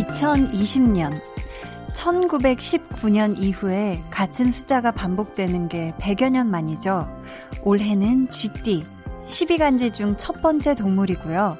2020년 0.00 1.10
1919년 1.94 3.36
이후에 3.38 4.02
같은 4.10 4.50
숫자가 4.50 4.92
반복되는 4.92 5.68
게 5.68 5.92
100여 5.98 6.30
년 6.30 6.50
만이죠. 6.50 7.08
올해는 7.62 8.28
쥐띠, 8.28 8.84
12간지 9.26 9.92
중 9.92 10.16
첫 10.16 10.40
번째 10.42 10.74
동물이고요. 10.74 11.58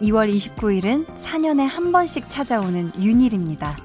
2월 0.00 0.32
29일은 0.34 1.06
4년에 1.16 1.66
한 1.66 1.92
번씩 1.92 2.30
찾아오는 2.30 2.92
윤일입니다. 2.98 3.76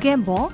그게 0.00 0.16
뭐? 0.16 0.50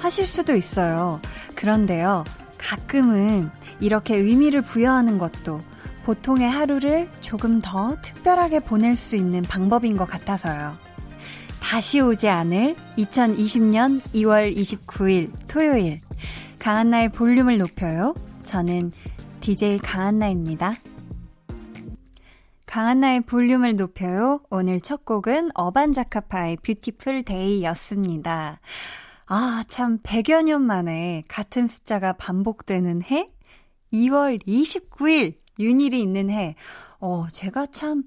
하실 0.00 0.26
수도 0.26 0.56
있어요. 0.56 1.20
그런데요, 1.54 2.24
가끔은 2.58 3.48
이렇게 3.78 4.16
의미를 4.16 4.60
부여하는 4.60 5.18
것도 5.18 5.60
보통의 6.02 6.50
하루를 6.50 7.08
조금 7.20 7.60
더 7.60 7.96
특별하게 8.02 8.58
보낼 8.58 8.96
수 8.96 9.14
있는 9.14 9.42
방법인 9.42 9.96
것 9.96 10.06
같아서요. 10.06 10.72
다시 11.60 12.00
오지 12.00 12.28
않을 12.28 12.74
2020년 12.98 14.00
2월 14.14 14.52
29일 14.52 15.30
토요일. 15.46 16.00
강한나의 16.58 17.12
볼륨을 17.12 17.58
높여요. 17.58 18.16
저는 18.42 18.90
DJ 19.38 19.78
강한나입니다. 19.78 20.74
강한나의 22.72 23.20
볼륨을 23.26 23.76
높여요. 23.76 24.40
오늘 24.48 24.80
첫 24.80 25.04
곡은 25.04 25.50
어반자카파의 25.54 26.56
Beautiful 26.62 27.22
Day였습니다. 27.22 28.60
아, 29.26 29.64
참, 29.68 29.98
100여 29.98 30.44
년 30.44 30.62
만에 30.62 31.22
같은 31.28 31.66
숫자가 31.66 32.14
반복되는 32.14 33.02
해? 33.02 33.26
2월 33.92 34.42
29일, 34.46 35.34
윤일이 35.58 36.00
있는 36.00 36.30
해. 36.30 36.54
어, 36.98 37.26
제가 37.28 37.66
참, 37.66 38.04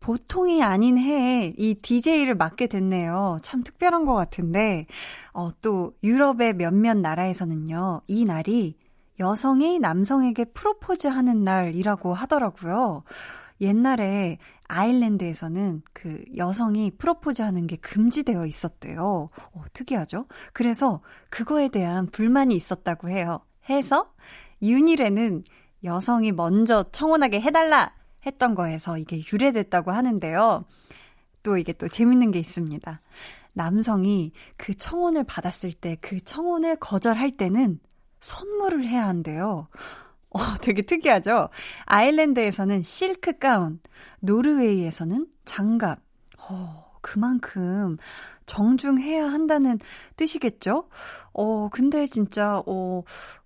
보통이 0.00 0.60
아닌 0.60 0.98
해에 0.98 1.52
이 1.56 1.74
DJ를 1.74 2.34
맡게 2.34 2.66
됐네요. 2.66 3.38
참 3.42 3.62
특별한 3.62 4.06
것 4.06 4.14
같은데, 4.14 4.86
어, 5.32 5.50
또, 5.62 5.92
유럽의 6.02 6.54
몇몇 6.54 6.98
나라에서는요, 6.98 8.00
이 8.08 8.24
날이 8.24 8.76
여성이 9.20 9.78
남성에게 9.78 10.46
프로포즈 10.46 11.06
하는 11.06 11.44
날이라고 11.44 12.12
하더라고요. 12.12 13.04
옛날에 13.60 14.38
아일랜드에서는 14.68 15.82
그 15.92 16.22
여성이 16.36 16.90
프로포즈 16.92 17.42
하는 17.42 17.66
게 17.66 17.76
금지되어 17.76 18.46
있었대요. 18.46 19.30
어, 19.52 19.62
특이하죠? 19.72 20.26
그래서 20.52 21.02
그거에 21.28 21.68
대한 21.68 22.06
불만이 22.06 22.54
있었다고 22.54 23.08
해요. 23.10 23.40
해서 23.68 24.12
윤일에는 24.62 25.42
여성이 25.84 26.32
먼저 26.32 26.84
청혼하게 26.92 27.40
해달라 27.40 27.94
했던 28.26 28.54
거에서 28.54 28.98
이게 28.98 29.22
유래됐다고 29.32 29.90
하는데요. 29.90 30.64
또 31.42 31.56
이게 31.56 31.72
또 31.72 31.88
재밌는 31.88 32.30
게 32.32 32.38
있습니다. 32.38 33.00
남성이 33.52 34.32
그 34.56 34.74
청혼을 34.74 35.24
받았을 35.24 35.72
때 35.72 35.96
그 36.00 36.20
청혼을 36.20 36.76
거절할 36.76 37.32
때는 37.32 37.80
선물을 38.20 38.84
해야 38.84 39.08
한대요. 39.08 39.68
어, 40.30 40.38
되게 40.62 40.82
특이하죠? 40.82 41.48
아일랜드에서는 41.86 42.82
실크 42.82 43.38
가운, 43.38 43.80
노르웨이에서는 44.20 45.26
장갑. 45.44 46.00
어, 46.50 46.92
그만큼 47.02 47.96
정중해야 48.46 49.26
한다는 49.26 49.78
뜻이겠죠? 50.16 50.88
어, 51.32 51.68
근데 51.70 52.06
진짜, 52.06 52.62
어, 52.66 53.02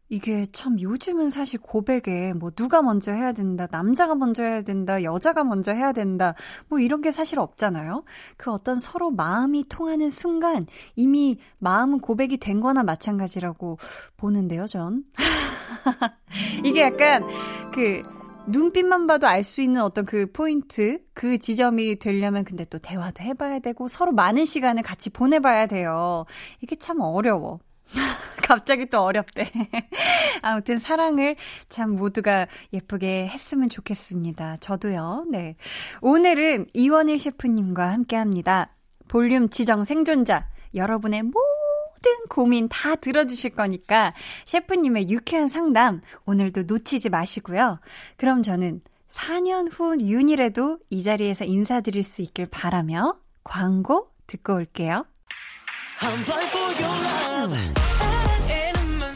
이게 0.09 0.47
참 0.53 0.81
요즘은 0.81 1.31
사실 1.31 1.61
고백에 1.61 2.35
뭐 2.35 2.51
누가 2.51 2.83
먼저 2.83 3.13
해야 3.13 3.33
된다, 3.33 3.67
남자가 3.71 4.15
먼저 4.15 4.43
해야 4.43 4.63
된다, 4.63 5.03
여자가 5.03 5.45
먼저 5.45 5.73
해야 5.73 5.93
된다, 5.93 6.35
뭐 6.69 6.79
이런 6.79 7.01
게 7.01 7.11
사실 7.11 7.39
없잖아요. 7.39 8.05
그 8.37 8.51
어떤 8.51 8.79
서로 8.79 9.11
마음이 9.11 9.65
통하는 9.69 10.11
순간 10.11 10.67
이미 10.95 11.39
마음은 11.59 12.01
고백이 12.01 12.37
된 12.39 12.61
거나 12.61 12.83
마찬가지라고 12.83 13.79
보는데요, 14.17 14.67
전. 14.67 15.05
이게 16.65 16.83
약간 16.83 17.25
그 17.73 18.03
눈빛만 18.47 19.07
봐도 19.07 19.27
알 19.27 19.43
수 19.43 19.63
있는 19.63 19.81
어떤 19.81 20.05
그 20.05 20.31
포인트, 20.33 20.99
그 21.15 21.39
지점이 21.39 21.99
되려면 21.99 22.45
근데 22.45 22.65
또 22.67 22.79
대화도 22.79 23.23
해봐야 23.23 23.59
되고 23.59 23.89
서로 23.89 24.13
많은 24.13 24.45
시간을 24.45 24.83
같이 24.83 25.11
보내봐야 25.11 25.67
돼요. 25.67 26.25
이게 26.61 26.77
참 26.77 27.01
어려워. 27.01 27.59
갑자기 28.43 28.87
또 28.87 29.03
어렵대. 29.03 29.51
아무튼 30.43 30.79
사랑을 30.79 31.37
참 31.69 31.97
모두가 31.97 32.47
예쁘게 32.73 33.29
했으면 33.29 33.69
좋겠습니다. 33.69 34.59
저도요. 34.59 35.27
네. 35.31 35.57
오늘은 36.01 36.67
이원일 36.75 37.19
셰프님과 37.19 37.93
함께 37.93 38.17
합니다. 38.17 38.75
볼륨 39.09 39.49
지정 39.49 39.85
생존자. 39.85 40.49
여러분의 40.75 41.23
모든 41.23 42.27
고민 42.29 42.69
다 42.69 42.97
들어주실 42.97 43.51
거니까 43.51 44.13
셰프님의 44.47 45.09
유쾌한 45.11 45.49
상담 45.49 46.01
오늘도 46.27 46.65
놓치지 46.65 47.11
마시고요. 47.11 47.81
그럼 48.17 48.43
저는 48.43 48.81
4년 49.09 49.69
후 49.71 49.97
윤일에도 50.01 50.79
이 50.91 51.03
자리에서 51.03 51.45
인사드릴 51.45 52.03
수 52.03 52.23
있길 52.23 52.47
바라며 52.47 53.17
광고 53.45 54.11
듣고 54.27 54.55
올게요. 54.55 55.07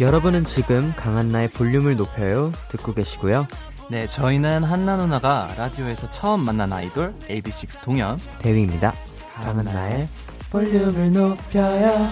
여러분은 0.00 0.44
지금 0.44 0.92
강한나의 0.96 1.48
볼륨을 1.48 1.96
높여요 1.96 2.52
듣고 2.68 2.94
계시고요. 2.94 3.46
네, 3.90 4.06
저희는 4.06 4.64
한나 4.64 4.96
누나가 4.96 5.52
라디오에서 5.56 6.10
처음 6.10 6.40
만난 6.40 6.72
아이돌 6.72 7.14
AB6 7.28 7.82
동현 7.82 8.18
대위입니다. 8.38 8.94
강한나의 9.34 10.08
볼륨을 10.50 11.12
높여요. 11.12 12.08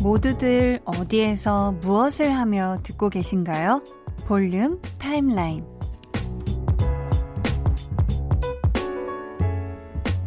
모두들 0.00 0.80
어디에서 0.84 1.72
무엇을 1.80 2.30
하며 2.30 2.78
듣고 2.82 3.08
계신가요? 3.08 3.82
볼륨 4.26 4.80
타임라인 4.98 5.64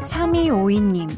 3252님, 0.02 1.09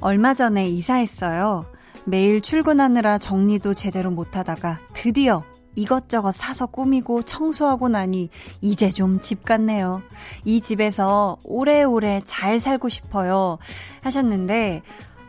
얼마 0.00 0.34
전에 0.34 0.68
이사했어요. 0.68 1.66
매일 2.04 2.40
출근하느라 2.40 3.18
정리도 3.18 3.74
제대로 3.74 4.10
못하다가 4.10 4.80
드디어 4.92 5.44
이것저것 5.74 6.32
사서 6.32 6.66
꾸미고 6.66 7.22
청소하고 7.22 7.88
나니 7.88 8.28
이제 8.60 8.90
좀 8.90 9.20
집 9.20 9.44
같네요. 9.44 10.02
이 10.44 10.60
집에서 10.60 11.38
오래오래 11.44 12.22
잘 12.24 12.60
살고 12.60 12.88
싶어요. 12.88 13.58
하셨는데, 14.02 14.82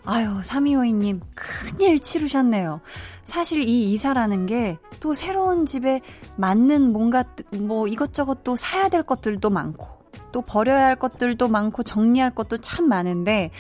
아유, 0.06 0.40
3252님, 0.42 1.22
큰일 1.36 2.00
치르셨네요. 2.00 2.82
사실 3.24 3.62
이 3.62 3.94
이사라는 3.94 4.46
게 4.46 4.78
또 5.04 5.14
새로운 5.14 5.66
집에 5.66 6.00
맞는 6.38 6.94
뭔가, 6.94 7.26
뭐 7.52 7.90
이것저것 7.90 8.42
또 8.46 8.56
사야 8.56 8.88
될 8.88 9.04
것들도 9.04 9.50
많고, 9.50 9.86
또 10.34 10.42
버려야 10.42 10.86
할 10.86 10.98
것들도 10.98 11.48
많고 11.48 11.84
정리할 11.84 12.36
것도 12.36 12.58
참 12.58 12.90
많은데 12.90 13.52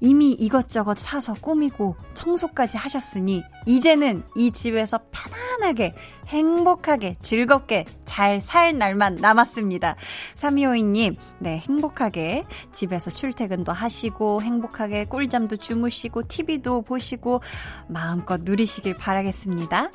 이미 0.00 0.32
이것저것 0.32 0.98
사서 0.98 1.34
꾸미고 1.34 1.94
청소까지 2.14 2.76
하셨으니 2.76 3.44
이제는 3.66 4.24
이 4.34 4.50
집에서 4.50 4.98
편안하게 5.12 5.94
행복하게 6.26 7.16
즐겁게 7.22 7.84
잘 8.04 8.42
살 8.42 8.76
날만 8.76 9.16
남았습니다. 9.16 9.96
3252님, 10.34 11.16
네, 11.38 11.58
행복하게 11.58 12.44
집에서 12.72 13.10
출퇴근도 13.10 13.72
하시고 13.72 14.42
행복하게 14.42 15.04
꿀잠도 15.06 15.56
주무시고 15.56 16.28
TV도 16.28 16.82
보시고 16.82 17.40
마음껏 17.88 18.40
누리시길 18.42 18.94
바라겠습니다. 18.94 19.90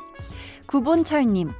구본철님, 0.67 1.51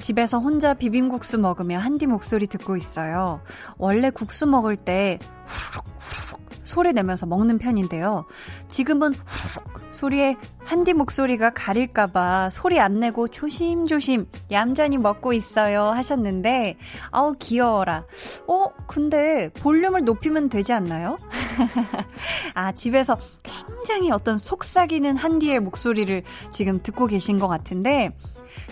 집에서 0.00 0.38
혼자 0.38 0.74
비빔국수 0.74 1.38
먹으며 1.38 1.78
한디 1.78 2.06
목소리 2.06 2.46
듣고 2.46 2.76
있어요. 2.76 3.40
원래 3.78 4.10
국수 4.10 4.46
먹을 4.46 4.76
때 4.76 5.18
후룩 5.46 5.84
후룩 5.98 6.40
소리 6.64 6.92
내면서 6.92 7.26
먹는 7.26 7.58
편인데요. 7.58 8.24
지금은 8.68 9.12
후룩 9.12 9.80
소리에 9.90 10.36
한디 10.58 10.94
목소리가 10.94 11.50
가릴까봐 11.50 12.48
소리 12.50 12.80
안 12.80 13.00
내고 13.00 13.28
조심조심 13.28 14.26
얌전히 14.50 14.96
먹고 14.96 15.32
있어요 15.32 15.90
하셨는데 15.90 16.78
아우 17.10 17.34
귀여워라. 17.38 18.06
어 18.46 18.66
근데 18.86 19.50
볼륨을 19.60 20.04
높이면 20.04 20.48
되지 20.48 20.72
않나요? 20.72 21.18
아 22.54 22.72
집에서 22.72 23.18
굉장히 23.42 24.10
어떤 24.10 24.38
속삭이는 24.38 25.16
한디의 25.16 25.60
목소리를 25.60 26.22
지금 26.50 26.80
듣고 26.82 27.06
계신 27.06 27.38
것 27.38 27.48
같은데 27.48 28.16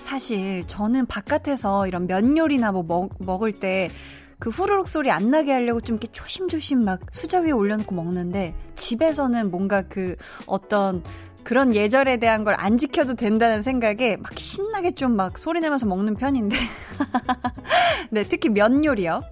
사실 0.01 0.65
저는 0.67 1.07
바깥에서 1.07 1.87
이런 1.87 2.07
면 2.07 2.37
요리나 2.37 2.73
뭐 2.73 2.83
먹, 2.83 3.11
먹을 3.19 3.53
때 3.53 3.91
그 4.39 4.51
후루룩 4.51 4.89
소리 4.89 5.11
안 5.11 5.31
나게 5.31 5.53
하려고 5.53 5.81
좀 5.81 5.97
이렇게 5.97 6.09
조심조심 6.13 6.85
막 6.85 7.01
수저 7.11 7.41
위에 7.41 7.51
올려놓고 7.51 7.95
먹는데 7.95 8.55
집에서는 8.77 9.51
뭔가 9.51 9.83
그 9.83 10.15
어떤 10.47 11.03
그런 11.43 11.75
예절에 11.75 12.19
대한 12.19 12.45
걸 12.45 12.55
안 12.59 12.77
지켜도 12.79 13.15
된다는 13.15 13.63
생각에 13.63 14.17
막 14.19 14.39
신나게 14.39 14.93
좀 14.93 15.17
막 15.17 15.39
소리 15.39 15.61
내면서 15.61 15.87
먹는 15.87 16.15
편인데. 16.17 16.57
네, 18.11 18.23
특히 18.25 18.49
면 18.49 18.85
요리요. 18.85 19.23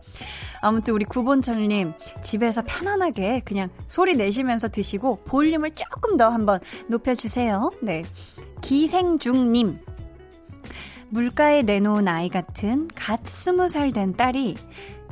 아무튼 0.61 0.95
우리 0.95 1.05
구본철님 1.05 1.93
집에서 2.23 2.63
편안하게 2.67 3.43
그냥 3.45 3.69
소리 3.87 4.17
내시면서 4.17 4.69
드시고 4.69 5.23
볼륨을 5.27 5.71
조금 5.73 6.17
더 6.17 6.31
한번 6.31 6.59
높여주세요. 6.89 7.71
네. 7.83 8.03
기생중님. 8.63 9.79
물가에 11.11 11.63
내놓은 11.63 12.09
아이 12.09 12.29
같은 12.29 12.89
갓 12.95 13.21
스무 13.27 13.69
살된 13.69 14.17
딸이 14.17 14.57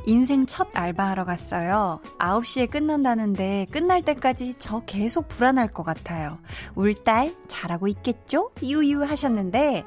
인생 0.06 0.44
첫 0.44 0.68
알바하러 0.74 1.24
갔어요. 1.24 1.98
9시에 2.18 2.70
끝난다는데 2.70 3.66
끝날 3.70 4.02
때까지 4.02 4.52
저 4.58 4.80
계속 4.80 5.28
불안할 5.28 5.68
것 5.68 5.82
같아요. 5.82 6.38
울 6.74 6.92
딸 7.04 7.34
잘하고 7.48 7.88
있겠죠? 7.88 8.50
유유 8.62 9.02
하셨는데 9.04 9.82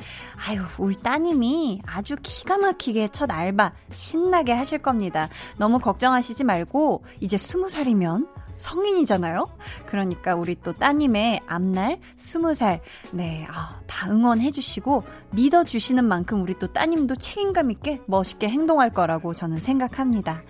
아유 0.48 0.62
울 0.80 0.95
따님이 0.95 1.81
아주 1.86 2.15
기가 2.24 2.57
막히게 2.57 3.09
첫 3.09 3.30
알바 3.31 3.74
신나게 3.92 4.54
하실 4.54 4.80
겁니다. 4.80 5.30
너무 5.57 5.77
걱정하시지 5.77 6.44
말고 6.44 7.04
이제 7.19 7.38
20살이면 7.38 8.27
성인이잖아요? 8.57 9.48
그러니까 9.86 10.36
우리 10.36 10.56
또 10.62 10.74
따님의 10.74 11.42
앞날 11.48 12.00
20살, 12.18 12.80
네, 13.12 13.48
아, 13.50 13.80
다 13.88 14.12
응원해주시고 14.12 15.04
믿어주시는 15.31 16.04
만큼 16.06 16.42
우리 16.42 16.57
또 16.57 16.68
따님도 16.68 17.15
책임감 17.15 17.71
있게 17.71 18.01
멋있게 18.06 18.50
행동할 18.50 18.89
거라고 18.89 19.33
저는 19.33 19.59
생각합니다. 19.59 20.44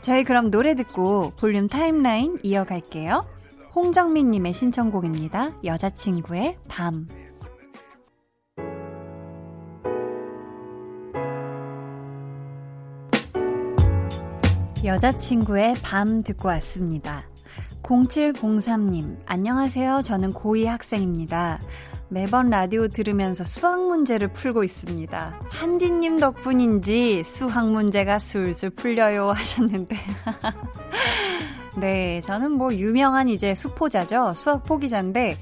저희 0.00 0.24
그럼 0.24 0.50
노래 0.50 0.74
듣고 0.74 1.32
볼륨 1.36 1.68
타임라인 1.68 2.38
이어갈게요. 2.42 3.26
홍정민님의 3.74 4.52
신청곡입니다. 4.52 5.52
여자친구의 5.64 6.58
밤. 6.68 7.06
여자친구의 14.84 15.76
밤 15.82 16.22
듣고 16.22 16.48
왔습니다. 16.48 17.31
0703님, 17.82 19.18
안녕하세요. 19.26 20.02
저는 20.02 20.32
고2 20.32 20.66
학생입니다. 20.66 21.60
매번 22.08 22.50
라디오 22.50 22.88
들으면서 22.88 23.42
수학 23.42 23.80
문제를 23.80 24.28
풀고 24.28 24.64
있습니다. 24.64 25.40
한디님 25.48 26.18
덕분인지 26.20 27.24
수학 27.24 27.70
문제가 27.70 28.18
술술 28.18 28.70
풀려요 28.70 29.32
하셨는데. 29.32 29.96
네, 31.80 32.20
저는 32.20 32.52
뭐 32.52 32.72
유명한 32.74 33.28
이제 33.28 33.54
수포자죠. 33.54 34.32
수학 34.34 34.62
포기자인데, 34.64 35.36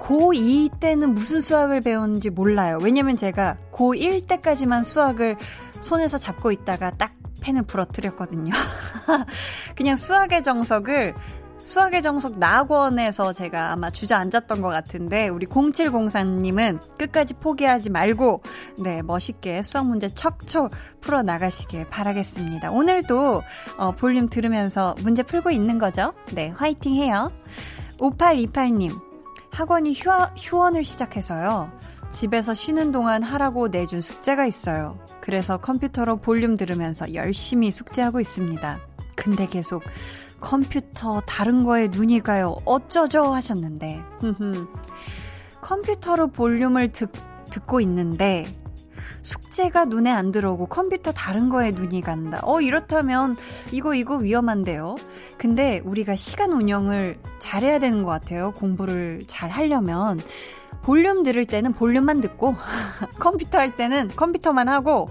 고2 0.00 0.80
때는 0.80 1.14
무슨 1.14 1.40
수학을 1.40 1.80
배웠는지 1.80 2.30
몰라요. 2.30 2.78
왜냐면 2.82 3.16
제가 3.16 3.56
고1 3.72 4.26
때까지만 4.26 4.82
수학을 4.82 5.36
손에서 5.78 6.18
잡고 6.18 6.52
있다가 6.52 6.90
딱 6.90 7.19
펜을 7.40 7.62
부러뜨렸거든요. 7.62 8.52
그냥 9.76 9.96
수학의 9.96 10.44
정석을 10.44 11.14
수학의 11.62 12.02
정석 12.02 12.38
나학원에서 12.38 13.32
제가 13.32 13.72
아마 13.72 13.90
주저앉았던 13.90 14.62
것 14.62 14.68
같은데 14.68 15.28
우리 15.28 15.46
0704님은 15.46 16.96
끝까지 16.96 17.34
포기하지 17.34 17.90
말고 17.90 18.42
네 18.78 19.02
멋있게 19.02 19.62
수학 19.62 19.86
문제 19.86 20.08
척척 20.08 20.70
풀어 21.00 21.22
나가시길 21.22 21.88
바라겠습니다. 21.88 22.70
오늘도 22.70 23.42
어, 23.78 23.92
볼륨 23.92 24.28
들으면서 24.28 24.94
문제 25.02 25.22
풀고 25.22 25.50
있는 25.50 25.78
거죠? 25.78 26.12
네 26.32 26.48
화이팅 26.56 26.94
해요. 26.94 27.30
5828님 27.98 28.98
학원이 29.52 29.92
휴, 29.94 30.10
휴원을 30.36 30.84
시작해서요. 30.84 31.70
집에서 32.10 32.54
쉬는 32.54 32.92
동안 32.92 33.22
하라고 33.22 33.68
내준 33.68 34.00
숙제가 34.00 34.46
있어요. 34.46 34.98
그래서 35.20 35.58
컴퓨터로 35.58 36.16
볼륨 36.16 36.56
들으면서 36.56 37.14
열심히 37.14 37.70
숙제하고 37.70 38.20
있습니다. 38.20 38.80
근데 39.14 39.46
계속 39.46 39.82
컴퓨터 40.40 41.20
다른 41.26 41.64
거에 41.64 41.88
눈이 41.88 42.20
가요. 42.20 42.56
어쩌죠? 42.64 43.22
하셨는데. 43.32 44.02
컴퓨터로 45.60 46.28
볼륨을 46.28 46.88
듣, 46.88 47.10
듣고 47.50 47.80
있는데 47.80 48.44
숙제가 49.22 49.84
눈에 49.84 50.10
안 50.10 50.32
들어오고 50.32 50.66
컴퓨터 50.66 51.12
다른 51.12 51.48
거에 51.50 51.72
눈이 51.72 52.00
간다. 52.00 52.40
어, 52.42 52.60
이렇다면 52.60 53.36
이거 53.70 53.94
이거 53.94 54.16
위험한데요. 54.16 54.96
근데 55.36 55.80
우리가 55.84 56.16
시간 56.16 56.52
운영을 56.52 57.18
잘해야 57.38 57.78
되는 57.78 58.02
것 58.02 58.10
같아요. 58.10 58.52
공부를 58.52 59.22
잘 59.26 59.50
하려면. 59.50 60.18
볼륨 60.82 61.22
들을 61.22 61.44
때는 61.46 61.72
볼륨만 61.72 62.20
듣고 62.20 62.56
컴퓨터 63.18 63.58
할 63.58 63.74
때는 63.74 64.08
컴퓨터만 64.16 64.68
하고 64.68 65.08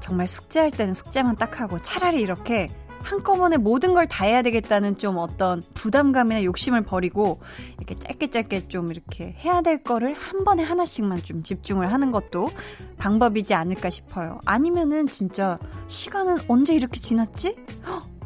정말 0.00 0.26
숙제할 0.26 0.70
때는 0.70 0.94
숙제만 0.94 1.36
딱 1.36 1.60
하고 1.60 1.78
차라리 1.78 2.20
이렇게 2.20 2.68
한꺼번에 3.02 3.56
모든 3.56 3.94
걸 3.94 4.06
다 4.06 4.24
해야 4.24 4.42
되겠다는 4.42 4.98
좀 4.98 5.16
어떤 5.18 5.62
부담감이나 5.74 6.44
욕심을 6.44 6.82
버리고 6.82 7.40
이렇게 7.78 7.94
짧게 7.96 8.26
짧게 8.28 8.68
좀 8.68 8.90
이렇게 8.90 9.34
해야 9.38 9.60
될 9.60 9.82
거를 9.82 10.14
한 10.14 10.44
번에 10.44 10.62
하나씩만 10.62 11.22
좀 11.22 11.42
집중을 11.42 11.92
하는 11.92 12.12
것도 12.12 12.50
방법이지 12.98 13.54
않을까 13.54 13.90
싶어요. 13.90 14.38
아니면은 14.44 15.06
진짜 15.08 15.58
시간은 15.88 16.38
언제 16.48 16.74
이렇게 16.74 17.00
지났지? 17.00 17.56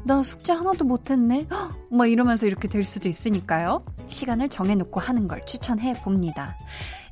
나 0.07 0.23
숙제 0.23 0.53
하나도 0.53 0.85
못했네? 0.85 1.49
막 1.91 2.07
이러면서 2.07 2.47
이렇게 2.47 2.69
될 2.69 2.85
수도 2.85 3.09
있으니까요. 3.09 3.85
시간을 4.07 4.49
정해놓고 4.49 5.01
하는 5.01 5.27
걸 5.27 5.45
추천해 5.47 5.95
봅니다. 5.95 6.57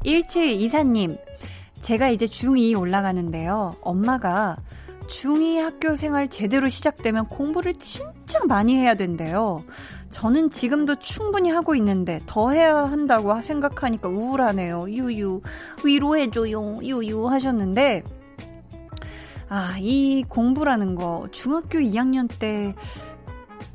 1724님, 0.05 1.19
제가 1.81 2.11
이제 2.11 2.27
중2 2.27 2.79
올라가는데요. 2.79 3.75
엄마가 3.81 4.59
중2 5.09 5.57
학교 5.59 5.97
생활 5.97 6.29
제대로 6.29 6.69
시작되면 6.69 7.27
공부를 7.27 7.75
진짜 7.81 8.45
많이 8.47 8.77
해야 8.77 8.95
된대요. 8.95 9.65
저는 10.11 10.51
지금도 10.51 10.95
충분히 11.01 11.51
하고 11.51 11.75
있는데 11.75 12.21
더 12.27 12.53
해야 12.53 12.77
한다고 12.85 13.43
생각하니까 13.43 14.09
우울하네요. 14.09 14.89
유유. 14.89 15.43
위로해줘요. 15.85 16.79
유유 16.81 17.27
하셨는데, 17.27 18.05
아, 19.57 19.77
이 19.79 20.25
공부라는 20.29 20.97
거 20.97 21.29
중학교 21.31 21.79
2학년 21.79 22.29
때, 22.41 22.75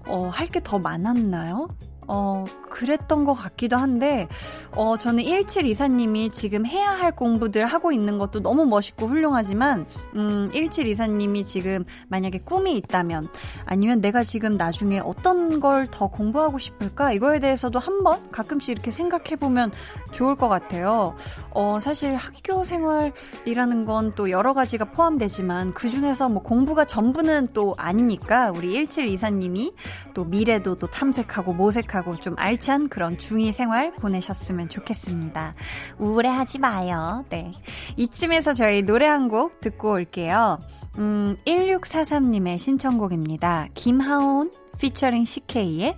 어, 0.06 0.28
할 0.28 0.48
게 0.50 0.60
더 0.60 0.78
많았나요? 0.78 1.70
어, 2.12 2.44
그랬던 2.70 3.24
것 3.24 3.34
같기도 3.34 3.78
한데, 3.78 4.28
어, 4.76 4.98
저는 4.98 5.24
1724님이 5.24 6.34
지금 6.34 6.66
해야 6.66 6.90
할 6.92 7.16
공부들 7.16 7.66
하고 7.66 7.92
있는 7.92 8.18
것도 8.18 8.42
너무 8.42 8.66
멋있고 8.66 9.06
훌륭하지만, 9.06 9.86
음, 10.16 10.50
1724님이 10.54 11.46
지금 11.46 11.86
만약에 12.08 12.40
꿈이 12.40 12.76
있다면, 12.78 13.28
아니면 13.66 14.02
내가 14.02 14.24
지금 14.24 14.58
나중에 14.58 15.00
어떤 15.00 15.60
걸 15.60 15.80
더 15.92 16.08
공부하고 16.08 16.58
싶을까? 16.58 17.12
이거에 17.14 17.40
대해서도 17.40 17.80
한번 17.80 18.30
가끔씩 18.32 18.72
이렇게 18.72 18.92
생각해보면 18.92 19.72
좋을 20.12 20.36
것 20.36 20.48
같아요. 20.50 21.16
어, 21.52 21.80
사실 21.80 22.16
학교 22.16 22.64
생활이라는 22.64 23.86
건 23.86 24.10
또 24.16 24.32
여러 24.32 24.54
가지가 24.54 24.86
포함되지만, 24.86 25.74
그 25.74 25.90
중에서 25.90 26.30
뭐 26.30 26.42
공부가 26.42 26.84
전부는 26.86 27.50
또 27.54 27.76
아니니까, 27.78 28.52
우리 28.56 28.84
1724님이 28.84 29.74
또 30.14 30.26
미래도 30.26 30.76
또 30.76 30.88
탐색하고 30.88 31.54
모색하고 31.54 31.99
행복하고 32.00 32.16
좀 32.18 32.36
알찬 32.38 32.90
그런 32.90 33.18
중2 33.18 33.52
생활 33.52 33.94
보내셨으면 33.96 34.70
좋겠습니다. 34.70 35.56
우울해하지 35.98 36.60
마요. 36.60 37.26
네. 37.30 37.54
이쯤에서 37.98 38.54
저희 38.54 38.82
노래 38.84 39.06
한 39.06 39.30
곡 39.30 39.62
듣고 39.62 39.92
올게요. 39.92 40.58
음, 40.98 41.38
1643님의 41.46 42.58
신청곡입니다. 42.58 43.68
김하온 43.76 44.50
피처링 44.80 45.26
CK의 45.26 45.96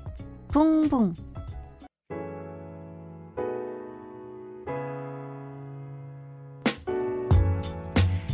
붕붕. 0.50 1.14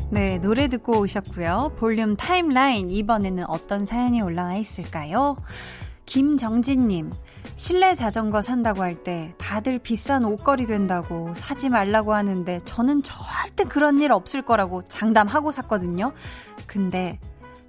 네, 0.10 0.40
노래 0.40 0.68
듣고 0.68 1.00
오셨고요. 1.02 1.74
볼륨 1.78 2.16
타임라인 2.16 2.90
이번에는 2.90 3.46
어떤 3.50 3.86
사연이 3.86 4.22
올라와 4.22 4.56
있을까요? 4.56 5.36
김정진님, 6.08 7.12
실내 7.58 7.96
자전거 7.96 8.42
산다고 8.42 8.84
할 8.84 8.96
때 9.04 9.34
다들 9.40 9.80
비싼 9.80 10.24
옷걸이 10.26 10.66
된다고 10.68 11.34
사지 11.36 11.70
말라고 11.70 12.14
하는데 12.14 12.60
저는 12.66 13.02
절대 13.04 13.64
그런 13.64 13.98
일 14.00 14.12
없을 14.12 14.42
거라고 14.44 14.84
장담하고 14.86 15.52
샀거든요. 15.52 16.14
근데 16.68 17.20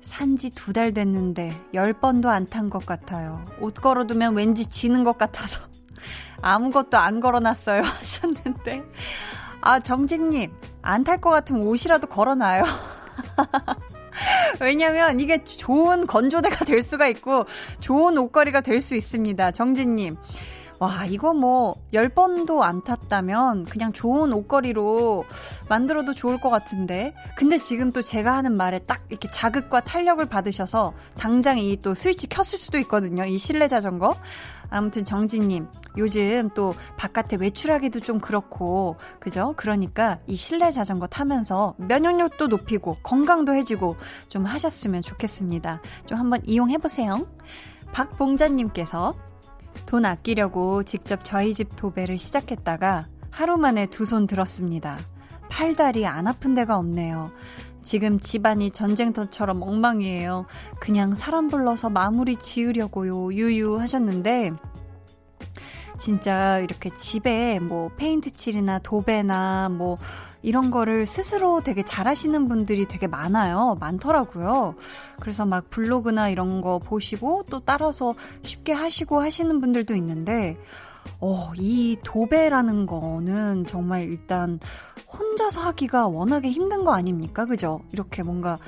산지 0.03 0.51
두 0.51 0.73
달 0.73 0.93
됐는데 0.93 1.53
열 1.75 1.93
번도 1.95 2.29
안 2.31 2.47
탄 2.47 2.71
것 2.71 2.85
같아요. 2.87 3.43
옷 3.61 3.75
걸어두면 3.75 4.37
왠지 4.37 4.67
지는 4.67 5.05
것 5.05 5.17
같아서 5.19 5.61
아무것도 6.43 6.97
안 6.99 7.21
걸어놨어요 7.21 7.81
하셨는데 8.01 8.83
아 9.63 9.81
정진님 9.81 10.53
안 10.83 11.03
탈 11.05 11.19
것 11.21 11.31
같으면 11.31 11.67
옷이라도 11.67 12.07
걸어놔요. 12.09 12.63
왜냐면 14.61 15.21
이게 15.21 15.43
좋은 15.45 16.07
건조대가 16.07 16.65
될 16.65 16.83
수가 16.83 17.09
있고 17.09 17.45
좋은 17.81 18.17
옷걸이가 18.19 18.61
될 18.63 18.81
수 18.81 18.95
있습니다. 18.95 19.51
정진님. 19.51 20.17
와, 20.81 21.05
이거 21.07 21.35
뭐, 21.35 21.75
10번도 21.93 22.61
안 22.61 22.85
탔다면 22.85 23.65
그냥 23.65 23.93
좋은 23.93 24.33
옷걸이로 24.33 25.25
만들어도 25.69 26.15
좋을 26.15 26.41
것 26.41 26.51
같은데. 26.51 27.13
근데 27.37 27.57
지금 27.59 27.91
또 27.91 28.01
제가 28.01 28.37
하는 28.37 28.57
말에 28.57 28.79
딱 28.87 29.03
이렇게 29.09 29.29
자극과 29.29 29.81
탄력을 29.81 30.25
받으셔서 30.27 30.93
당장 31.19 31.59
이 31.59 31.77
또 31.83 31.95
스위치 31.95 32.29
켰을 32.29 32.57
수도 32.59 32.79
있거든요. 32.79 33.25
이 33.25 33.39
실내 33.39 33.67
자전거. 33.67 34.15
아무튼 34.71 35.05
정진님, 35.05 35.67
요즘 35.97 36.51
또 36.55 36.75
바깥에 36.97 37.37
외출하기도 37.37 38.01
좀 38.01 38.21
그렇고, 38.21 38.97
그죠? 39.19 39.55
그러니까 39.57 40.19
이 40.27 40.37
실내 40.37 40.71
자전거 40.71 41.07
타면서 41.07 41.75
면역력도 41.79 42.49
높이고 42.49 42.97
건강도 43.03 43.55
해지고 43.55 43.97
좀 44.29 44.45
하셨으면 44.45 45.03
좋겠습니다. 45.03 45.81
좀 46.07 46.19
한번 46.19 46.41
이용해보세요. 46.45 47.27
박봉자님께서 47.93 49.15
돈 49.87 50.05
아끼려고 50.05 50.83
직접 50.83 51.21
저희 51.23 51.55
집 51.55 51.77
도배를 51.77 52.19
시작했다가 52.19 53.07
하루 53.31 53.57
만에 53.57 53.87
두 53.87 54.05
손 54.05 54.27
들었습니다. 54.27 54.99
팔다리 55.49 56.07
안 56.07 56.27
아픈 56.27 56.55
데가 56.55 56.77
없네요. 56.79 57.31
지금 57.83 58.21
집안이 58.21 58.71
전쟁터처럼 58.71 59.63
엉망이에요. 59.63 60.47
그냥 60.79 61.15
사람 61.15 61.49
불러서 61.49 61.89
마무리 61.89 62.37
지으려고요. 62.37 63.33
유유 63.33 63.81
하셨는데, 63.81 64.53
진짜 65.97 66.59
이렇게 66.59 66.91
집에 66.91 67.59
뭐 67.61 67.91
페인트 67.97 68.33
칠이나 68.33 68.79
도배나 68.79 69.71
뭐 69.71 69.99
이런 70.43 70.71
거를 70.71 71.07
스스로 71.07 71.61
되게 71.63 71.83
잘하시는 71.83 72.47
분들이 72.47 72.87
되게 72.87 73.09
많아요. 73.09 73.77
많더라고요. 73.81 74.77
그래서 75.19 75.45
막 75.45 75.69
블로그나 75.71 76.29
이런 76.29 76.61
거 76.61 76.79
보시고 76.79 77.45
또 77.51 77.61
따라서 77.61 78.15
쉽게 78.43 78.73
하시고 78.73 79.21
하시는 79.21 79.61
분들도 79.61 79.95
있는데, 79.97 80.57
어, 81.21 81.51
이 81.57 81.97
도배라는 82.05 82.87
거는 82.87 83.67
정말 83.67 84.03
일단 84.03 84.59
혼자서 85.13 85.61
하기가 85.63 86.07
워낙에 86.09 86.51
힘든 86.51 86.85
거 86.85 86.93
아닙니까? 86.93 87.45
그죠? 87.47 87.81
이렇게 87.93 88.23
뭔가 88.23 88.59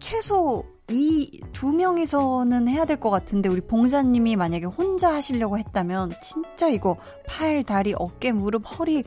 최소 0.00 0.64
이 0.90 1.40
두 1.52 1.72
명이서는 1.72 2.66
해야 2.68 2.84
될 2.86 2.98
것 2.98 3.10
같은데 3.10 3.48
우리 3.50 3.60
봉사님이 3.60 4.36
만약에 4.36 4.64
혼자 4.64 5.12
하시려고 5.12 5.58
했다면 5.58 6.12
진짜 6.22 6.68
이거 6.68 6.96
팔, 7.28 7.62
다리, 7.62 7.94
어깨, 7.98 8.32
무릎, 8.32 8.62
허리 8.78 9.04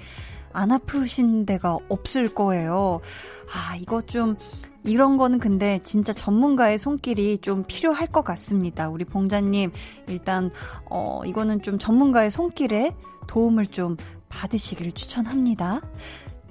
안 0.53 0.71
아프신 0.71 1.45
데가 1.45 1.77
없을 1.89 2.33
거예요. 2.35 2.99
아, 3.51 3.75
이거 3.77 4.01
좀 4.01 4.35
이런 4.83 5.17
거는 5.17 5.39
근데 5.39 5.79
진짜 5.83 6.11
전문가의 6.11 6.77
손길이 6.77 7.38
좀 7.38 7.63
필요할 7.67 8.07
것 8.07 8.23
같습니다. 8.23 8.89
우리 8.89 9.05
봉자님, 9.05 9.71
일단, 10.07 10.51
어, 10.89 11.21
이거는 11.25 11.61
좀 11.61 11.77
전문가의 11.77 12.31
손길에 12.31 12.95
도움을 13.27 13.67
좀 13.67 13.97
받으시기를 14.29 14.93
추천합니다. 14.93 15.81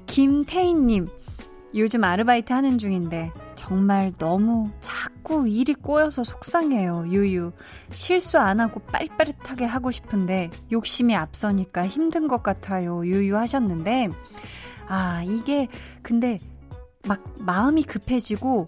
김태희님, 0.06 1.08
요즘 1.74 2.04
아르바이트 2.04 2.52
하는 2.52 2.78
중인데, 2.78 3.32
정말 3.54 4.12
너무 4.18 4.70
자꾸 4.80 5.48
일이 5.48 5.74
꼬여서 5.74 6.24
속상해요, 6.24 7.06
유유. 7.08 7.52
실수 7.90 8.38
안 8.38 8.60
하고 8.60 8.80
빠릿빠릿하게 8.80 9.64
하고 9.64 9.90
싶은데, 9.90 10.50
욕심이 10.72 11.14
앞서니까 11.14 11.86
힘든 11.86 12.26
것 12.28 12.42
같아요, 12.42 13.04
유유 13.04 13.36
하셨는데, 13.36 14.08
아, 14.88 15.22
이게, 15.24 15.68
근데, 16.02 16.40
막 17.06 17.22
마음이 17.38 17.82
급해지고 17.82 18.66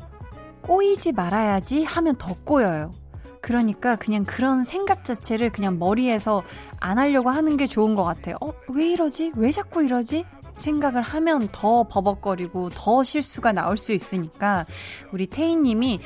꼬이지 0.63 1.13
말아야지 1.13 1.85
하면 1.85 2.17
더 2.17 2.35
꼬여요. 2.45 2.93
그러니까 3.41 3.97
그냥 3.97 4.25
그런 4.25 4.63
생각 4.63 5.05
자체를 5.05 5.51
그냥 5.51 5.79
머리에서 5.79 6.45
안 6.79 6.99
하려고 6.99 7.31
하는 7.31 7.57
게 7.57 7.67
좋은 7.67 7.97
것 7.97 8.05
같아요. 8.05 8.37
어, 8.41 8.53
왜 8.69 8.91
이러지? 8.91 9.33
왜 9.37 9.51
자꾸 9.51 9.83
이러지? 9.83 10.25
생각을 10.55 11.03
하면 11.03 11.49
더 11.51 11.85
버벅거리고 11.89 12.71
더 12.71 13.03
실수가 13.03 13.53
나올 13.53 13.77
수 13.77 13.93
있으니까 13.93 14.67
우리 15.13 15.27
태희님이 15.27 16.01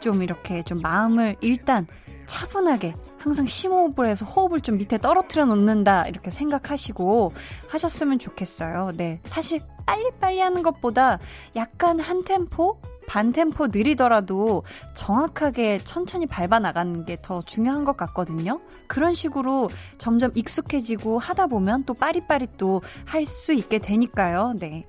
좀 0.00 0.22
이렇게 0.22 0.62
좀 0.62 0.80
마음을 0.82 1.36
일단 1.40 1.86
차분하게 2.32 2.94
항상 3.18 3.44
심호흡을 3.46 4.06
해서 4.06 4.24
호흡을 4.24 4.62
좀 4.62 4.78
밑에 4.78 4.96
떨어뜨려 4.98 5.44
놓는다 5.44 6.06
이렇게 6.08 6.30
생각하시고 6.30 7.32
하셨으면 7.68 8.18
좋겠어요. 8.18 8.92
네. 8.96 9.20
사실 9.24 9.60
빨리빨리 9.84 10.40
하는 10.40 10.62
것보다 10.62 11.18
약간 11.56 12.00
한 12.00 12.24
템포 12.24 12.80
반 13.06 13.32
템포 13.32 13.66
느리더라도 13.66 14.62
정확하게 14.94 15.82
천천히 15.84 16.24
밟아 16.26 16.58
나가는 16.60 17.04
게 17.04 17.18
더 17.20 17.42
중요한 17.42 17.84
것 17.84 17.96
같거든요. 17.98 18.60
그런 18.86 19.12
식으로 19.12 19.68
점점 19.98 20.30
익숙해지고 20.34 21.18
하다 21.18 21.48
보면 21.48 21.84
또 21.84 21.92
빠리빠리 21.94 22.46
또 22.56 22.80
할 23.04 23.26
수 23.26 23.52
있게 23.52 23.78
되니까요. 23.78 24.54
네. 24.58 24.86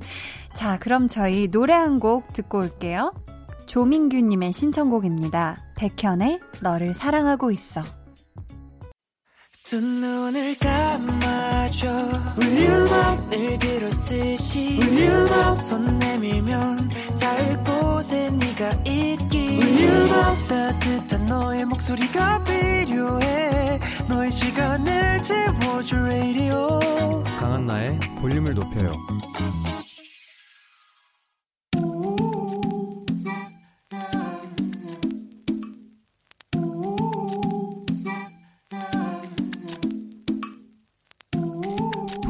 자, 0.55 0.79
그럼 0.79 1.07
저희 1.09 1.49
노래 1.49 1.73
한 1.73 1.99
곡 1.99 2.31
듣고 2.33 2.59
올게요. 2.59 3.11
조민규님의 3.65 4.53
신청곡입니다. 4.53 5.57
백현의 5.75 6.39
너를 6.61 6.93
사랑하고 6.93 7.51
있어. 7.51 7.81
두 9.63 9.79
눈을 9.81 10.55
감아줘. 10.59 11.87
울륨업 12.37 13.29
늘 13.29 13.57
그렇듯이 13.59 14.79
울륨업 14.79 15.57
손 15.57 15.97
내밀면 15.99 16.89
닿을 17.19 17.63
곳에 17.63 18.29
네가 18.29 18.69
있기. 18.85 19.57
울륨업 19.57 20.47
따뜻한 20.47 21.25
너의 21.25 21.65
목소리가 21.65 22.43
필요해. 22.43 23.79
너의 24.09 24.31
시간을 24.31 25.21
채워줄 25.23 25.99
radio. 25.99 26.79
강한나의 27.39 27.99
볼륨을 28.21 28.53
높여요 28.53 28.91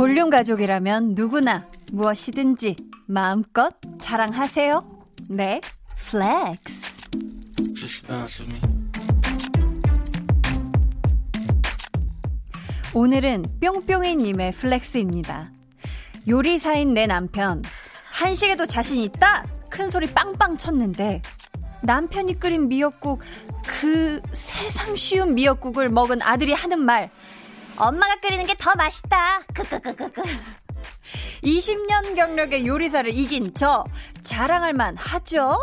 볼륨 0.03 0.29
가족이라면 0.29 1.15
누구나 1.15 1.65
무엇이든지 1.93 2.75
마음껏 3.07 3.74
자랑하세요. 4.01 4.83
네, 5.29 5.62
플렉스. 5.95 6.81
오늘은 12.93 13.45
뿅뿅이님의 13.62 14.51
flex입니다. 14.51 15.53
요리사인 16.27 16.93
내 16.93 17.07
남편, 17.07 17.63
한식에도 18.12 18.65
자신 18.65 19.00
있다! 19.00 19.45
큰 19.69 19.89
소리 19.89 20.07
빵빵 20.07 20.57
쳤는데, 20.57 21.22
남편이 21.81 22.41
끓인 22.41 22.67
미역국, 22.67 23.22
그 23.65 24.22
세상 24.33 24.98
쉬운 24.98 25.33
미역국을 25.33 25.88
먹은 25.88 26.22
아들이 26.22 26.51
하는 26.51 26.79
말, 26.79 27.10
엄마가 27.77 28.15
끓이는 28.17 28.45
게 28.45 28.53
더 28.57 28.73
맛있다. 28.75 29.41
크크크크크. 29.53 30.21
20년 31.43 32.15
경력의 32.15 32.65
요리사를 32.65 33.09
이긴 33.11 33.53
저 33.55 33.83
자랑할 34.23 34.73
만 34.73 34.95
하죠? 34.97 35.61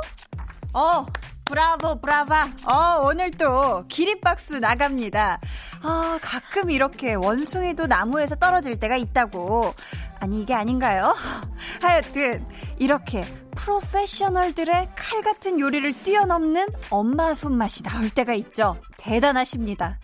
어, 0.75 1.07
브라보, 1.47 2.01
브라바. 2.01 2.49
어, 2.67 3.01
오늘 3.05 3.31
또 3.33 3.85
기립박수 3.89 4.59
나갑니다. 4.61 5.41
아, 5.83 6.19
가끔 6.23 6.71
이렇게 6.71 7.15
원숭이도 7.15 7.87
나무에서 7.87 8.37
떨어질 8.37 8.79
때가 8.79 8.97
있다고. 8.97 9.75
아니, 10.21 10.43
이게 10.43 10.53
아닌가요? 10.55 11.17
하여튼, 11.81 12.47
이렇게 12.79 13.25
프로페셔널들의 13.57 14.91
칼 14.95 15.23
같은 15.23 15.59
요리를 15.59 16.03
뛰어넘는 16.03 16.67
엄마 16.91 17.33
손맛이 17.35 17.83
나올 17.83 18.11
때가 18.11 18.35
있죠. 18.35 18.77
대단하십니다. 18.99 19.99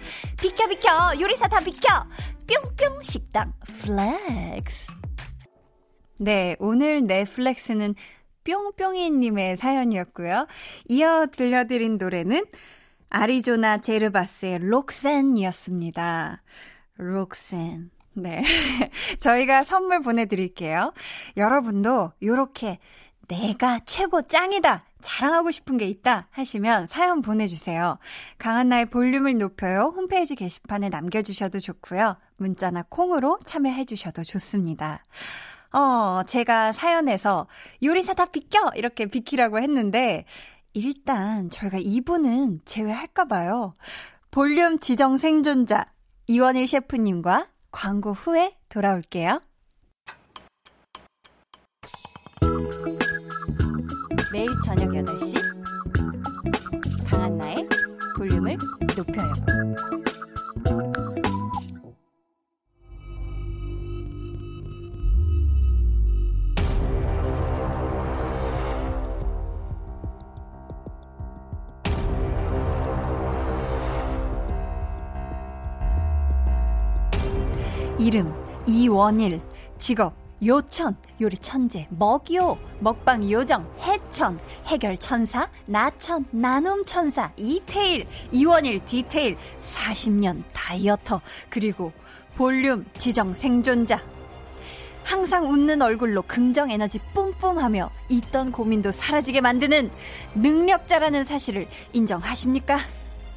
비켜, 0.47 0.69
비켜! 0.69 1.21
요리사 1.21 1.49
다 1.49 1.59
비켜! 1.59 1.89
뿅뿅 2.47 3.03
식당 3.03 3.53
flex. 3.83 4.93
네, 6.21 6.55
오늘 6.61 7.05
넷플렉스는 7.05 7.97
뿅뿅이님의 8.45 9.57
사연이었고요. 9.57 10.47
이어 10.85 11.27
들려드린 11.33 11.99
노래는 11.99 12.45
아리조나 13.11 13.79
제르바스의 13.79 14.61
록센이었습니다. 14.61 16.45
록센. 16.95 17.91
네. 18.15 18.45
저희가 19.19 19.65
선물 19.65 20.01
보내드릴게요. 20.01 20.93
여러분도 21.37 22.13
요렇게 22.23 22.79
내가 23.29 23.81
최고 23.81 24.23
짱이다! 24.23 24.85
자랑하고 25.01 25.51
싶은 25.51 25.77
게 25.77 25.87
있다 25.87 26.29
하시면 26.31 26.87
사연 26.87 27.23
보내주세요. 27.23 27.99
강한나의 28.39 28.87
볼륨을 28.87 29.39
높여요. 29.39 29.93
홈페이지 29.95 30.35
게시판에 30.35 30.89
남겨주셔도 30.89 31.61
좋고요. 31.61 32.17
문자나 32.37 32.85
콩으로 32.89 33.39
참여해주셔도 33.45 34.25
좋습니다. 34.25 35.05
어, 35.73 36.23
제가 36.27 36.73
사연에서 36.73 37.47
요리사 37.83 38.15
다 38.15 38.27
비켜! 38.27 38.71
이렇게 38.75 39.07
비키라고 39.07 39.61
했는데, 39.61 40.25
일단 40.73 41.51
저희가 41.51 41.79
이분은 41.79 42.61
제외할까봐요. 42.65 43.77
볼륨 44.31 44.79
지정 44.79 45.17
생존자, 45.17 45.87
이원일 46.27 46.67
셰프님과 46.67 47.49
광고 47.71 48.13
후에 48.13 48.57
돌아올게요. 48.69 49.41
매일 54.33 54.49
저녁 54.65 54.91
8시, 54.91 55.35
강한나의 57.09 57.69
볼륨을 58.17 58.57
높여요. 58.97 59.33
이름 77.99 78.33
이원일 78.67 79.41
직업 79.79 80.26
요천 80.45 80.97
요리 81.21 81.37
천재 81.39 81.87
먹요 81.91 82.59
먹방 82.81 83.31
요정 83.31 83.67
해천 83.81 84.39
해결 84.67 84.97
천사 84.97 85.49
나천 85.67 86.27
나눔 86.31 86.85
천사 86.85 87.33
이태일 87.37 88.07
이원일 88.33 88.85
디테일 88.85 89.37
40년 89.59 90.43
다이어터 90.53 91.21
그리고 91.49 91.93
볼륨 92.35 92.85
지정 92.99 93.33
생존자 93.33 94.01
항상 95.05 95.49
웃는 95.49 95.81
얼굴로 95.81 96.23
긍정 96.23 96.71
에너지 96.71 96.99
뿜뿜하며 97.15 97.91
있던 98.09 98.51
고민도 98.51 98.91
사라지게 98.91 99.41
만드는 99.41 99.91
능력자라는 100.35 101.25
사실을 101.25 101.69
인정하십니까? 101.93 102.81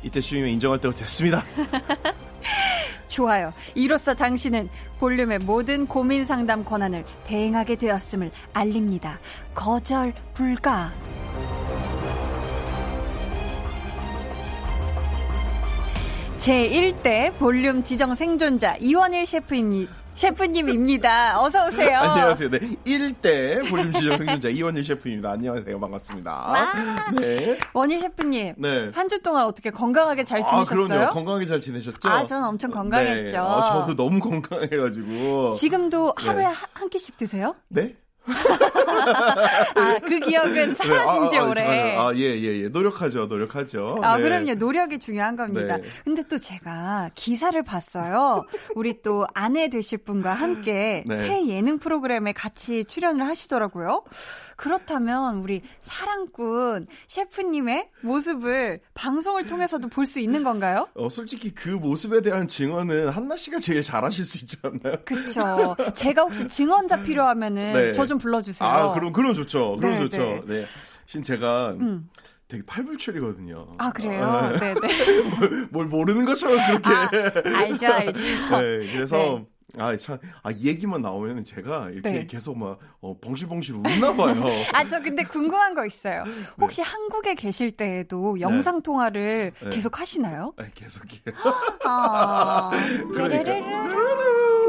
이때쯤이면 0.01 0.50
인정할 0.50 0.82
때가 0.82 0.96
됐습니다. 0.96 1.44
좋아요. 3.10 3.54
이로써 3.75 4.13
당신은 4.13 4.70
볼륨의 5.00 5.39
모든 5.39 5.86
고민 5.86 6.24
상담 6.24 6.63
권한을 6.63 7.04
대행하게 7.25 7.75
되었음을 7.75 8.32
알립니다. 8.54 9.20
거절 9.54 10.13
불가. 10.34 10.94
제1대 16.38 17.38
볼륨 17.38 17.84
지정 17.84 18.16
생존자 18.16 18.78
이원일 18.78 19.25
셰프입니다. 19.25 19.99
셰프님입니다. 20.19 21.41
어서 21.41 21.67
오세요. 21.67 21.97
안녕하세요. 22.03 22.49
네. 22.49 22.59
1대 22.85 23.69
볼륨 23.69 23.93
지정 23.93 24.17
생존자 24.17 24.49
이원일 24.49 24.83
셰프입니다. 24.83 25.31
안녕하세요. 25.31 25.79
반갑습니다. 25.79 26.31
와. 26.31 26.73
네. 27.13 27.57
원일 27.73 28.01
셰프님. 28.01 28.55
네. 28.57 28.91
한 28.93 29.07
주 29.09 29.19
동안 29.23 29.45
어떻게 29.45 29.71
건강하게 29.71 30.23
잘 30.25 30.41
아, 30.41 30.43
지내셨어요? 30.43 30.85
그럼요. 30.88 31.13
건강하게 31.13 31.45
잘 31.45 31.61
지내셨죠? 31.61 32.09
아, 32.09 32.23
저는 32.25 32.47
엄청 32.47 32.69
건강했죠. 32.69 33.31
네. 33.31 33.38
아, 33.38 33.63
저도 33.85 33.95
너무 33.95 34.19
건강해가지고. 34.21 35.53
지금도 35.53 36.13
하루에 36.17 36.43
네. 36.43 36.45
한, 36.47 36.55
한 36.73 36.89
끼씩 36.89 37.15
드세요? 37.17 37.55
네? 37.69 37.95
아, 39.75 39.99
그 39.99 40.19
기억은 40.19 40.75
사라진 40.75 41.29
지 41.29 41.38
아, 41.38 41.41
아, 41.41 41.45
오래. 41.45 41.95
아, 41.95 42.13
예, 42.15 42.19
예, 42.19 42.63
예. 42.63 42.67
노력하죠, 42.67 43.25
노력하죠. 43.25 43.97
아, 44.03 44.17
네. 44.17 44.23
그럼요. 44.23 44.53
노력이 44.55 44.99
중요한 44.99 45.36
겁니다. 45.36 45.77
네. 45.77 45.84
근데 46.03 46.23
또 46.27 46.38
제가 46.38 47.12
기사를 47.15 47.62
봤어요. 47.63 48.45
우리 48.75 49.01
또 49.01 49.25
아내 49.34 49.69
되실 49.69 49.99
분과 49.99 50.34
함께 50.34 51.03
네. 51.08 51.15
새 51.15 51.47
예능 51.47 51.79
프로그램에 51.79 52.34
같이 52.34 52.86
출연을 52.86 53.25
하시더라고요. 53.25 54.03
그렇다면 54.60 55.38
우리 55.38 55.62
사랑꾼 55.80 56.86
셰프님의 57.08 57.89
모습을 58.02 58.82
방송을 58.93 59.48
통해서도 59.48 59.88
볼 59.88 60.06
수 60.10 60.19
있는 60.19 60.43
건가요? 60.43 60.88
어, 60.95 61.08
솔직히 61.08 61.54
그 61.54 61.69
모습에 61.69 62.22
대한 62.22 62.48
증언은 62.48 63.10
한나 63.10 63.38
씨가 63.38 63.60
제일 63.60 63.84
잘하실 63.84 64.26
수 64.26 64.38
있지 64.39 64.58
않나요? 64.63 64.95
그쵸. 65.06 65.76
제가 65.93 66.24
혹시 66.24 66.48
증언자 66.48 67.04
필요하면은 67.04 67.74
네. 67.74 67.91
저좀 67.93 68.17
불러주세요. 68.17 68.67
아, 68.67 68.93
그럼, 68.93 69.13
그럼 69.13 69.34
좋죠. 69.36 69.78
그럼 69.78 69.93
네, 69.93 70.00
좋죠. 70.00 70.17
네. 70.17 70.41
네. 70.48 70.65
신 71.06 71.22
제가 71.24 71.76
음. 71.80 72.10
되게 72.48 72.63
팔불출이거든요. 72.65 73.76
아, 73.78 73.91
그래요? 73.91 74.52
네. 74.60 74.74
네네. 74.74 75.67
뭘 75.69 75.86
모르는 75.86 76.26
것처럼 76.26 76.58
그렇게. 76.82 76.89
아, 76.89 77.60
알죠, 77.60 77.88
알죠. 77.88 78.24
네, 78.60 78.91
그래서 78.91 79.17
네. 79.17 79.45
아, 79.77 79.95
참, 79.97 80.17
아, 80.41 80.49
이 80.51 80.65
얘기만 80.67 81.01
나오면 81.01 81.43
제가 81.43 81.89
이렇게 81.91 82.10
네. 82.12 82.25
계속 82.27 82.58
막, 82.58 82.79
어, 83.01 83.15
벙실벙실 83.21 83.75
웃나 83.75 84.13
봐요. 84.15 84.34
아, 84.73 84.86
저 84.88 84.99
근데 84.99 85.23
궁금한 85.23 85.75
거 85.75 85.86
있어요. 85.86 86.23
혹시 86.60 86.82
한국에 86.82 87.36
계실 87.36 87.71
때에도 87.71 88.39
영상 88.39 88.82
통화를 88.82 89.51
네. 89.62 89.69
계속 89.69 89.99
하시나요? 89.99 90.53
아, 90.58 90.63
계속해요. 90.73 91.36
아, 91.86 92.71
그러니까. 93.12 94.10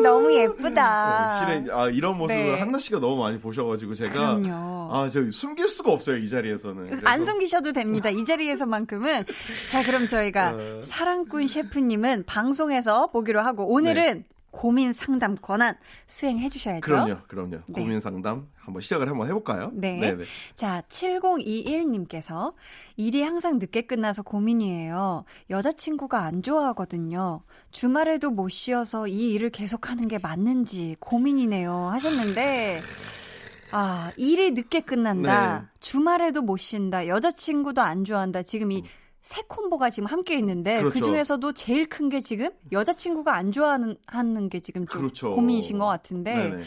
너무 0.02 0.32
예쁘다. 0.32 1.40
네, 1.46 1.52
실은, 1.62 1.70
아, 1.74 1.88
이런 1.88 2.16
모습을 2.16 2.52
네. 2.52 2.58
한나 2.58 2.78
씨가 2.78 3.00
너무 3.00 3.16
많이 3.22 3.38
보셔가지고 3.38 3.94
제가. 3.94 4.12
그럼요. 4.38 4.88
아, 4.94 5.08
저 5.12 5.30
숨길 5.30 5.68
수가 5.68 5.92
없어요, 5.92 6.16
이 6.16 6.28
자리에서는. 6.28 6.86
그래서- 6.86 7.06
안 7.06 7.24
숨기셔도 7.24 7.72
됩니다. 7.72 8.08
이 8.10 8.24
자리에서만큼은. 8.24 9.24
자, 9.70 9.82
그럼 9.82 10.06
저희가 10.08 10.54
어. 10.58 10.82
사랑꾼 10.84 11.46
셰프님은 11.46 12.24
방송에서 12.26 13.08
보기로 13.08 13.40
하고 13.42 13.66
오늘은 13.66 14.24
고민 14.50 14.92
상담 14.92 15.36
권한 15.36 15.74
수행해 16.06 16.48
주셔야죠. 16.48 16.80
그럼요, 16.80 17.16
그럼요. 17.28 17.58
네. 17.68 17.82
고민 17.82 18.00
상담 18.00 18.48
한번 18.56 18.80
시작을 18.82 19.08
한번 19.08 19.28
해볼까요? 19.28 19.70
네. 19.72 19.98
네네. 19.98 20.24
자, 20.54 20.82
7021님께서 20.88 22.54
일이 22.96 23.22
항상 23.22 23.58
늦게 23.58 23.82
끝나서 23.82 24.22
고민이에요. 24.22 25.24
여자친구가 25.50 26.22
안 26.22 26.42
좋아하거든요. 26.42 27.42
주말에도 27.70 28.30
못 28.30 28.48
쉬어서 28.48 29.06
이 29.06 29.32
일을 29.32 29.50
계속하는 29.50 30.08
게 30.08 30.18
맞는지 30.18 30.96
고민이네요. 30.98 31.72
하셨는데, 31.72 32.80
아, 33.72 34.10
일이 34.16 34.50
늦게 34.50 34.80
끝난다. 34.80 35.60
네. 35.60 35.66
주말에도 35.78 36.42
못 36.42 36.56
쉰다. 36.56 37.06
여자친구도 37.06 37.80
안 37.80 38.04
좋아한다. 38.04 38.42
지금 38.42 38.72
이 38.72 38.82
새 39.20 39.42
콤보가 39.48 39.90
지금 39.90 40.06
함께 40.08 40.36
있는데 40.38 40.76
그 40.82 40.90
그렇죠. 40.90 41.06
중에서도 41.06 41.52
제일 41.52 41.86
큰 41.88 42.08
게 42.08 42.20
지금 42.20 42.48
여자친구가 42.72 43.34
안 43.34 43.52
좋아하는 43.52 43.96
하는 44.06 44.48
게 44.48 44.58
지금 44.60 44.86
좀 44.86 45.00
그렇죠. 45.02 45.30
고민이신 45.30 45.78
것 45.78 45.86
같은데 45.86 46.34
네네. 46.34 46.62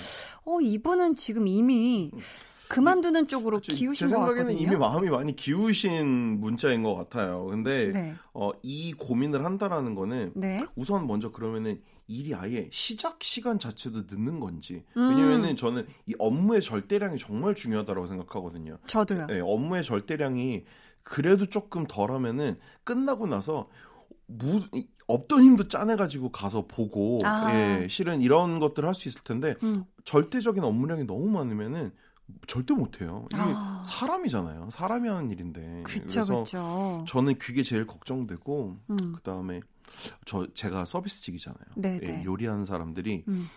어 0.46 0.62
이분은 0.62 1.16
지금 1.16 1.48
이미 1.48 2.12
그만두는 2.70 3.28
쪽으로 3.28 3.60
제- 3.60 3.74
기우신 3.74 4.08
제것 4.08 4.20
생각에는 4.20 4.46
같거든요. 4.46 4.68
이미 4.68 4.76
마음이 4.78 5.10
많이 5.10 5.36
기우신 5.36 6.40
문자인 6.40 6.82
것 6.82 6.96
같아요. 6.96 7.46
근데 7.46 7.92
네. 7.92 8.16
어, 8.34 8.52
이 8.64 8.94
고민을 8.94 9.44
한다라는 9.46 9.96
거는 9.96 10.32
네. 10.36 10.60
우선 10.76 11.06
먼저 11.06 11.32
그러면은 11.32 11.82
일이 12.08 12.34
아예 12.34 12.70
시작 12.72 13.22
시간 13.24 13.60
자체도 13.60 14.04
늦는 14.10 14.40
건지 14.40 14.84
음. 14.98 15.10
왜냐면은 15.10 15.56
저는 15.56 15.86
이 16.06 16.14
업무의 16.18 16.62
절대량이 16.62 17.18
정말 17.18 17.54
중요하다고 17.56 18.06
생각하거든요. 18.08 18.78
저도요. 18.88 19.28
네, 19.28 19.40
업무의 19.40 19.84
절대량이 19.84 20.64
그래도 21.04 21.46
조금 21.46 21.86
덜하면은 21.88 22.58
끝나고 22.84 23.28
나서 23.28 23.70
무, 24.26 24.62
이- 24.74 24.88
없던 25.08 25.44
힘도 25.44 25.68
짜내가지고 25.68 26.32
가서 26.32 26.66
보고 26.68 27.20
아. 27.24 27.52
예, 27.54 27.88
실은 27.90 28.22
이런 28.22 28.60
것들을 28.60 28.88
할 28.88 28.96
수 28.96 29.10
있을 29.10 29.22
텐데 29.24 29.56
음. 29.64 29.84
절대적인 30.06 30.64
업무량이 30.64 31.04
너무 31.06 31.28
많으면은 31.30 31.92
절대 32.48 32.74
못해요. 32.74 33.28
이게 33.34 33.42
아. 33.42 33.84
사람이잖아요. 33.86 34.70
사람이 34.72 35.10
하는 35.10 35.30
일인데. 35.30 35.84
그쵸, 35.84 36.06
그래서 36.08 36.44
그쵸. 36.44 37.06
저는 37.08 37.38
그게 37.38 37.64
제일 37.64 37.86
걱정되고 37.86 38.78
음. 38.90 38.98
그 39.14 39.22
다음에 39.24 39.60
저 40.26 40.48
제가 40.54 40.86
서비스직이잖아요. 40.86 41.66
네, 41.76 42.00
예, 42.02 42.08
네. 42.08 42.24
요리하는 42.24 42.64
사람들이 42.64 43.26
음. 43.28 43.50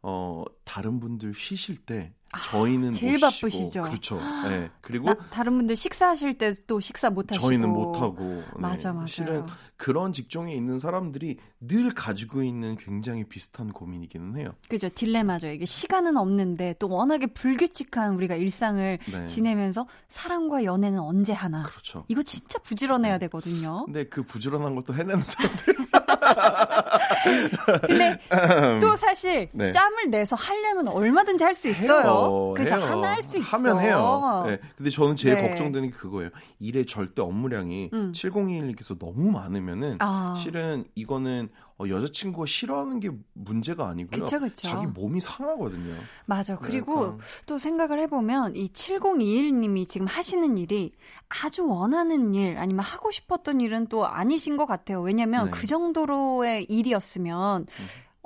어 0.00 0.44
다른 0.64 1.00
분들 1.00 1.34
쉬실 1.34 1.76
때 1.78 2.14
저희는 2.50 2.88
아, 2.88 2.92
제일 2.92 3.12
못 3.12 3.30
쉬고 3.30 3.48
바쁘시죠. 3.48 3.82
그렇죠. 3.82 4.20
예. 4.46 4.70
그리고 4.80 5.06
나, 5.06 5.14
다른 5.30 5.56
분들 5.58 5.76
식사하실 5.76 6.38
때 6.38 6.52
또 6.66 6.80
식사 6.80 7.10
못 7.10 7.30
하시고 7.30 7.46
저희는 7.46 7.68
못 7.68 7.96
하고 8.00 8.42
맞아, 8.56 8.92
맞아요. 8.92 9.06
실은 9.06 9.44
그런 9.76 10.12
직종에 10.12 10.54
있는 10.54 10.78
사람들이 10.78 11.38
늘 11.60 11.92
가지고 11.94 12.42
있는 12.42 12.76
굉장히 12.76 13.24
비슷한 13.24 13.72
고민이기는 13.72 14.36
해요. 14.38 14.50
그죠 14.68 14.88
딜레마죠 14.88 15.48
이게 15.48 15.64
시간은 15.64 16.16
없는데 16.16 16.74
또 16.78 16.88
워낙에 16.88 17.26
불규칙한 17.26 18.14
우리가 18.14 18.34
일상을 18.34 18.98
네. 19.12 19.26
지내면서 19.26 19.86
사랑과 20.08 20.64
연애는 20.64 20.98
언제 20.98 21.32
하나 21.32 21.62
그렇죠. 21.62 22.04
이거 22.08 22.22
진짜 22.22 22.58
부지런해야 22.60 23.18
되거든요 23.18 23.84
근데 23.86 24.04
그 24.04 24.22
부지런한 24.22 24.74
것도 24.74 24.94
해내는 24.94 25.22
사람들 25.22 25.74
근데 27.86 28.18
또 28.80 28.96
사실 28.96 29.48
네. 29.52 29.70
짬을 29.70 30.10
내서 30.10 30.36
하려면 30.36 30.88
얼마든지 30.88 31.44
할 31.44 31.54
수 31.54 31.68
있어요 31.68 32.02
해요. 32.02 32.13
그래서 32.54 32.76
해요. 32.76 32.84
하나 32.86 33.10
할 33.12 33.22
수 33.22 33.38
있어. 33.38 33.56
하면 33.56 33.80
해요. 33.80 34.44
네. 34.46 34.58
근데 34.76 34.90
저는 34.90 35.16
제일 35.16 35.36
네. 35.36 35.48
걱정되는 35.48 35.90
게 35.90 35.96
그거예요. 35.96 36.30
일의 36.60 36.84
절대 36.86 37.22
업무량이 37.22 37.90
음. 37.92 38.12
7021님께서 38.12 38.98
너무 38.98 39.30
많으면은 39.30 39.96
아. 40.00 40.34
실은 40.36 40.84
이거는 40.94 41.48
어, 41.76 41.88
여자친구가 41.88 42.46
싫어하는 42.46 43.00
게 43.00 43.10
문제가 43.32 43.88
아니고요. 43.88 44.22
그쵸, 44.24 44.38
그쵸. 44.38 44.54
자기 44.68 44.86
몸이 44.86 45.20
상하거든요. 45.20 45.94
맞아. 46.26 46.56
그리고 46.56 47.04
약간. 47.06 47.18
또 47.46 47.58
생각을 47.58 47.98
해보면 48.00 48.54
이 48.54 48.68
7021님이 48.68 49.88
지금 49.88 50.06
하시는 50.06 50.56
일이 50.56 50.92
아주 51.28 51.66
원하는 51.66 52.32
일 52.34 52.58
아니면 52.58 52.84
하고 52.84 53.10
싶었던 53.10 53.60
일은 53.60 53.86
또 53.88 54.06
아니신 54.06 54.56
것 54.56 54.66
같아요. 54.66 55.00
왜냐면 55.02 55.46
네. 55.46 55.50
그 55.50 55.66
정도로의 55.66 56.64
일이었으면 56.68 57.66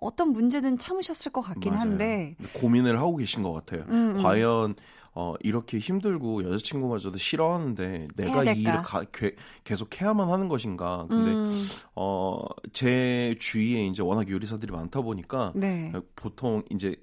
어떤 0.00 0.32
문제든 0.32 0.78
참으셨을 0.78 1.32
것 1.32 1.40
같긴 1.40 1.72
맞아요. 1.72 1.82
한데. 1.82 2.36
고민을 2.54 2.98
하고 2.98 3.16
계신 3.16 3.42
것 3.42 3.52
같아요. 3.52 3.82
음, 3.88 4.14
음. 4.16 4.22
과연 4.22 4.74
어, 5.14 5.34
이렇게 5.40 5.78
힘들고 5.78 6.44
여자친구마저도 6.44 7.18
싫어하는데 7.18 8.06
내가 8.14 8.44
이 8.44 8.60
일을? 8.62 8.82
가, 8.82 9.02
게- 9.04 9.34
계속 9.64 10.00
해야만 10.00 10.30
하는 10.30 10.46
것인가. 10.48 11.06
근데 11.08 11.32
음, 11.32 11.66
어, 11.96 12.38
제 12.72 13.34
주위에 13.40 13.86
이제 13.86 14.02
워낙 14.02 14.28
요리사들이 14.28 14.70
많다 14.70 15.00
보니까 15.00 15.52
네. 15.56 15.92
보통 16.14 16.62
이제 16.70 16.94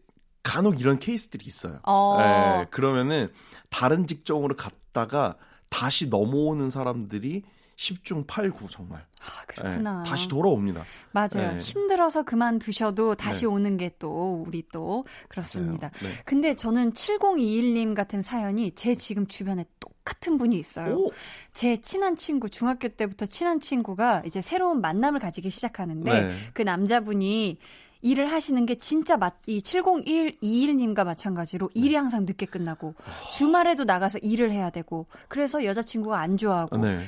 간혹 0.44 0.80
이런 0.80 0.98
케이스들이 1.00 1.44
있어요. 1.46 1.80
어. 1.84 2.18
예, 2.22 2.66
그러면은 2.72 3.30
다른 3.70 4.08
직종으로 4.08 4.56
갔다가 4.56 5.36
다시 5.70 6.08
넘어오는 6.08 6.70
사람들이 6.70 7.44
10중 7.76 8.26
8구 8.26 8.70
정말. 8.70 9.06
아, 9.22 9.46
그렇구나. 9.48 10.04
예, 10.06 10.10
다시 10.10 10.30
돌아옵니다. 10.30 10.84
맞아요. 11.12 11.54
네. 11.54 11.58
힘들어서 11.58 12.24
그만두셔도 12.24 13.16
다시 13.16 13.42
네. 13.42 13.46
오는 13.48 13.78
게 13.78 13.86
또 14.00 14.44
우리 14.46 14.64
또 14.72 15.06
그렇습니다. 15.30 15.90
네. 16.02 16.10
근데 16.26 16.56
저는 16.56 16.94
7021님 16.94 17.96
같은 17.96 18.22
사연이 18.22 18.72
제 18.72 18.96
지금 18.96 19.26
주변에 19.28 19.66
똑같은 19.80 20.38
분이 20.38 20.58
있어요. 20.58 20.96
오, 20.96 21.12
제 21.54 21.78
친한 21.82 22.16
친구, 22.16 22.50
중학교 22.50 22.90
때부터 22.90 23.26
친한 23.26 23.60
친구가 23.60 24.24
이제 24.26 24.42
새로운 24.42 24.82
만남을 24.82 25.20
가지기 25.20 25.50
시작하는데 25.50 26.28
네. 26.28 26.36
그 26.54 26.62
남자분이 26.62 27.58
일을 28.02 28.32
하시는 28.32 28.66
게 28.68 28.76
진짜 28.76 29.18
맞, 29.18 29.36
이 29.48 29.60
70121님과 29.62 31.06
마찬가지로 31.06 31.72
일이 31.74 31.96
항상 31.96 32.26
늦게 32.26 32.46
끝나고 32.46 32.94
주말에도 33.32 33.84
나가서 33.84 34.20
일을 34.20 34.52
해야 34.52 34.70
되고 34.70 35.08
그래서 35.28 35.66
여자친구가 35.66 36.20
안 36.20 36.38
좋아하고 36.38 36.78
네. 36.78 37.00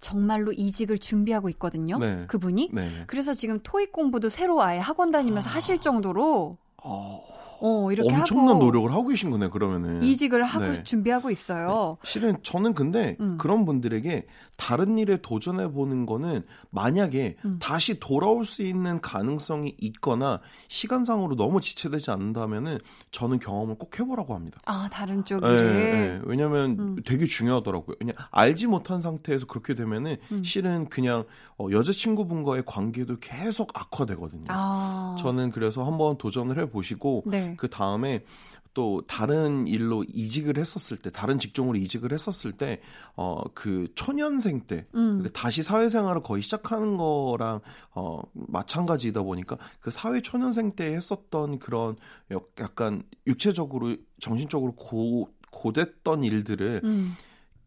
정말로 0.00 0.52
이직을 0.52 0.98
준비하고 0.98 1.48
있거든요. 1.50 1.98
네. 1.98 2.24
그분이. 2.26 2.70
네. 2.72 2.90
그래서 3.06 3.34
지금 3.34 3.60
토익 3.62 3.92
공부도 3.92 4.28
새로 4.28 4.62
아예 4.62 4.78
학원 4.78 5.10
다니면서 5.10 5.50
하실 5.50 5.78
정도로 5.78 6.56
어, 6.82 7.20
어, 7.60 7.92
이렇게 7.92 8.14
엄청난 8.14 8.58
노력을 8.58 8.90
하고 8.90 9.08
계신 9.08 9.30
거네, 9.30 9.48
그러면은. 9.48 10.02
이직을 10.02 10.42
하고 10.42 10.66
네. 10.66 10.84
준비하고 10.84 11.30
있어요. 11.30 11.98
실은 12.02 12.38
저는 12.42 12.72
근데 12.72 13.16
음. 13.20 13.36
그런 13.38 13.66
분들에게 13.66 14.26
다른 14.60 14.98
일에 14.98 15.16
도전해 15.22 15.72
보는 15.72 16.04
거는 16.04 16.44
만약에 16.68 17.36
음. 17.46 17.58
다시 17.62 17.98
돌아올 17.98 18.44
수 18.44 18.62
있는 18.62 19.00
가능성이 19.00 19.74
있거나 19.80 20.40
시간상으로 20.68 21.34
너무 21.34 21.62
지체되지 21.62 22.10
않는다면은 22.10 22.76
저는 23.10 23.38
경험을 23.38 23.76
꼭 23.76 23.98
해보라고 23.98 24.34
합니다. 24.34 24.60
아, 24.66 24.86
다른 24.92 25.24
쪽에. 25.24 25.46
예, 25.46 25.50
예. 25.50 26.20
왜냐면 26.24 26.78
음. 26.78 26.96
되게 27.06 27.24
중요하더라고요. 27.24 27.96
그냥 27.98 28.14
알지 28.32 28.66
못한 28.66 29.00
상태에서 29.00 29.46
그렇게 29.46 29.74
되면은 29.74 30.16
음. 30.30 30.44
실은 30.44 30.90
그냥 30.90 31.24
어, 31.56 31.68
여자친구분과의 31.70 32.64
관계도 32.66 33.16
계속 33.18 33.70
악화되거든요. 33.72 34.44
아. 34.48 35.16
저는 35.18 35.52
그래서 35.52 35.84
한번 35.84 36.18
도전을 36.18 36.58
해 36.58 36.68
보시고 36.68 37.22
네. 37.26 37.54
그 37.56 37.70
다음에 37.70 38.24
또 38.72 39.02
다른 39.06 39.66
일로 39.66 40.04
이직을 40.08 40.56
했었을 40.58 40.96
때, 40.96 41.10
다른 41.10 41.38
직종으로 41.38 41.76
이직을 41.78 42.12
했었을 42.12 42.52
때, 42.52 42.80
어, 43.16 43.42
그 43.54 43.88
초년생 43.94 44.66
때, 44.66 44.86
음. 44.94 45.18
그러니까 45.18 45.30
다시 45.40 45.62
사회생활을 45.62 46.22
거의 46.22 46.42
시작하는 46.42 46.96
거랑, 46.96 47.60
어, 47.94 48.20
마찬가지이다 48.32 49.22
보니까 49.22 49.58
그 49.80 49.90
사회 49.90 50.20
초년생 50.20 50.72
때 50.76 50.94
했었던 50.94 51.58
그런 51.58 51.96
역- 52.30 52.52
약간 52.60 53.02
육체적으로, 53.26 53.96
정신적으로 54.20 54.72
고, 54.76 55.28
고됐던 55.50 56.22
일들을 56.22 56.80
음. 56.84 57.14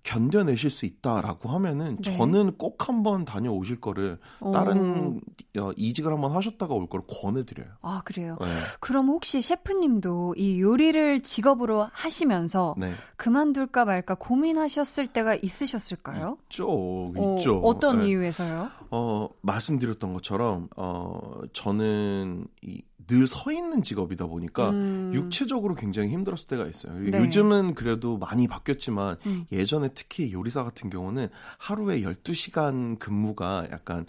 견뎌내실 0.03 0.69
수 0.69 0.85
있다라고 0.85 1.49
하면은 1.49 1.97
네. 1.97 2.17
저는 2.17 2.57
꼭 2.57 2.87
한번 2.87 3.23
다녀오실 3.23 3.79
거를 3.79 4.19
오. 4.41 4.51
다른 4.51 5.21
어, 5.57 5.71
이직을 5.75 6.11
한번 6.11 6.31
하셨다가 6.33 6.73
올 6.73 6.87
거를 6.87 7.05
권해드려요. 7.07 7.67
아, 7.81 8.01
그래요. 8.03 8.37
네. 8.41 8.47
그럼 8.81 9.07
혹시 9.07 9.41
셰프님도 9.41 10.35
이 10.37 10.59
요리를 10.59 11.21
직업으로 11.21 11.87
하시면서 11.91 12.75
네. 12.77 12.91
그만둘까 13.15 13.85
말까 13.85 14.15
고민하셨을 14.15 15.07
때가 15.07 15.35
있으셨을까요? 15.35 16.37
있죠, 16.43 16.67
어, 16.69 17.37
있죠. 17.37 17.59
어떤 17.59 18.01
네. 18.01 18.09
이유에서요? 18.09 18.69
어, 18.91 19.29
말씀드렸던 19.41 20.13
것처럼, 20.13 20.67
어, 20.75 21.41
저는 21.53 22.45
이, 22.61 22.81
늘 23.07 23.27
서 23.27 23.51
있는 23.51 23.81
직업이다 23.81 24.27
보니까 24.27 24.69
음. 24.71 25.11
육체적으로 25.13 25.75
굉장히 25.75 26.09
힘들었을 26.09 26.47
때가 26.47 26.65
있어요. 26.65 26.93
네. 26.99 27.17
요즘은 27.17 27.73
그래도 27.75 28.17
많이 28.17 28.47
바뀌었지만 28.47 29.17
음. 29.25 29.45
예전에 29.51 29.89
특히 29.93 30.31
요리사 30.33 30.63
같은 30.63 30.89
경우는 30.89 31.29
하루에 31.57 32.01
12시간 32.01 32.97
근무가 32.99 33.67
약간 33.71 34.05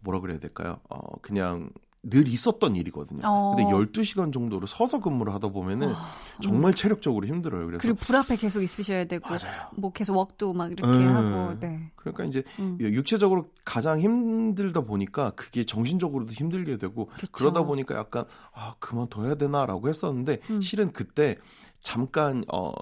뭐라 0.00 0.20
그래야 0.20 0.38
될까요? 0.38 0.80
어, 0.88 0.98
그냥 1.20 1.70
늘 2.08 2.28
있었던 2.28 2.76
일이거든요. 2.76 3.20
어. 3.24 3.56
근데 3.56 3.70
12시간 3.70 4.32
정도로 4.32 4.66
서서 4.66 5.00
근무를 5.00 5.34
하다 5.34 5.48
보면은 5.48 5.92
정말 6.40 6.72
체력적으로 6.72 7.26
힘들어요. 7.26 7.66
그래서 7.66 7.80
그리고 7.80 7.98
불 7.98 8.16
앞에 8.16 8.36
계속 8.36 8.62
있으셔야 8.62 9.04
되고 9.06 9.28
맞아요. 9.28 9.68
뭐 9.76 9.92
계속 9.92 10.16
웍도 10.16 10.52
막 10.52 10.70
이렇게 10.70 10.88
음. 10.88 11.14
하고 11.14 11.58
네. 11.58 11.90
그러니까 11.96 12.24
이제 12.24 12.44
음. 12.60 12.78
육체적으로 12.80 13.48
가장 13.64 13.98
힘들다 13.98 14.82
보니까 14.82 15.30
그게 15.30 15.64
정신적으로도 15.64 16.32
힘들게 16.32 16.76
되고 16.78 17.06
그쵸. 17.06 17.26
그러다 17.32 17.64
보니까 17.64 17.96
약간 17.96 18.24
아 18.52 18.74
그만둬야 18.78 19.34
되나라고 19.34 19.88
했었는데 19.88 20.38
음. 20.50 20.60
실은 20.60 20.92
그때 20.92 21.36
잠깐 21.86 22.42
어 22.52 22.72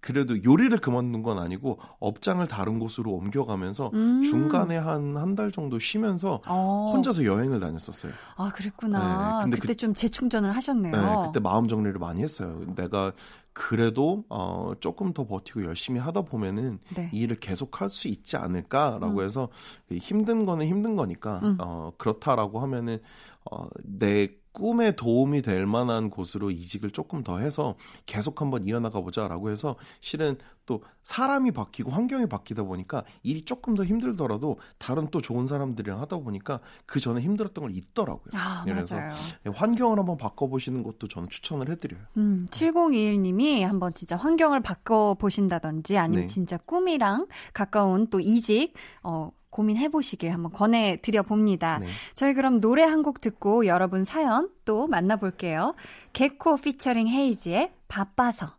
그래도 0.00 0.40
요리를 0.44 0.76
그만둔 0.78 1.22
건 1.24 1.38
아니고 1.38 1.78
업장을 1.98 2.46
다른 2.46 2.78
곳으로 2.78 3.10
옮겨가면서 3.12 3.90
음. 3.94 4.22
중간에 4.22 4.76
한 4.76 5.16
한 5.16 5.34
달 5.34 5.50
정도 5.50 5.78
쉬면서 5.80 6.40
어. 6.46 6.90
혼자서 6.92 7.24
여행을 7.24 7.58
다녔었어요. 7.58 8.12
아 8.36 8.50
그랬구나. 8.54 9.38
네, 9.38 9.42
근데 9.44 9.56
그때 9.56 9.72
그- 9.72 9.76
좀 9.76 9.94
재충전을 9.94 10.54
하셨네요. 10.54 10.94
네, 10.94 11.26
그때 11.26 11.40
마음 11.40 11.66
정리를 11.66 11.98
많이 11.98 12.22
했어요. 12.22 12.60
내가 12.76 13.12
그래도 13.52 14.24
어 14.28 14.72
조금 14.78 15.12
더 15.12 15.26
버티고 15.26 15.64
열심히 15.64 15.98
하다 15.98 16.22
보면은 16.22 16.78
네. 16.94 17.10
이 17.12 17.22
일을 17.22 17.36
계속 17.36 17.80
할 17.80 17.88
수 17.90 18.06
있지 18.08 18.36
않을까라고 18.36 19.18
음. 19.20 19.24
해서 19.24 19.48
힘든 19.90 20.46
거는 20.46 20.66
힘든 20.68 20.94
거니까 20.94 21.40
음. 21.42 21.56
어 21.60 21.90
그렇다라고 21.98 22.60
하면은 22.60 22.98
어내 23.44 24.28
꿈에 24.52 24.92
도움이 24.92 25.42
될 25.42 25.66
만한 25.66 26.10
곳으로 26.10 26.50
이직을 26.50 26.90
조금 26.90 27.22
더 27.22 27.38
해서 27.38 27.76
계속 28.06 28.40
한번 28.40 28.64
이어나가 28.64 29.00
보자라고 29.00 29.50
해서 29.50 29.76
실은 30.00 30.36
또 30.66 30.84
사람이 31.02 31.50
바뀌고 31.50 31.90
환경이 31.90 32.26
바뀌다 32.26 32.62
보니까 32.62 33.02
일이 33.22 33.44
조금 33.44 33.74
더 33.74 33.84
힘들더라도 33.84 34.58
다른 34.78 35.08
또 35.10 35.20
좋은 35.20 35.46
사람들이랑 35.46 36.00
하다 36.00 36.18
보니까 36.18 36.60
그 36.86 37.00
전에 37.00 37.20
힘들었던 37.20 37.62
걸 37.62 37.76
잊더라고요. 37.76 38.30
아 38.34 38.62
그래서 38.64 38.96
맞아요. 38.96 39.10
환경을 39.52 39.98
한번 39.98 40.16
바꿔보시는 40.16 40.82
것도 40.82 41.08
저는 41.08 41.28
추천을 41.28 41.68
해드려요. 41.70 42.02
음, 42.16 42.46
7021님이 42.50 43.62
한번 43.62 43.92
진짜 43.92 44.16
환경을 44.16 44.60
바꿔보신다든지 44.60 45.98
아니면 45.98 46.26
네. 46.26 46.26
진짜 46.26 46.58
꿈이랑 46.58 47.26
가까운 47.52 48.06
또 48.08 48.20
이직, 48.20 48.74
어, 49.02 49.32
고민해 49.52 49.90
보시길 49.90 50.32
한번 50.32 50.50
권해 50.50 50.98
드려 51.02 51.22
봅니다. 51.22 51.78
네. 51.78 51.86
저희 52.14 52.34
그럼 52.34 52.58
노래 52.60 52.82
한 52.82 53.02
곡 53.02 53.20
듣고 53.20 53.66
여러분 53.66 54.04
사연 54.04 54.48
또 54.64 54.86
만나볼게요. 54.86 55.74
개코 56.12 56.56
피처링 56.56 57.08
헤이지의 57.08 57.72
바빠서. 57.88 58.56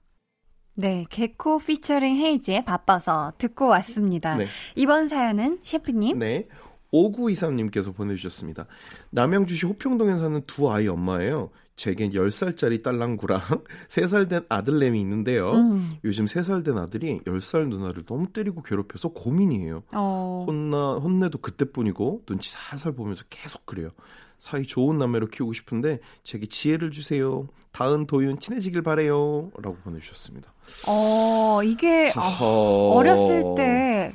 네, 0.76 1.06
개코 1.10 1.60
피처링 1.60 2.16
헤이지의 2.18 2.66
바빠서 2.66 3.34
듣고 3.38 3.68
왔습니다. 3.68 4.36
네. 4.36 4.48
이번 4.76 5.08
사연은 5.08 5.60
셰프님. 5.62 6.20
네. 6.20 6.48
5923님께서 6.94 7.96
보내주셨습니다. 7.96 8.68
남양주시 9.12 9.66
호평동에 9.66 10.14
사는 10.16 10.42
두 10.46 10.72
아이 10.72 10.88
엄마예요. 10.88 11.50
제겐 11.76 12.12
10살짜리 12.12 12.84
딸랑구랑 12.84 13.42
3살 13.90 14.30
된 14.30 14.42
아들내미 14.48 15.00
있는데요. 15.02 15.52
음, 15.54 15.94
요즘 16.04 16.26
3살 16.26 16.64
된 16.64 16.78
아들이 16.78 17.20
10살 17.26 17.68
누나를 17.68 18.06
너무 18.06 18.28
때리고 18.32 18.62
괴롭혀서 18.62 19.10
고민이에요. 19.10 19.84
어, 19.96 20.46
혼나, 20.48 20.96
혼내도 20.96 21.40
그때뿐이고 21.40 22.24
눈치 22.26 22.52
살살 22.52 22.94
보면서 22.94 23.24
계속 23.30 23.66
그래요. 23.66 23.90
사이 24.38 24.64
좋은 24.64 24.98
남매로 24.98 25.28
키우고 25.28 25.54
싶은데 25.54 26.00
제게 26.24 26.46
지혜를 26.46 26.92
주세요. 26.92 27.48
다은, 27.72 28.06
도윤 28.06 28.38
친해지길 28.40 28.82
바래요. 28.84 29.52
라고 29.58 29.78
보내주셨습니다. 29.84 30.54
어, 30.90 31.62
이게, 31.64 32.12
아, 32.16 32.20
허허. 32.20 32.90
어렸을 32.96 33.42
때 33.56 34.14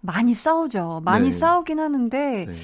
많이 0.00 0.34
싸우죠. 0.34 1.02
많이 1.04 1.26
네. 1.30 1.32
싸우긴 1.32 1.80
하는데 1.80 2.46
네. 2.46 2.54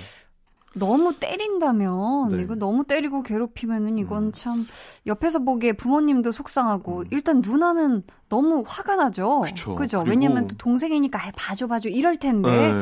너무 0.75 1.15
때린다면 1.15 2.29
네. 2.37 2.43
이거 2.43 2.55
너무 2.55 2.85
때리고 2.85 3.23
괴롭히면은 3.23 3.99
이건 3.99 4.25
음. 4.25 4.33
참 4.33 4.67
옆에서 5.07 5.41
보기에 5.41 5.73
부모님도 5.73 6.33
속상하고 6.33 7.01
음. 7.01 7.05
일단 7.11 7.41
누나는 7.45 8.03
너무 8.29 8.65
화가 8.67 8.97
나죠. 8.97 9.43
그쵸. 9.43 9.77
그죠? 9.77 10.05
왜냐면 10.07 10.49
또 10.49 10.57
동생이니까 10.57 11.19
아, 11.19 11.31
봐줘 11.37 11.69
봐줘 11.69 11.89
이럴 11.89 12.17
텐데 12.17 12.73
네. 12.73 12.79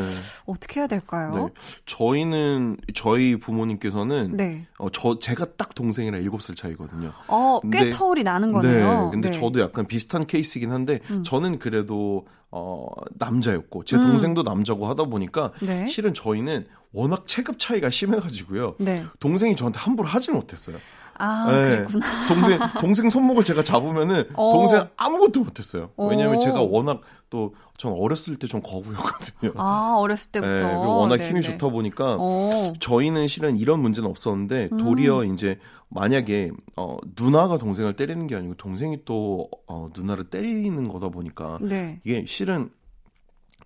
어떻게 0.47 0.81
해야 0.81 0.87
될까요? 0.87 1.31
네. 1.35 1.49
저희는 1.85 2.79
저희 2.95 3.37
부모님께서는 3.37 4.37
네. 4.37 4.67
어, 4.79 4.89
저 4.91 5.19
제가 5.19 5.47
딱 5.57 5.75
동생이랑 5.75 6.23
7살 6.23 6.57
차이거든요. 6.57 7.13
어, 7.29 7.61
꽤 7.71 7.91
터울이 7.91 8.23
나는 8.23 8.53
거네요. 8.53 9.05
네. 9.05 9.11
근데 9.11 9.31
네. 9.31 9.39
저도 9.39 9.61
약간 9.61 9.87
비슷한 9.87 10.27
케이스이긴 10.27 10.71
한데 10.71 11.01
음. 11.11 11.23
저는 11.23 11.59
그래도 11.59 12.27
어, 12.53 12.87
남자였고 13.15 13.85
제 13.85 13.97
음. 13.97 14.03
동생도 14.03 14.43
음. 14.43 14.45
남자고 14.45 14.87
하다 14.87 15.05
보니까 15.05 15.53
네. 15.61 15.87
실은 15.87 16.13
저희는 16.13 16.67
워낙 16.93 17.27
체급 17.27 17.59
차이가 17.59 17.89
심해가지고요. 17.89 18.77
네. 18.79 19.05
동생이 19.19 19.57
저한테 19.57 19.79
함부로 19.79 20.07
하질 20.07 20.35
못했어요. 20.35 20.77
아, 21.19 21.51
네. 21.51 21.77
그랬구나. 21.85 22.07
동생, 22.29 22.59
동생 22.81 23.11
손목을 23.11 23.45
제가 23.45 23.63
잡으면은 23.63 24.25
어. 24.35 24.53
동생 24.53 24.89
아무것도 24.97 25.41
못했어요. 25.45 25.91
왜냐면 25.97 26.35
하 26.35 26.39
제가 26.39 26.63
워낙 26.63 27.01
또, 27.31 27.55
전 27.79 27.93
어렸을 27.99 28.37
때 28.37 28.47
좀 28.47 28.61
거부였거든요. 28.63 29.53
아, 29.57 29.97
어렸을 29.99 30.31
때부터. 30.33 30.53
네, 30.53 30.63
워낙 30.75 31.17
네네. 31.17 31.31
힘이 31.31 31.43
좋다 31.43 31.69
보니까 31.69 32.17
어. 32.19 32.73
저희는 32.79 33.27
실은 33.27 33.57
이런 33.57 33.81
문제는 33.81 34.09
없었는데 34.09 34.69
도리어 34.79 35.23
음. 35.23 35.35
이제 35.35 35.59
만약에 35.89 36.53
어, 36.77 36.97
누나가 37.19 37.59
동생을 37.59 37.95
때리는 37.95 38.27
게 38.27 38.37
아니고 38.37 38.55
동생이 38.55 39.05
또 39.05 39.49
어, 39.67 39.89
누나를 39.97 40.25
때리는 40.25 40.87
거다 40.89 41.09
보니까 41.09 41.59
네. 41.61 42.01
이게 42.05 42.25
실은 42.27 42.71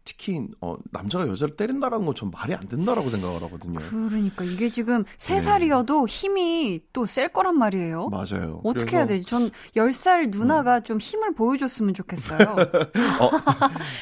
특히 0.06 0.40
어, 0.60 0.76
남자가 0.92 1.26
여자를 1.28 1.56
때린다라는 1.56 2.06
건 2.06 2.16
전 2.16 2.30
말이 2.30 2.54
안 2.54 2.60
된다라고 2.66 3.10
생각을 3.10 3.42
하거든요. 3.42 3.78
그러니까 3.90 4.42
이게 4.44 4.70
지금 4.70 5.04
세 5.18 5.38
살이어도 5.38 6.06
네. 6.06 6.12
힘이 6.12 6.80
또 6.94 7.04
셀 7.04 7.28
거란 7.28 7.58
말이에요. 7.58 8.08
맞아요. 8.08 8.60
어떻게 8.64 8.96
해야 8.96 9.06
되지? 9.06 9.24
전 9.26 9.50
10살 9.76 10.30
누나가 10.30 10.78
음. 10.78 10.84
좀 10.84 10.98
힘을 10.98 11.34
보여줬으면 11.34 11.92
좋겠어요. 11.92 12.38
어, 13.20 13.30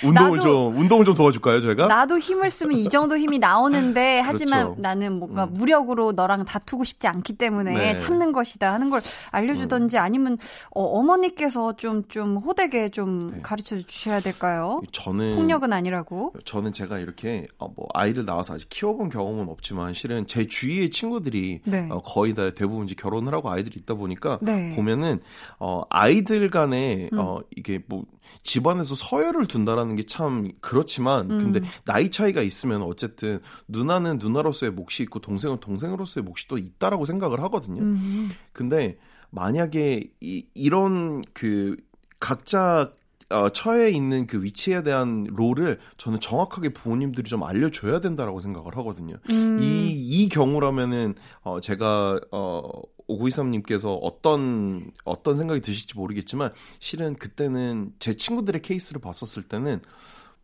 운동을 0.05 0.38
나도, 0.38 0.40
좀 0.40 0.79
운동을 0.79 1.05
좀 1.05 1.14
도와줄까요, 1.14 1.61
저희가? 1.61 1.87
나도 1.88 2.19
힘을 2.19 2.51
쓰면 2.51 2.79
이 2.79 2.88
정도 2.88 3.17
힘이 3.19 3.38
나오는데 3.38 4.21
하지만 4.25 4.64
그렇죠. 4.64 4.81
나는 4.81 5.19
뭔가 5.19 5.45
음. 5.45 5.55
무력으로 5.55 6.12
너랑 6.12 6.45
다투고 6.45 6.85
싶지 6.85 7.09
않기 7.09 7.33
때문에 7.35 7.73
네. 7.75 7.97
참는 7.97 8.31
것이다 8.33 8.73
하는 8.73 8.90
걸 8.90 9.01
알려주던지 9.33 9.97
음. 9.97 10.03
아니면 10.03 10.38
어, 10.71 11.03
머니께서 11.03 11.73
좀좀 11.75 12.05
좀 12.09 12.37
호되게 12.37 12.88
좀 12.90 13.33
네. 13.33 13.40
가르쳐 13.43 13.77
주셔야 13.81 14.21
될까요? 14.21 14.81
저는 14.93 15.35
폭력은 15.37 15.73
아니라 15.73 15.94
아니라고? 15.95 16.33
저는 16.45 16.73
제가 16.73 16.99
이렇게 16.99 17.47
어, 17.59 17.69
뭐 17.69 17.89
아이를 17.93 18.25
낳아서 18.25 18.55
아직 18.55 18.69
키워본 18.69 19.11
경험은 19.11 19.49
없지만 19.49 19.93
실은 19.95 20.27
제 20.27 20.47
주위의 20.47 20.91
친구들이 20.91 21.61
네. 21.65 21.89
어, 21.91 22.01
거의 22.03 22.35
다 22.35 22.51
대부분 22.51 22.87
이제 22.87 22.95
결혼을 22.95 23.35
하고 23.35 23.51
아이들이 23.51 23.81
있다 23.81 23.95
보니까 23.95 24.39
네. 24.43 24.75
보면은 24.75 25.21
어, 25.59 25.83
아이들 25.91 26.49
간에 26.51 27.11
음. 27.13 27.19
어, 27.19 27.41
이게 27.57 27.81
뭐 27.87 28.05
집안에서 28.43 28.95
서열을 28.95 29.47
둔다라는 29.47 29.97
게 29.97 30.05
참 30.15 30.53
그렇지만 30.61 31.31
음. 31.31 31.39
근데 31.39 31.61
나이 31.85 32.11
차이가 32.11 32.41
있으면 32.43 32.83
어쨌든 32.83 33.41
누나는 33.67 34.19
누나로서의 34.19 34.71
몫이 34.71 35.03
있고 35.03 35.19
동생은 35.19 35.59
동생으로서의 35.59 36.25
몫이 36.25 36.47
또 36.47 36.57
있다라고 36.57 37.05
생각을 37.05 37.43
하거든요. 37.45 37.83
음. 37.83 38.31
근데 38.53 38.97
만약에 39.31 40.05
이, 40.21 40.47
이런 40.55 41.23
그 41.33 41.77
각자 42.21 42.93
어, 43.31 43.49
처해 43.49 43.91
있는 43.91 44.27
그 44.27 44.43
위치에 44.43 44.83
대한 44.83 45.27
롤을 45.31 45.79
저는 45.97 46.21
정확하게 46.21 46.71
부모님들이 46.71 47.29
좀 47.29 47.43
알려줘야 47.43 48.01
된다라고 48.01 48.41
생각을 48.41 48.77
하거든요. 48.79 49.17
음. 49.31 49.59
이, 49.61 49.91
이 49.91 50.29
경우라면은, 50.29 51.15
어, 51.43 51.61
제가, 51.61 52.21
어, 52.31 52.63
오구이삼님께서 53.07 53.95
어떤, 53.95 54.91
어떤 55.05 55.37
생각이 55.37 55.61
드실지 55.61 55.97
모르겠지만, 55.97 56.53
실은 56.79 57.15
그때는 57.15 57.93
제 57.99 58.15
친구들의 58.15 58.63
케이스를 58.63 59.01
봤었을 59.01 59.43
때는, 59.43 59.81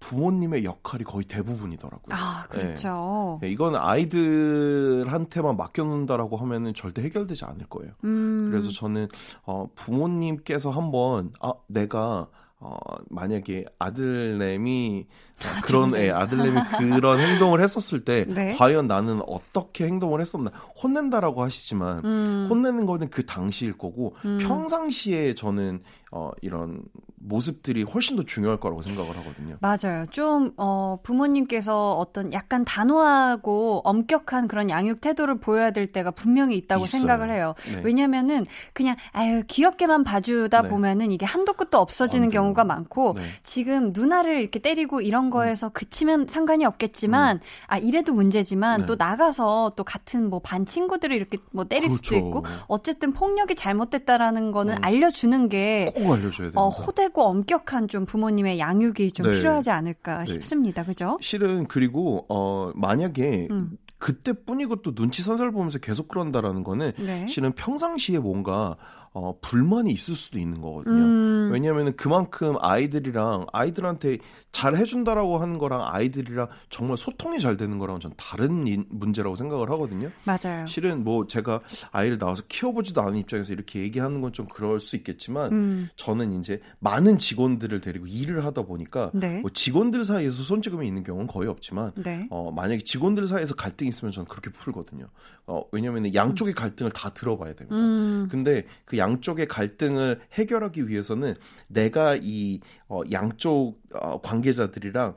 부모님의 0.01 0.65
역할이 0.65 1.05
거의 1.05 1.27
대부분이더라고요. 1.27 2.17
아, 2.17 2.47
그렇죠. 2.49 3.39
네. 3.41 3.47
네, 3.47 3.53
이건 3.53 3.77
아이들한테만 3.77 5.59
맡겨놓는다라고 5.59 6.39
하면은 6.39 6.73
절대 6.75 7.03
해결되지 7.03 7.45
않을 7.45 7.67
거예요. 7.67 7.93
음. 8.05 8.49
그래서 8.51 8.71
저는 8.71 9.09
어, 9.45 9.69
부모님께서 9.75 10.71
한번 10.71 11.33
아 11.41 11.53
내가 11.69 12.29
어, 12.63 12.77
만약에 13.09 13.65
아들내미 13.79 15.07
어, 15.39 15.61
그런 15.65 15.97
애 15.97 16.11
아들내미 16.11 16.61
그런 16.79 17.19
행동을 17.19 17.61
했었을 17.63 18.05
때 18.05 18.27
네? 18.29 18.51
과연 18.51 18.87
나는 18.87 19.23
어떻게 19.27 19.87
행동을 19.87 20.21
했었나 20.21 20.51
혼낸다라고 20.83 21.43
하시지만 21.43 22.05
음. 22.05 22.47
혼내는 22.51 22.85
거는 22.85 23.09
그 23.09 23.25
당시일 23.25 23.79
거고 23.79 24.15
음. 24.27 24.39
평상시에 24.43 25.35
저는 25.35 25.83
어, 26.13 26.31
이런 26.43 26.83
모습들이 27.23 27.83
훨씬 27.83 28.17
더 28.17 28.23
중요할 28.23 28.59
거라고 28.59 28.83
생각을 28.83 29.11
하거든요. 29.19 29.57
맞아요. 29.61 30.07
좀 30.11 30.53
어, 30.57 30.99
부모님께서 31.03 31.93
어떤 31.95 32.33
약간 32.33 32.65
단호하고 32.65 33.83
엄격한 33.85 34.49
그런 34.49 34.71
양육 34.71 35.01
태도를 35.01 35.39
보여야 35.39 35.71
될 35.71 35.87
때가 35.87 36.11
분명히 36.11 36.57
있다고 36.57 36.85
있어요. 36.85 37.01
생각을 37.01 37.31
해요. 37.31 37.55
네. 37.75 37.83
왜냐면은 37.85 38.47
그냥 38.73 38.97
아유 39.13 39.43
귀엽게만 39.47 40.05
봐주다 40.05 40.63
네. 40.63 40.69
보면은 40.69 41.13
이게 41.13 41.27
한도 41.27 41.53
끝도 41.53 41.79
없어지는 41.79 42.29
경우가 42.31 42.65
많고 42.65 43.15
네. 43.17 43.23
지금 43.43 43.93
누나를 43.93 44.41
이렇게 44.41 44.59
때리고 44.59 45.01
이런 45.01 45.27
음. 45.27 45.31
거에서 45.31 45.67
음. 45.67 45.71
그치면 45.75 46.27
상관이 46.29 46.65
없겠지만 46.65 47.37
음. 47.37 47.41
아 47.67 47.77
이래도 47.79 48.13
문제지만 48.13 48.81
네. 48.81 48.87
또 48.87 48.97
나가서 48.97 49.73
또 49.77 49.85
같은 49.85 50.29
뭐 50.29 50.41
반 50.43 50.65
친구들을 50.65 51.15
이렇게 51.15 51.37
뭐 51.53 51.65
때릴 51.65 51.89
그렇죠. 51.91 52.03
수도 52.03 52.17
있고 52.17 52.45
어쨌든 52.67 53.13
폭력이 53.13 53.55
잘못됐다라는 53.55 54.53
거는 54.53 54.79
음. 54.79 54.85
알려주는 54.85 55.49
게 55.51 55.93
꼭 55.95 56.13
알려줘야 56.13 56.51
돼요. 56.51 56.53
어, 56.57 56.69
호되 56.69 57.09
고 57.13 57.25
엄격한 57.25 57.89
좀 57.89 58.07
부모님의 58.07 58.59
양육이 58.59 59.13
좀 59.13 59.31
네. 59.31 59.39
필요하지 59.39 59.71
않을까 59.71 60.25
네. 60.25 60.27
싶습니다. 60.27 60.85
그죠? 60.85 61.19
실은 61.21 61.67
그리고 61.67 62.27
어 62.29 62.73
만약에 62.75 63.49
음. 63.51 63.77
그때뿐이고 63.99 64.83
또 64.83 64.95
눈치 64.95 65.23
선살 65.23 65.53
보면서 65.53 65.79
계속 65.79 66.09
그런다라는 66.09 66.65
거는 66.65 66.93
네. 66.99 67.29
실은 67.29 67.53
평상시에 67.53 68.19
뭔가 68.19 68.77
어, 69.13 69.35
불만이 69.41 69.91
있을 69.91 70.15
수도 70.15 70.39
있는 70.39 70.61
거거든요. 70.61 71.03
음. 71.03 71.51
왜냐하면 71.53 71.95
그만큼 71.97 72.55
아이들이랑 72.61 73.47
아이들한테 73.53 74.19
잘 74.53 74.75
해준다라고 74.77 75.39
하는 75.39 75.59
거랑 75.59 75.83
아이들이랑 75.85 76.49
정말 76.71 76.97
소통이 76.97 77.41
잘 77.41 77.57
되는 77.57 77.79
거랑은 77.79 78.01
전 78.01 78.13
다른 78.17 78.67
인, 78.67 78.87
문제라고 78.89 79.37
생각을 79.37 79.71
하거든요. 79.71 80.11
맞아요. 80.25 80.67
실은 80.67 81.05
뭐 81.05 81.27
제가 81.27 81.61
아이를 81.93 82.19
낳아서 82.19 82.43
키워보지도 82.49 83.01
않은 83.03 83.17
입장에서 83.17 83.53
이렇게 83.53 83.81
얘기하는 83.81 84.21
건 84.21 84.31
좀 84.33 84.47
그럴 84.47 84.81
수 84.81 84.97
있겠지만 84.97 85.53
음. 85.53 85.89
저는 85.97 86.39
이제 86.39 86.61
많은 86.79 87.19
직원들을 87.19 87.81
데리고 87.81 88.07
일을 88.07 88.45
하다 88.45 88.63
보니까 88.63 89.11
네. 89.13 89.41
뭐 89.41 89.51
직원들 89.53 90.05
사이에서 90.05 90.43
손찌검이 90.43 90.87
있는 90.87 91.03
경우는 91.03 91.27
거의 91.27 91.49
없지만 91.49 91.93
네. 91.97 92.27
어, 92.31 92.51
만약에 92.51 92.83
직원들 92.83 93.27
사이에서 93.27 93.55
갈등이 93.55 93.89
있으면 93.89 94.13
저는 94.13 94.29
그렇게 94.29 94.51
풀거든요. 94.51 95.09
어, 95.47 95.63
왜냐하면 95.73 96.15
양쪽의 96.15 96.55
갈등을 96.55 96.93
다 96.93 97.11
들어봐야 97.11 97.55
됩니다. 97.55 97.77
음. 97.77 98.29
근데 98.31 98.67
그 98.85 98.99
양쪽의 98.99 99.49
갈등을 99.49 100.21
해결하기 100.33 100.89
위해서는 100.89 101.35
내가 101.69 102.17
이 102.21 102.61
어, 102.91 103.03
양쪽 103.13 103.81
어, 103.95 104.21
관계자들이랑 104.21 105.17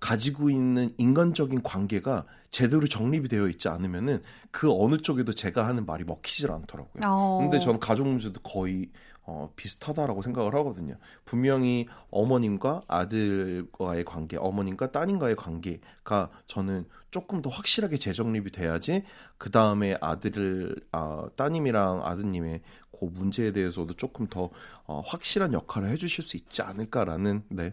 가지고 0.00 0.48
있는 0.48 0.90
인간적인 0.96 1.62
관계가 1.64 2.24
제대로 2.48 2.86
정립이 2.86 3.28
되어 3.28 3.48
있지 3.48 3.68
않으면은 3.68 4.22
그 4.52 4.72
어느 4.72 4.98
쪽에도 4.98 5.32
제가 5.32 5.66
하는 5.66 5.84
말이 5.84 6.04
먹히질 6.04 6.50
않더라고요. 6.52 7.02
어. 7.04 7.38
근데 7.42 7.58
저는 7.58 7.80
가족 7.80 8.06
문제도 8.06 8.40
거의 8.40 8.90
어, 9.30 9.52
비슷하다라고 9.56 10.22
생각을 10.22 10.54
하거든요. 10.54 10.94
분명히 11.26 11.86
어머님과 12.10 12.82
아들과의 12.88 14.04
관계, 14.06 14.38
어머님과 14.38 14.90
따님과의 14.90 15.36
관계가 15.36 16.30
저는 16.46 16.86
조금 17.10 17.42
더 17.42 17.50
확실하게 17.50 17.98
재정립이 17.98 18.50
돼야지 18.52 19.04
그 19.36 19.50
다음에 19.50 19.98
아들을 20.00 20.76
아, 20.92 21.28
따님이랑 21.36 22.06
아드님의 22.06 22.62
그 22.98 23.06
문제에 23.12 23.52
대해서도 23.52 23.94
조금 23.94 24.26
더 24.26 24.50
어, 24.86 25.02
확실한 25.04 25.52
역할을 25.52 25.90
해주실 25.90 26.24
수 26.24 26.36
있지 26.36 26.62
않을까라는 26.62 27.42
네. 27.48 27.70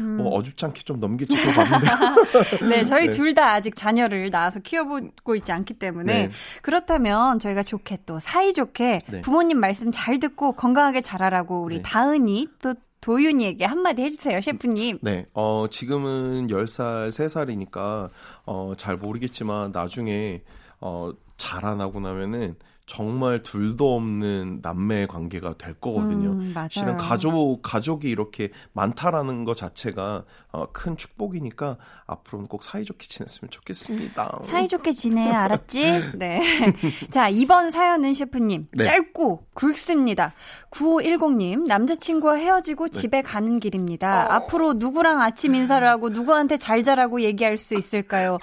음. 0.00 0.16
뭐 0.18 0.34
어줍지 0.36 0.64
않게 0.64 0.82
좀 0.82 1.00
넘기지도 1.00 1.50
봤는데. 1.52 2.66
네, 2.68 2.84
저희 2.84 3.06
네. 3.06 3.12
둘다 3.12 3.52
아직 3.52 3.76
자녀를 3.76 4.30
낳아서 4.30 4.60
키워보고 4.60 5.34
있지 5.36 5.52
않기 5.52 5.74
때문에 5.74 6.28
네. 6.28 6.30
그렇다면 6.62 7.38
저희가 7.38 7.62
좋게 7.62 8.00
또 8.06 8.18
사이좋게 8.18 9.02
네. 9.08 9.20
부모님 9.20 9.58
말씀 9.58 9.90
잘 9.92 10.18
듣고 10.18 10.52
건강하게 10.52 11.00
자라라고 11.00 11.62
우리 11.62 11.76
네. 11.76 11.82
다은이 11.82 12.48
또 12.60 12.74
도윤이에게 13.00 13.64
한마디 13.64 14.02
해주세요, 14.02 14.40
셰프님. 14.40 14.98
네, 15.00 15.26
어, 15.32 15.66
지금은 15.70 16.48
10살, 16.48 17.10
3살이니까, 17.10 18.10
어, 18.46 18.72
잘 18.76 18.96
모르겠지만, 18.96 19.70
나중에, 19.70 20.42
어, 20.80 21.12
자라나고 21.36 22.00
나면은, 22.00 22.56
정말 22.86 23.42
둘도 23.42 23.96
없는 23.96 24.60
남매 24.62 25.06
관계가 25.06 25.54
될 25.58 25.74
거거든요. 25.74 26.30
음. 26.30 26.54
실은 26.70 26.96
가족 26.96 27.60
가족이 27.60 28.08
이렇게 28.08 28.50
많다라는 28.74 29.44
것 29.44 29.56
자체가 29.56 30.24
어, 30.52 30.66
큰 30.72 30.96
축복이니까 30.96 31.78
앞으로는 32.06 32.46
꼭 32.46 32.62
사이좋게 32.62 33.08
지냈으면 33.08 33.50
좋겠습니다. 33.50 34.38
사이좋게 34.42 34.92
지내, 34.92 35.28
알았지? 35.28 36.12
네. 36.14 36.40
자, 37.10 37.28
이번 37.28 37.72
사연은 37.72 38.12
셰프님. 38.12 38.62
네. 38.70 38.84
짧고 38.84 39.46
굵습니다. 39.54 40.34
9510님, 40.70 41.66
남자친구와 41.66 42.36
헤어지고 42.36 42.88
네. 42.88 43.00
집에 43.00 43.22
가는 43.22 43.58
길입니다. 43.58 44.32
앞으로 44.32 44.74
누구랑 44.74 45.20
아침 45.20 45.56
인사를 45.56 45.86
하고 45.86 46.08
누구한테 46.08 46.56
잘 46.56 46.84
자라고 46.84 47.20
얘기할 47.20 47.58
수 47.58 47.74
있을까요? 47.74 48.38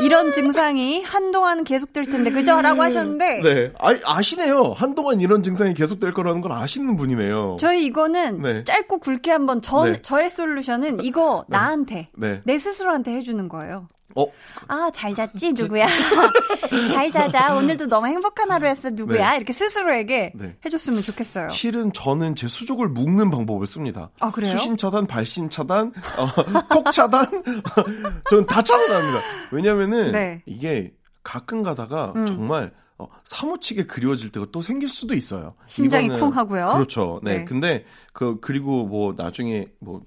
이런 0.00 0.32
증상이 0.32 1.02
한동안 1.02 1.64
계속될 1.64 2.04
텐데, 2.06 2.30
그죠? 2.30 2.60
라고 2.60 2.82
하셨는데, 2.82 3.42
네, 3.42 3.72
아, 3.78 3.94
아시네요. 4.06 4.72
한동안 4.72 5.20
이런 5.20 5.42
증상이 5.42 5.74
계속될 5.74 6.12
거라는 6.12 6.40
걸 6.40 6.52
아시는 6.52 6.96
분이네요. 6.96 7.56
저희 7.60 7.84
이거는 7.86 8.40
네. 8.40 8.64
짧고 8.64 8.98
굵게 8.98 9.30
한번 9.30 9.60
전, 9.60 9.92
네. 9.92 10.02
저의 10.02 10.30
솔루션은 10.30 11.04
이거 11.04 11.44
나한테, 11.48 12.08
네. 12.16 12.40
내 12.44 12.58
스스로한테 12.58 13.12
해주는 13.12 13.48
거예요. 13.48 13.88
어, 14.14 14.26
아, 14.68 14.90
잘 14.92 15.14
잤지, 15.14 15.52
누구야? 15.52 15.86
잘 16.92 17.10
자자. 17.10 17.54
오늘도 17.54 17.86
너무 17.86 18.06
행복한 18.06 18.50
하루였어, 18.50 18.90
누구야? 18.90 19.30
네. 19.32 19.36
이렇게 19.36 19.52
스스로에게 19.52 20.32
네. 20.34 20.56
해줬으면 20.64 21.02
좋겠어요. 21.02 21.48
실은 21.50 21.92
저는 21.92 22.34
제 22.34 22.48
수족을 22.48 22.88
묶는 22.88 23.30
방법을 23.30 23.66
씁니다. 23.66 24.10
아, 24.20 24.30
그래요? 24.30 24.50
수신 24.52 24.76
차단, 24.76 25.06
발신 25.06 25.48
차단, 25.48 25.92
어, 26.18 26.62
톡 26.72 26.90
차단, 26.92 27.26
저는 28.30 28.46
다 28.46 28.62
차단합니다. 28.62 29.20
왜냐면은 29.50 30.12
네. 30.12 30.42
이게 30.46 30.92
가끔 31.22 31.62
가다가 31.62 32.12
음. 32.16 32.26
정말 32.26 32.72
어, 32.98 33.08
사무치게 33.24 33.86
그리워질 33.86 34.30
때가 34.32 34.46
또 34.52 34.60
생길 34.62 34.88
수도 34.88 35.14
있어요. 35.14 35.48
심장이 35.66 36.08
쿵 36.08 36.30
하고요. 36.30 36.72
그렇죠. 36.74 37.20
네. 37.22 37.38
네. 37.38 37.44
근데 37.44 37.84
그 38.12 38.38
그리고 38.40 38.84
뭐 38.86 39.14
나중에 39.16 39.66
뭐 39.80 40.02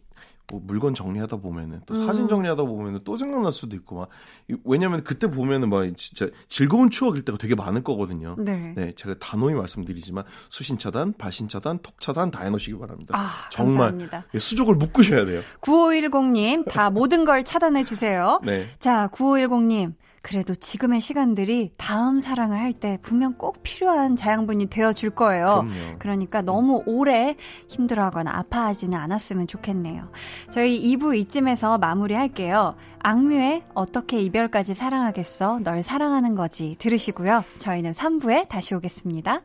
뭐 0.51 0.61
물건 0.63 0.93
정리하다 0.93 1.37
보면은 1.37 1.81
또 1.85 1.93
음. 1.93 2.05
사진 2.05 2.27
정리하다 2.27 2.63
보면은 2.63 2.99
또 3.03 3.17
생각날 3.17 3.51
수도 3.51 3.75
있고 3.75 3.95
막 3.97 4.09
이- 4.47 4.55
왜냐면 4.63 5.03
그때 5.03 5.27
보면은 5.29 5.69
막 5.69 5.83
진짜 5.97 6.27
즐거운 6.49 6.89
추억일 6.91 7.23
때가 7.25 7.37
되게 7.37 7.55
많을 7.55 7.83
거거든요. 7.83 8.35
네. 8.37 8.73
네, 8.75 8.91
제가 8.95 9.15
단호히 9.19 9.53
말씀드리지만 9.55 10.23
수신 10.49 10.77
차단, 10.77 11.13
발신 11.17 11.47
차단, 11.47 11.79
톡 11.79 11.99
차단 11.99 12.29
다 12.29 12.43
해놓으시기 12.43 12.77
바랍니다. 12.77 13.17
아, 13.17 13.27
정말 13.51 13.75
감사합니다. 13.91 14.25
예, 14.35 14.39
수족을 14.39 14.75
묶으셔야 14.75 15.25
돼요. 15.25 15.41
9510님, 15.61 16.69
다 16.69 16.89
모든 16.89 17.25
걸 17.25 17.43
차단해 17.43 17.83
주세요. 17.83 18.39
네, 18.43 18.67
자, 18.79 19.09
9510님. 19.13 19.93
그래도 20.25 20.55
지금의 20.55 21.01
시간들이 21.01 21.71
다음 21.77 22.19
사랑을 22.19 22.59
할 22.59 22.73
때 22.73 22.97
분명 23.03 23.33
꼭 23.37 23.61
필요한 23.61 24.15
자양분이 24.15 24.65
되어 24.65 24.91
줄 24.91 25.11
거예요. 25.11 25.45
그럼요. 25.45 25.99
그러니까 25.99 26.41
너무 26.41 26.81
오래 26.87 27.35
힘들어하거나 27.69 28.31
아파하지는 28.35 28.97
않았으면 28.97 29.45
좋겠네요. 29.45 30.11
저희 30.49 30.81
2부 30.81 31.15
이쯤에서 31.19 31.77
마무리할게요. 31.77 32.75
악뮤의 32.99 33.63
어떻게 33.75 34.19
이별까지 34.19 34.73
사랑하겠어? 34.73 35.59
널 35.59 35.83
사랑하는 35.83 36.33
거지. 36.33 36.75
들으시고요. 36.79 37.43
저희는 37.59 37.91
3부에 37.91 38.49
다시 38.49 38.73
오겠습니다. 38.73 39.41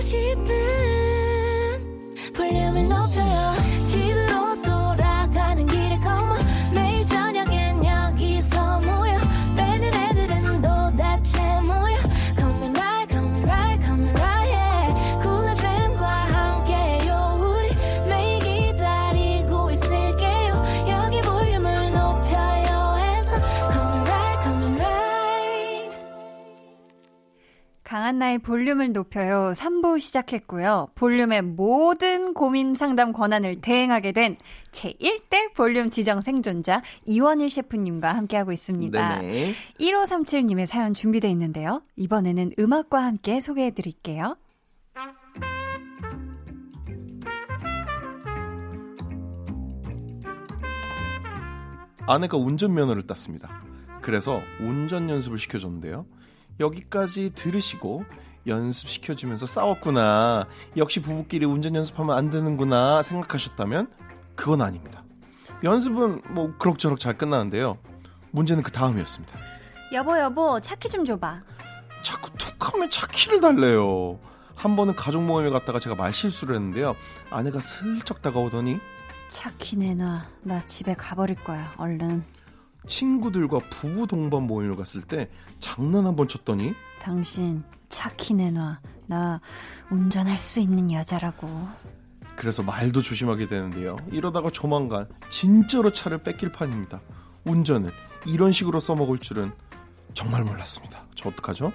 들려 0.00 0.57
강한나의 28.08 28.38
볼륨을 28.38 28.92
높여요. 28.92 29.52
3부 29.54 30.00
시작했고요. 30.00 30.88
볼륨의 30.94 31.42
모든 31.42 32.32
고민 32.32 32.74
상담 32.74 33.12
권한을 33.12 33.60
대행하게 33.60 34.12
된 34.12 34.36
제1대 34.72 35.52
볼륨 35.54 35.90
지정 35.90 36.22
생존자 36.22 36.82
이원일 37.04 37.50
셰프님과 37.50 38.14
함께하고 38.14 38.52
있습니다. 38.52 39.18
네네. 39.18 39.54
1537님의 39.78 40.66
사연 40.66 40.94
준비되어 40.94 41.30
있는데요. 41.32 41.82
이번에는 41.96 42.52
음악과 42.58 43.04
함께 43.04 43.42
소개해 43.42 43.72
드릴게요. 43.72 44.36
아내가 52.06 52.38
운전면허를 52.38 53.06
땄습니다. 53.06 53.62
그래서 54.00 54.40
운전 54.60 55.10
연습을 55.10 55.38
시켜줬는데요. 55.38 56.06
여기까지 56.60 57.30
들으시고 57.34 58.04
연습시켜주면서 58.46 59.46
싸웠구나. 59.46 60.46
역시 60.76 61.00
부부끼리 61.00 61.44
운전 61.46 61.74
연습하면 61.74 62.16
안 62.16 62.30
되는구나 62.30 63.02
생각하셨다면 63.02 63.90
그건 64.34 64.62
아닙니다. 64.62 65.04
연습은 65.64 66.22
뭐 66.30 66.56
그럭저럭 66.58 66.98
잘 66.98 67.18
끝나는데요. 67.18 67.78
문제는 68.30 68.62
그 68.62 68.70
다음이었습니다. 68.72 69.38
여보 69.92 70.18
여보 70.18 70.60
차키 70.60 70.88
좀 70.88 71.04
줘봐. 71.04 71.42
자꾸 72.02 72.30
툭하면 72.38 72.90
차키를 72.90 73.40
달래요. 73.40 74.18
한 74.54 74.76
번은 74.76 74.96
가족 74.96 75.22
모임에 75.22 75.50
갔다가 75.50 75.78
제가 75.78 75.94
말 75.96 76.12
실수를 76.12 76.56
했는데요. 76.56 76.96
아내가 77.30 77.60
슬쩍 77.60 78.22
다가오더니 78.22 78.78
차키 79.28 79.76
내놔. 79.76 80.26
나 80.42 80.64
집에 80.64 80.94
가버릴 80.94 81.36
거야. 81.44 81.72
얼른. 81.76 82.24
친구들과 82.86 83.58
부부 83.70 84.06
동반 84.06 84.44
모임을 84.44 84.76
갔을 84.76 85.02
때 85.02 85.28
장난 85.58 86.06
한 86.06 86.16
번 86.16 86.28
쳤더니 86.28 86.74
당신 87.00 87.62
차키 87.88 88.34
내놔. 88.34 88.80
나 89.06 89.40
운전할 89.90 90.36
수 90.36 90.60
있는 90.60 90.92
여자라고. 90.92 91.48
그래서 92.36 92.62
말도 92.62 93.02
조심하게 93.02 93.46
되는데요. 93.48 93.96
이러다가 94.12 94.50
조만간 94.50 95.08
진짜로 95.30 95.92
차를 95.92 96.22
뺏길 96.22 96.52
판입니다. 96.52 97.00
운전을 97.44 97.90
이런 98.26 98.52
식으로 98.52 98.80
써먹을 98.80 99.18
줄은 99.18 99.52
정말 100.14 100.44
몰랐습니다. 100.44 101.04
저 101.14 101.28
어떡하죠? 101.30 101.72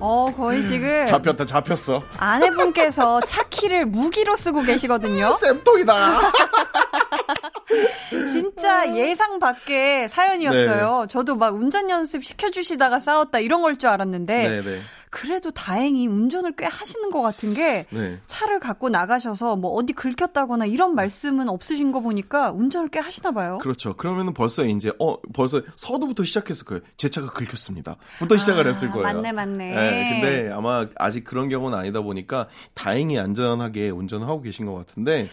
어 0.00 0.32
거의 0.36 0.64
지금 0.64 1.04
잡혔다 1.06 1.44
잡혔어. 1.44 2.02
아내분께서 2.18 3.20
차키를 3.22 3.86
무기로 3.86 4.36
쓰고 4.36 4.62
계시거든요. 4.62 5.32
쌤통이다. 5.32 6.20
진짜 8.30 8.94
예상 8.96 9.38
밖의 9.38 10.08
사연이었어요. 10.08 11.06
저도 11.10 11.36
막 11.36 11.54
운전 11.54 11.90
연습 11.90 12.24
시켜주시다가 12.24 12.98
싸웠다 12.98 13.38
이런 13.40 13.62
걸 13.62 13.78
줄 13.78 13.88
알았는데 13.90 14.48
네네. 14.62 14.80
그래도 15.10 15.50
다행히 15.52 16.06
운전을 16.08 16.56
꽤 16.56 16.66
하시는 16.66 17.10
것 17.10 17.22
같은 17.22 17.54
게 17.54 17.86
네. 17.90 18.18
차를 18.26 18.58
갖고 18.58 18.88
나가셔서 18.88 19.54
뭐 19.56 19.70
어디 19.72 19.92
긁혔다거나 19.92 20.66
이런 20.66 20.94
말씀은 20.96 21.48
없으신 21.48 21.92
거 21.92 22.00
보니까 22.00 22.50
운전을 22.50 22.88
꽤 22.88 22.98
하시나 22.98 23.30
봐요. 23.30 23.58
그렇죠. 23.58 23.94
그러면은 23.94 24.34
벌써 24.34 24.64
이제 24.64 24.90
어 24.98 25.16
벌써 25.32 25.62
서두부터 25.76 26.24
시작했을 26.24 26.64
거예요. 26.64 26.80
제 26.96 27.08
차가 27.08 27.28
긁혔습니다. 27.30 27.96
부터 28.18 28.36
시작을 28.36 28.64
아, 28.64 28.68
했을 28.68 28.90
거예요. 28.90 29.04
맞네, 29.04 29.32
맞네. 29.32 29.74
네, 29.74 30.08
근데 30.10 30.52
아마 30.52 30.86
아직 30.96 31.22
그런 31.24 31.48
경우는 31.48 31.78
아니다 31.78 32.00
보니까 32.00 32.48
다행히 32.74 33.18
안전하게 33.18 33.90
운전을 33.90 34.26
하고 34.26 34.42
계신 34.42 34.66
것 34.66 34.74
같은데 34.74 35.28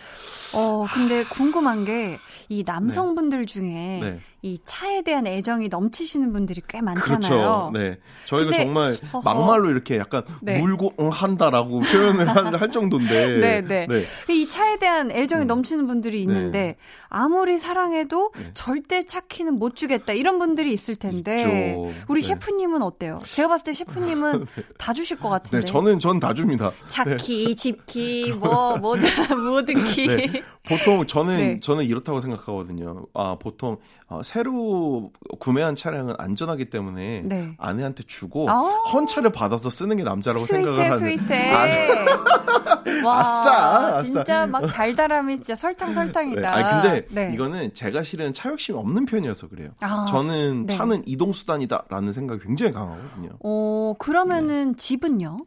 어, 0.54 0.86
근데 0.94 1.24
궁금한 1.26 1.84
게 1.86 2.20
이 2.50 2.64
남성분들 2.66 3.46
중에 3.46 4.00
네. 4.02 4.20
이 4.46 4.60
차에 4.64 5.02
대한 5.02 5.26
애정이 5.26 5.70
넘치시는 5.70 6.32
분들이 6.32 6.62
꽤 6.68 6.80
많잖아요. 6.80 7.18
그렇죠. 7.20 7.72
네. 7.74 7.98
저희가 8.26 8.52
근데, 8.52 8.64
정말 8.64 8.98
어허. 9.12 9.22
막말로 9.24 9.72
이렇게 9.72 9.98
약간 9.98 10.22
네. 10.44 10.60
물고 10.60 10.94
응 11.00 11.10
한다라고 11.10 11.80
표현을 11.80 12.28
할, 12.28 12.56
할 12.56 12.72
정도인데. 12.72 13.40
네, 13.66 13.88
네. 13.88 14.06
이 14.30 14.46
차에 14.48 14.78
대한 14.78 15.10
애정이 15.10 15.46
음. 15.46 15.48
넘치는 15.48 15.88
분들이 15.88 16.22
있는데 16.22 16.60
네. 16.60 16.76
아무리 17.10 17.58
사랑해도 17.58 18.34
네. 18.38 18.52
절대 18.54 19.02
차 19.04 19.20
키는 19.22 19.58
못 19.58 19.76
주겠다 19.76 20.14
이런 20.14 20.38
분들이 20.38 20.72
있을 20.74 20.96
텐데 20.96 21.38
있죠. 21.38 21.94
우리 22.08 22.22
네. 22.22 22.28
셰프님은 22.28 22.84
어때요? 22.84 23.18
제가 23.26 23.48
봤을 23.48 23.64
때 23.66 23.74
셰프님은 23.74 24.46
다 24.78 24.94
주실 24.94 25.18
것 25.18 25.30
같은데. 25.30 25.62
네, 25.62 25.66
저는 25.66 25.98
전 26.00 26.20
다 26.20 26.36
줍니다. 26.36 26.72
차키, 26.88 27.56
집키, 27.56 28.32
뭐 28.40 28.78
모든 28.78 29.04
모든 29.44 29.84
키. 29.86 30.06
네. 30.06 30.44
보통 30.68 31.06
저는 31.08 31.38
네. 31.38 31.60
저는 31.60 31.84
이렇다고 31.86 32.20
생각하거든요. 32.20 33.06
아 33.16 33.36
보통 33.40 33.78
어, 34.08 34.22
새로 34.36 35.12
구매한 35.40 35.78
차량은 35.78 36.16
안전하기 36.18 36.70
때문에 36.70 37.22
네. 37.24 37.56
아내한테 37.58 38.04
주고 38.04 38.50
아. 38.50 38.60
헌차를 38.92 39.32
받아서 39.32 39.70
쓰는 39.70 39.96
게 39.96 40.04
남자라고 40.04 40.46
생각을 40.46 40.92
하는. 40.92 41.00
스윗해. 41.00 41.54
아, 41.54 43.06
와, 43.06 43.20
아싸, 43.20 43.96
아싸. 44.00 44.04
진짜 44.04 44.46
막 44.46 44.68
달달함이 44.68 45.38
진짜 45.38 45.56
설탕 45.56 45.94
설탕이다. 45.94 46.42
네. 46.42 46.48
아니 46.48 46.82
근데 46.82 47.08
네. 47.12 47.34
이거는 47.34 47.74
제가 47.74 48.04
실은 48.04 48.34
차 48.34 48.50
욕심이 48.50 48.78
없는 48.78 49.06
편이어서 49.06 49.48
그래요. 49.48 49.70
아, 49.80 50.06
저는 50.10 50.66
네. 50.66 50.76
차는 50.76 51.04
이동 51.06 51.32
수단이다라는 51.32 52.12
생각이 52.12 52.44
굉장히 52.44 52.74
강하거든요. 52.74 53.30
어, 53.42 53.94
그러면은 53.98 54.72
네. 54.72 54.76
집은요? 54.76 55.38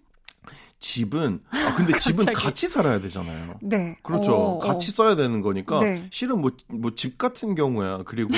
집은 0.80 1.40
아 1.50 1.74
근데 1.76 1.92
집은. 1.98 2.32
같이 2.32 2.68
살아야 2.68 3.00
되잖아요. 3.00 3.58
네. 3.62 3.96
그렇죠. 4.02 4.34
어, 4.34 4.58
같이 4.58 4.90
어. 4.90 4.94
써야 4.94 5.16
되는 5.16 5.40
거니까 5.42 5.80
네. 5.80 6.04
실은 6.10 6.40
뭐 6.40 6.50
뭐 6.68 6.90
집 6.94 7.18
같은 7.18 7.54
경우야 7.54 8.02
그리고 8.04 8.30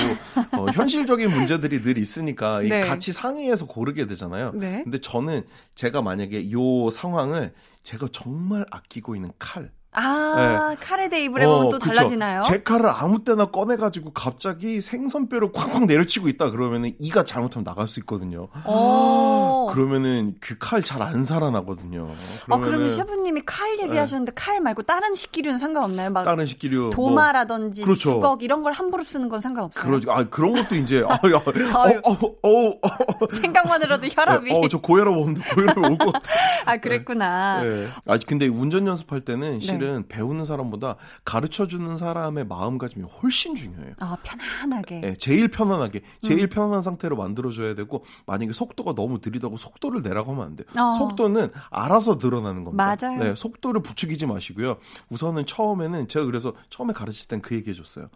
어, 0.53 0.67
현실적인 0.73 1.31
문제들이 1.31 1.83
늘 1.83 1.99
있으니까 1.99 2.63
이 2.63 2.69
네. 2.69 2.81
같이 2.81 3.13
상의해서 3.13 3.67
고르게 3.67 4.07
되잖아요. 4.07 4.53
네. 4.55 4.83
근데 4.85 4.99
저는 5.01 5.45
제가 5.75 6.03
만약에 6.03 6.51
요 6.51 6.91
상황을 6.91 7.53
제가 7.83 8.09
정말 8.13 8.65
아끼고 8.71 9.15
있는 9.17 9.33
칼 9.39 9.71
아, 9.93 10.77
칼에 10.81 11.09
대입을 11.09 11.43
해보면 11.43 11.67
어, 11.67 11.71
또 11.71 11.79
그쵸. 11.81 11.93
달라지나요? 11.95 12.43
제 12.43 12.63
칼을 12.63 12.87
아무 12.89 13.25
때나 13.25 13.47
꺼내가지고 13.47 14.13
갑자기 14.13 14.81
생선뼈를 14.81 15.51
쾅쾅 15.53 15.87
내려치고 15.87 16.29
있다 16.29 16.51
그러면은 16.51 16.95
이가 16.99 17.25
잘못하면 17.25 17.65
나갈 17.65 17.89
수 17.89 17.99
있거든요. 18.01 18.49
어. 18.65 19.69
그러면은 19.73 20.35
그 20.41 20.57
칼 20.61 20.83
잘 20.85 21.03
안 21.03 21.25
살아나거든요. 21.25 22.09
아, 22.11 22.45
그러면 22.47 22.65
그러면은 22.65 22.91
셰프님이 22.97 23.43
칼 23.47 23.79
얘기하셨는데 23.81 24.33
칼 24.35 24.61
말고 24.61 24.83
다른 24.83 25.15
식기류는 25.15 25.59
상관없나요? 25.59 26.11
막 26.11 26.25
다른 26.25 26.47
식기류 26.47 26.81
뭐 26.83 26.91
도마라든지 26.91 27.83
그렇죠. 27.83 28.13
주걱 28.15 28.43
이런 28.43 28.63
걸 28.63 28.73
함부로 28.73 29.03
쓰는 29.03 29.29
건 29.29 29.41
상관없어요. 29.41 30.01
그러, 30.01 30.13
아, 30.13 30.25
그런 30.25 30.55
것도 30.55 30.77
이제, 30.77 31.03
아, 31.09 31.15
야. 31.15 31.41
어, 31.75 32.13
어, 32.13 32.33
어, 32.43 32.69
어, 32.71 33.27
생각만으로도 33.31 34.07
혈압이. 34.11 34.53
어, 34.53 34.69
저 34.69 34.79
고혈압 34.79 35.17
오는데 35.17 35.41
고혈압 35.55 35.79
올 35.79 35.99
것 35.99 36.13
같아. 36.13 36.31
아, 36.67 36.77
그랬구나. 36.77 37.63
네. 37.63 37.89
아, 38.07 38.19
근데 38.27 38.47
운전 38.47 38.87
연습할 38.87 39.23
때는 39.23 39.61
네. 39.81 39.87
실은 39.87 40.09
배우는 40.09 40.45
사람보다 40.45 40.97
가르쳐 41.25 41.67
주는 41.67 41.97
사람의 41.97 42.47
마음가짐이 42.47 43.07
훨씬 43.23 43.55
중요해요. 43.55 43.95
아, 43.99 44.17
편안하게. 44.23 45.01
네, 45.01 45.15
제일 45.17 45.49
편안하게, 45.49 46.03
제일 46.21 46.43
음. 46.45 46.49
편안한 46.49 46.83
상태로 46.83 47.17
만들어줘야 47.17 47.75
되고, 47.75 48.05
만약에 48.27 48.53
속도가 48.53 48.95
너무 48.95 49.19
느리다고 49.25 49.57
속도를 49.57 50.03
내라고 50.03 50.33
하면 50.33 50.45
안 50.47 50.55
돼요. 50.55 50.67
어. 50.79 50.93
속도는 50.95 51.51
알아서 51.71 52.19
늘어나는 52.21 52.65
겁니다. 52.65 52.97
맞아요. 53.01 53.19
네, 53.19 53.35
속도를 53.35 53.83
부추기지 53.83 54.27
마시고요. 54.27 54.77
우선은 55.09 55.47
처음에는, 55.47 56.09
제가 56.09 56.27
그래서 56.27 56.53
처음에 56.69 56.93
가르칠 56.93 57.29
땐 57.29 57.41
그 57.41 57.55
얘기 57.55 57.71
해줬어요. 57.71 58.09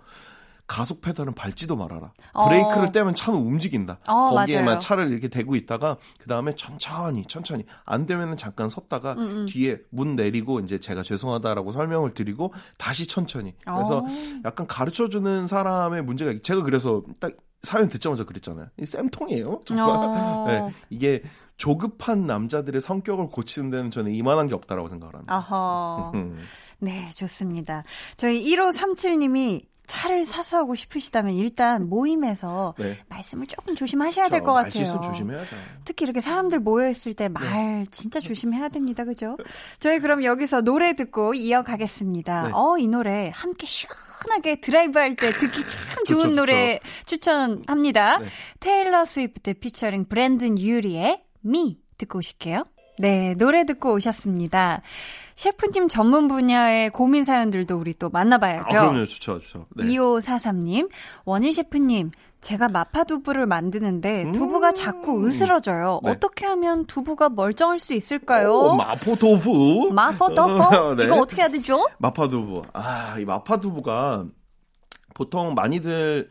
가속 0.67 1.01
페달은 1.03 1.35
밟지도 1.35 1.77
말아라. 1.77 2.13
어. 2.33 2.49
브레이크를 2.49 2.91
떼면 2.93 3.15
차는 3.15 3.39
움직인다. 3.39 3.99
어, 4.09 4.27
거기에만 4.31 4.65
맞아요. 4.65 4.79
차를 4.79 5.11
이렇게 5.11 5.29
대고 5.29 5.57
있다가 5.57 5.99
그 6.19 6.27
다음에 6.29 6.55
천천히 6.55 7.25
천천히 7.27 7.65
안 7.85 8.07
되면은 8.07 8.37
잠깐 8.39 8.69
섰다가 8.71 9.13
음, 9.13 9.19
음. 9.19 9.47
뒤에 9.47 9.79
문 9.91 10.17
내리고 10.17 10.61
이제 10.61 10.79
제가 10.79 11.03
죄송하다라고 11.03 11.73
설명을 11.73 12.15
드리고 12.15 12.55
다시 12.79 13.07
천천히. 13.07 13.55
그래서 13.65 13.99
어. 13.99 14.05
약간 14.45 14.67
가르쳐 14.67 15.09
주는 15.09 15.47
사람의 15.47 16.03
문제가 16.03 16.31
있- 16.33 16.43
제가 16.43 16.63
그래서 16.63 17.03
딱 17.21 17.33
사연 17.63 17.89
듣자마자 17.89 18.25
그랬잖아요. 18.25 18.67
이 18.79 18.87
쌤통이에요. 18.87 19.63
정말. 19.67 19.87
어. 19.89 20.45
네, 20.49 20.71
이게 20.91 21.23
조급한 21.57 22.27
남자들의 22.27 22.81
성격을 22.81 23.29
고치는 23.29 23.71
데는 23.71 23.91
저는 23.91 24.13
이만한 24.13 24.49
게 24.49 24.55
없다라고 24.55 24.89
생각을 24.89 25.15
합니다. 25.15 25.35
아하. 25.35 26.11
음. 26.15 26.37
네, 26.81 27.09
좋습니다. 27.15 27.83
저희 28.17 28.45
1537님이 28.45 29.65
차를 29.87 30.25
사수하고 30.27 30.75
싶으시다면 30.75 31.35
일단 31.35 31.89
모임에서 31.89 32.75
네. 32.79 32.97
말씀을 33.09 33.47
조금 33.47 33.75
조심하셔야 33.77 34.29
될 34.29 34.41
것 34.43 34.53
같아요. 34.53 34.85
조심해야죠. 34.85 35.57
특히 35.85 36.05
이렇게 36.05 36.21
사람들 36.21 36.61
모여 36.61 36.89
있을 36.89 37.15
때말 37.15 37.87
진짜 37.91 38.21
조심해야 38.21 38.69
됩니다. 38.69 39.05
그죠? 39.05 39.37
저희 39.79 39.99
그럼 39.99 40.25
여기서 40.25 40.63
노래 40.63 40.95
듣고 40.95 41.35
이어가겠습니다. 41.35 42.43
네. 42.49 42.51
어, 42.55 42.79
이 42.79 42.89
노래 42.89 43.31
함께 43.35 43.67
시원하게 43.67 44.61
드라이브 44.61 44.99
할 44.99 45.15
때 45.17 45.31
듣기 45.31 45.61
참 45.69 46.05
좋은 46.07 46.21
좋죠, 46.23 46.35
노래 46.35 46.81
추천합니다. 47.07 48.19
네. 48.19 48.27
테일러 48.61 49.05
스위프트 49.05 49.55
피처링 49.55 50.07
브랜든 50.07 50.59
유리의 50.59 51.23
ME 51.43 51.79
듣고 51.99 52.19
오실게요. 52.19 52.65
네, 52.99 53.35
노래 53.35 53.65
듣고 53.67 53.93
오셨습니다. 53.95 54.81
셰프님 55.37 55.89
전문 55.89 56.29
분야의 56.29 56.91
고민 56.91 57.25
사연들도 57.25 57.77
우리 57.77 57.93
또 57.95 58.09
만나봐야죠. 58.11 58.77
아, 58.77 58.81
그럼요. 58.91 59.07
좋죠. 59.07 59.41
좋죠. 59.41 59.67
네. 59.77 59.85
2543님, 59.85 60.89
원일 61.25 61.53
셰프님, 61.53 62.13
제가 62.41 62.69
마파 62.69 63.05
두부를 63.05 63.47
만드는데 63.47 64.31
두부가 64.33 64.73
자꾸 64.73 65.27
으스러져요. 65.27 66.01
네. 66.05 66.11
어떻게 66.11 66.45
하면 66.47 66.87
두부가 66.87 67.31
멀쩡할 67.31 67.79
수 67.79 67.95
있을까요? 67.95 68.53
오, 68.53 68.77
마포도부. 68.77 69.91
마파두부? 69.93 70.95
네. 70.97 71.05
이거 71.05 71.17
어떻게 71.17 71.41
해야 71.43 71.49
되죠? 71.49 71.87
마파 71.99 72.29
두부. 72.29 72.63
아, 72.75 73.17
이 73.19 73.25
마파 73.25 73.57
두부가 73.59 74.27
보통 75.15 75.55
많이들 75.55 76.31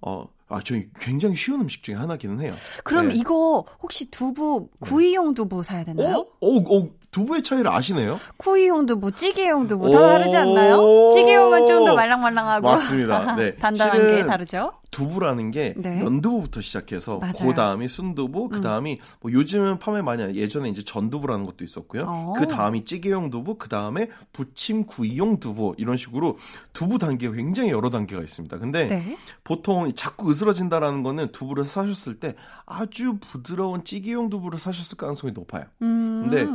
어, 0.00 0.26
아, 0.48 0.60
저희 0.64 0.88
굉장히 1.00 1.36
쉬운 1.36 1.60
음식 1.60 1.82
중에 1.82 1.94
하나기는 1.94 2.40
해요. 2.40 2.52
그럼 2.84 3.08
네. 3.08 3.14
이거 3.16 3.64
혹시 3.82 4.10
두부, 4.10 4.68
구이용 4.80 5.34
두부 5.34 5.62
사야 5.62 5.84
되나요? 5.84 6.16
어, 6.16 6.20
어, 6.40 6.56
어, 6.78 6.88
두부의 7.16 7.42
차이를 7.42 7.70
아시네요? 7.72 8.20
구이용 8.36 8.84
두부, 8.84 9.12
찌개용 9.12 9.66
두부 9.68 9.90
다 9.90 9.98
오. 9.98 10.06
다르지 10.06 10.36
않나요? 10.36 11.10
찌개용은 11.14 11.66
좀 11.66 11.86
더 11.86 11.94
말랑말랑하고 11.94 12.68
맞습니다. 12.68 13.36
네. 13.36 13.54
단단한 13.56 13.96
게 13.98 14.06
실은 14.08 14.26
다르죠? 14.26 14.72
두부라는 14.90 15.50
게 15.50 15.74
네. 15.76 16.00
연두부부터 16.00 16.60
시작해서 16.60 17.18
맞아요. 17.18 17.32
그 17.38 17.54
다음이 17.54 17.88
순두부, 17.88 18.48
그 18.48 18.60
다음이 18.60 19.00
뭐 19.20 19.32
요즘은 19.32 19.78
판매 19.78 20.02
많이 20.02 20.22
하는 20.22 20.36
예전에 20.36 20.68
이제 20.68 20.82
전두부라는 20.82 21.44
것도 21.46 21.64
있었고요. 21.64 22.04
어. 22.06 22.32
그 22.34 22.46
다음이 22.46 22.84
찌개용 22.84 23.30
두부, 23.30 23.56
그 23.56 23.68
다음에 23.68 24.08
부침 24.32 24.84
구이용 24.84 25.40
두부 25.40 25.74
이런 25.78 25.96
식으로 25.96 26.36
두부 26.72 26.98
단계가 26.98 27.34
굉장히 27.34 27.70
여러 27.70 27.90
단계가 27.90 28.22
있습니다. 28.22 28.58
근데 28.58 28.86
네. 28.86 29.16
보통 29.44 29.92
자꾸 29.94 30.30
으스러진다라는 30.30 31.02
거는 31.02 31.32
두부를 31.32 31.64
사셨을 31.64 32.20
때 32.20 32.34
아주 32.64 33.18
부드러운 33.20 33.84
찌개용 33.84 34.28
두부를 34.30 34.58
사셨을 34.58 34.96
가능성이 34.96 35.32
높아요. 35.32 35.64
음. 35.82 36.28
근데 36.28 36.46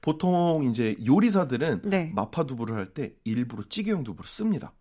보통 0.00 0.68
이제 0.70 0.96
요리사들은 1.06 1.82
네. 1.84 2.10
마파 2.14 2.44
두부를 2.44 2.76
할 2.76 2.90
때 2.92 3.12
일부러 3.22 3.62
찌개용 3.68 4.02
두부를 4.02 4.28
씁니다. 4.28 4.72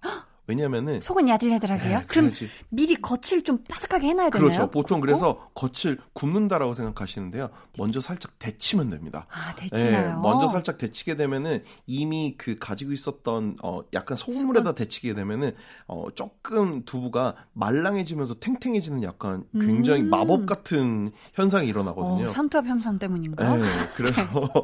왜냐면은 0.49 0.99
속은 0.99 1.29
야들야들하게요? 1.29 1.99
네, 1.99 2.05
그럼 2.07 2.25
그래야지. 2.25 2.49
미리 2.69 2.95
겉을 2.95 3.43
좀 3.43 3.59
바삭하게 3.69 4.07
해놔야 4.07 4.31
되나요? 4.31 4.47
그렇죠. 4.47 4.71
보통? 4.71 4.99
그래서 4.99 5.47
겉을 5.53 5.99
굽는다라고 6.13 6.73
생각하시는데요. 6.73 7.49
먼저 7.77 8.01
살짝 8.01 8.31
데치면 8.39 8.89
됩니다. 8.89 9.27
아, 9.29 9.53
네, 9.55 9.67
데치나요? 9.67 10.21
먼저 10.21 10.47
살짝 10.47 10.79
데치게 10.79 11.17
되면은 11.17 11.63
이미 11.85 12.33
그 12.35 12.55
가지고 12.59 12.93
있었던 12.93 13.57
어 13.61 13.81
약간 13.93 14.17
소금물에다 14.17 14.73
데치게 14.73 15.13
되면은 15.13 15.51
어 15.85 16.07
조금 16.15 16.83
두부가 16.83 17.35
말랑해지면서 17.53 18.39
탱탱해지는 18.39 19.03
약간 19.03 19.43
굉장히 19.59 20.01
음. 20.01 20.09
마법 20.09 20.47
같은 20.47 21.11
현상이 21.35 21.67
일어나거든요. 21.67 22.23
어, 22.23 22.27
삼투압 22.27 22.65
현상 22.65 22.97
때문인가요? 22.97 23.55
네, 23.55 23.63
그래서 23.95 24.23
어 24.33 24.63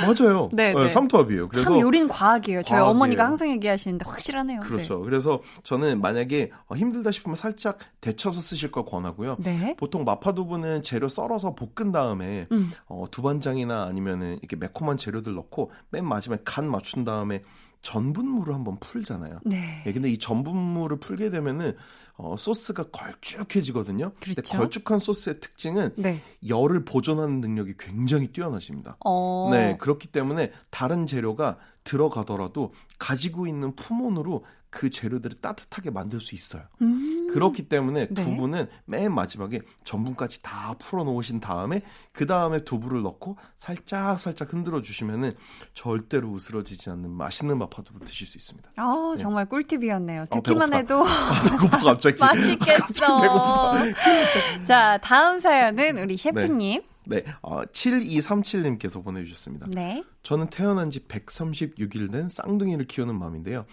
맞아요. 0.00 0.48
네, 0.54 0.72
네. 0.72 0.88
삼투압이에요. 0.88 1.48
그래서 1.48 1.68
참 1.68 1.80
요리는 1.80 2.08
과학이에요. 2.08 2.62
저희 2.62 2.78
과학이에요. 2.78 2.90
어머니가 2.90 3.26
항상 3.26 3.50
얘기하시는데 3.50 4.06
확실하네요. 4.08 4.60
그렇죠. 4.60 5.01
그래서 5.02 5.40
저는 5.62 6.00
만약에 6.00 6.50
어, 6.66 6.74
힘들다 6.74 7.10
싶으면 7.10 7.36
살짝 7.36 7.78
데쳐서 8.00 8.40
쓰실 8.40 8.70
걸 8.70 8.84
권하고요. 8.84 9.36
네. 9.38 9.56
네. 9.58 9.76
보통 9.76 10.04
마파두부는 10.04 10.82
재료 10.82 11.08
썰어서 11.08 11.54
볶은 11.54 11.92
다음에 11.92 12.46
음. 12.52 12.70
어, 12.86 13.04
두반장이나 13.10 13.84
아니면은 13.84 14.38
이렇게 14.38 14.56
매콤한 14.56 14.96
재료들 14.96 15.34
넣고 15.34 15.70
맨 15.90 16.04
마지막에 16.04 16.42
간 16.44 16.68
맞춘 16.70 17.04
다음에 17.04 17.42
전분물을 17.82 18.54
한번 18.54 18.78
풀잖아요. 18.78 19.40
네. 19.44 19.82
예, 19.86 19.92
근데 19.92 20.10
이 20.10 20.16
전분물을 20.18 20.98
풀게 21.00 21.30
되면은 21.30 21.76
어, 22.16 22.36
소스가 22.38 22.84
걸쭉해지거든요. 22.84 24.12
근데 24.20 24.40
그렇죠. 24.40 24.56
걸쭉한 24.56 25.00
소스의 25.00 25.40
특징은 25.40 25.90
네. 25.96 26.20
열을 26.46 26.84
보존하는 26.84 27.40
능력이 27.40 27.74
굉장히 27.78 28.28
뛰어나십니다. 28.28 28.96
어. 29.04 29.48
네, 29.50 29.76
그렇기 29.78 30.08
때문에 30.08 30.52
다른 30.70 31.06
재료가 31.06 31.58
들어가더라도 31.84 32.72
가지고 32.98 33.48
있는 33.48 33.74
품온으로 33.74 34.44
그 34.72 34.88
재료들을 34.88 35.40
따뜻하게 35.40 35.90
만들 35.90 36.18
수 36.18 36.34
있어요. 36.34 36.62
음. 36.80 37.28
그렇기 37.30 37.68
때문에 37.68 38.08
네. 38.08 38.14
두부는 38.14 38.66
맨 38.86 39.14
마지막에 39.14 39.60
전분까지 39.84 40.42
다 40.42 40.74
풀어 40.78 41.04
놓으신 41.04 41.40
다음에 41.40 41.82
그 42.12 42.26
다음에 42.26 42.64
두부를 42.64 43.02
넣고 43.02 43.36
살짝 43.58 44.18
살짝 44.18 44.52
흔들어 44.52 44.80
주시면은 44.80 45.34
절대로 45.74 46.34
으스러지지 46.34 46.88
않는 46.88 47.10
맛있는 47.10 47.58
마파두부 47.58 48.04
드실 48.06 48.26
수 48.26 48.38
있습니다. 48.38 48.70
아, 48.76 49.14
정말 49.18 49.46
꿀팁이었네요. 49.46 50.22
어, 50.22 50.26
듣기만 50.30 50.70
배고프다. 50.70 50.78
해도 50.78 51.04
배고파 51.50 51.78
갑자기. 51.92 52.18
맛있겠어. 52.18 53.20
배고프다. 53.20 54.64
자, 54.64 54.98
다음 55.02 55.38
사연은 55.38 55.98
우리 55.98 56.16
셰프님. 56.16 56.82
네, 57.04 57.24
어, 57.42 57.62
7237님께서 57.62 59.04
보내주셨습니다. 59.04 59.66
네. 59.74 60.02
저는 60.22 60.46
태어난 60.48 60.90
지 60.90 61.00
136일 61.00 62.10
된 62.10 62.28
쌍둥이를 62.30 62.86
키우는 62.86 63.18
맘인데요. 63.18 63.66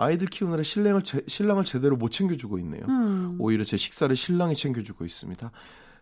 아이들 0.00 0.26
키우느라 0.26 0.62
신랑을 0.62 1.02
제, 1.02 1.22
신랑을 1.26 1.64
제대로 1.64 1.96
못 1.96 2.10
챙겨주고 2.10 2.58
있네요. 2.60 2.82
음. 2.88 3.36
오히려 3.38 3.64
제 3.64 3.76
식사를 3.76 4.14
신랑이 4.16 4.56
챙겨주고 4.56 5.04
있습니다. 5.04 5.50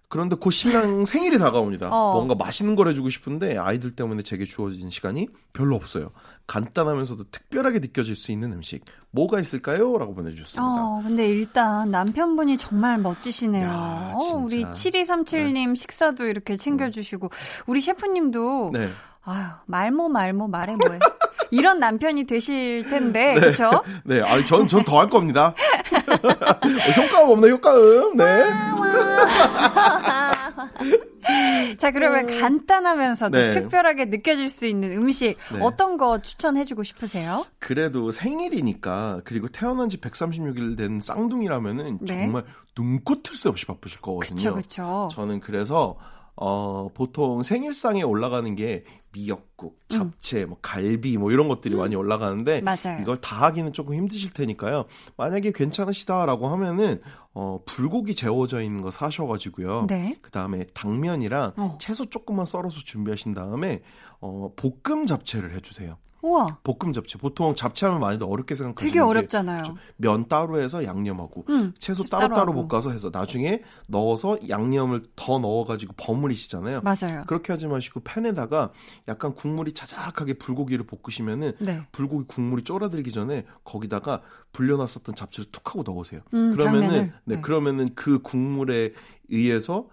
그런데 0.08 0.36
곧 0.36 0.50
신랑 0.50 1.04
생일이 1.06 1.38
다가옵니다. 1.38 1.88
어. 1.90 2.14
뭔가 2.14 2.34
맛있는 2.34 2.76
걸 2.76 2.88
해주고 2.88 3.10
싶은데 3.10 3.58
아이들 3.58 3.94
때문에 3.94 4.22
제게 4.22 4.44
주어진 4.44 4.88
시간이 4.88 5.28
별로 5.52 5.76
없어요. 5.76 6.12
간단하면서도 6.46 7.24
특별하게 7.30 7.78
느껴질 7.80 8.16
수 8.16 8.32
있는 8.32 8.52
음식 8.52 8.84
뭐가 9.10 9.38
있을까요? 9.40 9.98
라고 9.98 10.14
보내주셨습니다. 10.14 10.62
어, 10.62 11.02
근데 11.02 11.28
일단 11.28 11.90
남편분이 11.90 12.56
정말 12.56 12.98
멋지시네요. 12.98 13.66
야, 13.66 14.14
어, 14.16 14.36
우리 14.36 14.64
진짜. 14.72 15.14
7237님 15.14 15.76
식사도 15.76 16.24
이렇게 16.24 16.56
챙겨주시고, 16.56 17.30
우리 17.66 17.80
셰프님도, 17.80 18.70
네. 18.72 18.88
아유, 19.30 19.44
말모, 19.66 20.08
말모, 20.08 20.48
말해 20.48 20.74
뭐해. 20.86 20.98
이런 21.50 21.78
남편이 21.78 22.24
되실 22.24 22.84
텐데, 22.88 23.34
그쵸? 23.34 23.70
네, 24.04 24.20
아, 24.20 24.44
전, 24.44 24.68
전 24.68 24.84
더 24.84 24.98
할 24.98 25.08
겁니다. 25.08 25.54
효과음 26.96 27.30
없네, 27.30 27.50
효과음. 27.50 28.16
네. 28.16 28.44
자, 31.76 31.90
그러면 31.90 32.26
간단하면서도 32.40 33.38
네. 33.38 33.50
특별하게 33.50 34.06
느껴질 34.06 34.48
수 34.48 34.66
있는 34.66 34.92
음식, 34.92 35.36
네. 35.52 35.60
어떤 35.62 35.96
거 35.96 36.20
추천해주고 36.20 36.82
싶으세요? 36.82 37.44
그래도 37.58 38.10
생일이니까, 38.10 39.20
그리고 39.24 39.48
태어난 39.48 39.88
지 39.88 39.98
136일 39.98 40.76
된 40.76 41.00
쌍둥이라면은 41.00 41.98
네. 42.00 42.06
정말 42.06 42.44
눈꽃 42.76 43.22
틀새 43.22 43.48
없이 43.48 43.66
바쁘실 43.66 44.00
거거든요. 44.00 44.54
그쵸. 44.54 45.08
저는 45.12 45.40
그래서 45.40 45.96
어 46.40 46.88
보통 46.94 47.42
생일상에 47.42 48.02
올라가는 48.02 48.54
게 48.54 48.84
미역국, 49.18 49.80
잡채, 49.88 50.46
뭐 50.46 50.58
갈비 50.62 51.18
뭐 51.18 51.32
이런 51.32 51.48
것들이 51.48 51.74
많이 51.74 51.96
올라가는데 51.96 52.60
음. 52.60 52.64
맞아요. 52.64 53.00
이걸 53.00 53.16
다 53.16 53.44
하기는 53.46 53.72
조금 53.72 53.94
힘드실 53.94 54.32
테니까요. 54.32 54.84
만약에 55.16 55.52
괜찮으시다라고 55.52 56.48
하면은 56.48 57.00
어 57.34 57.60
불고기 57.64 58.14
재워져 58.14 58.62
있는 58.62 58.82
거 58.82 58.90
사셔 58.90 59.26
가지고요. 59.26 59.86
네. 59.88 60.16
그 60.22 60.30
다음에 60.30 60.64
당면이랑 60.74 61.52
어. 61.56 61.78
채소 61.80 62.06
조금만 62.06 62.44
썰어서 62.44 62.80
준비하신 62.80 63.34
다음에 63.34 63.82
어 64.20 64.52
볶음 64.56 65.06
잡채를 65.06 65.54
해 65.54 65.60
주세요. 65.60 65.96
우와, 66.22 66.58
볶음 66.64 66.92
잡채. 66.92 67.18
보통 67.18 67.54
잡채하면 67.54 68.00
많이들 68.00 68.26
어렵게 68.28 68.54
생각하시는 68.54 68.90
되게 68.90 68.94
게 68.94 69.00
어렵잖아요. 69.00 69.62
면 69.96 70.26
따로 70.28 70.60
해서 70.60 70.84
양념하고 70.84 71.44
음, 71.48 71.72
채소 71.78 72.04
따로 72.04 72.34
따로 72.34 72.52
하고. 72.52 72.66
볶아서 72.66 72.90
해서 72.90 73.10
나중에 73.12 73.62
넣어서 73.86 74.36
양념을 74.48 75.04
더 75.14 75.38
넣어가지고 75.38 75.94
버무리시잖아요. 75.96 76.82
맞아요. 76.82 77.24
그렇게 77.26 77.52
하지 77.52 77.66
마시고 77.66 78.00
팬에다가 78.00 78.72
약간 79.06 79.34
국물이 79.34 79.72
자작하게 79.72 80.34
불고기를 80.34 80.86
볶으시면은 80.86 81.52
네. 81.60 81.82
불고기 81.92 82.26
국물이 82.26 82.64
쫄아들기 82.64 83.12
전에 83.12 83.44
거기다가 83.64 84.22
불려놨었던 84.52 85.14
잡채를 85.14 85.50
툭 85.52 85.68
하고 85.68 85.82
넣으세요. 85.84 86.20
음, 86.34 86.54
그러면은. 86.56 87.12
네, 87.24 87.36
네. 87.36 87.40
그러면은 87.40 87.94
그 87.94 88.20
국물에 88.22 88.92
의해서 89.28 89.88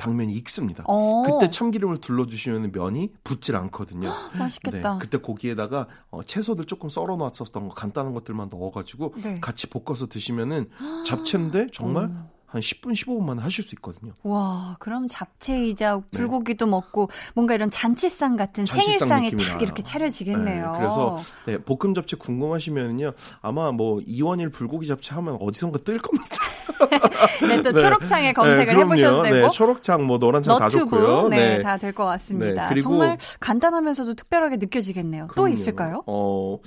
당면이 0.00 0.32
익습니다. 0.32 0.82
어, 0.86 1.22
그때 1.26 1.50
참기름을 1.50 1.98
둘러주시면 1.98 2.72
면이 2.72 3.12
붙질 3.22 3.54
않거든요. 3.56 4.12
맛있겠다. 4.38 4.94
네, 4.94 4.98
그때 4.98 5.18
고기에다가 5.18 5.88
어, 6.10 6.22
채소들 6.22 6.64
조금 6.64 6.88
썰어 6.88 7.16
놨었던 7.16 7.68
거 7.68 7.74
간단한 7.74 8.14
것들만 8.14 8.48
넣어가지고 8.50 9.14
네. 9.22 9.40
같이 9.40 9.66
볶아서 9.66 10.06
드시면은 10.06 10.70
잡채인데 11.04 11.68
정말 11.72 12.04
어. 12.04 12.30
한 12.50 12.60
10분 12.60 12.92
15분 12.94 13.22
만에 13.22 13.40
하실 13.40 13.62
수 13.62 13.74
있거든요. 13.76 14.12
와, 14.24 14.74
그럼 14.80 15.06
잡채이자 15.08 16.00
불고기도 16.10 16.66
먹고 16.66 17.08
뭔가 17.34 17.54
이런 17.54 17.70
잔치상 17.70 18.36
같은 18.36 18.64
네. 18.64 18.72
잔치상 18.72 19.08
생일상이 19.08 19.30
느낌이 19.30 19.44
딱. 19.44 19.62
이렇게 19.62 19.82
차려지겠네요. 19.84 20.72
네, 20.72 20.78
그래서 20.78 21.18
네, 21.46 21.58
볶음 21.58 21.94
잡채 21.94 22.16
궁금하시면은요 22.16 23.12
아마 23.40 23.70
뭐 23.70 24.00
이원일 24.04 24.48
불고기 24.50 24.88
잡채 24.88 25.14
하면 25.14 25.36
어디선가 25.40 25.78
뜰 25.84 25.98
겁니다. 25.98 26.36
네, 27.46 27.62
또 27.62 27.70
네. 27.72 27.82
초록창에 27.82 28.32
검색을 28.32 28.74
네. 28.74 28.80
해보셔도 28.80 29.22
되고. 29.22 29.34
네, 29.46 29.50
초록창 29.50 30.04
뭐 30.06 30.18
노란창 30.18 30.58
다 30.58 30.64
너튜브 30.64 30.98
좋고요. 30.98 31.28
네, 31.28 31.60
다 31.60 31.76
될 31.78 31.92
것 31.92 32.04
같습니다. 32.04 32.64
네, 32.64 32.68
그리고- 32.70 32.90
정말 32.90 33.18
간단하면서도 33.38 34.14
특별하게 34.14 34.56
느껴지겠네요. 34.56 35.26
또 35.28 35.42
그럼요. 35.42 35.54
있을까요? 35.54 36.02
어, 36.06 36.58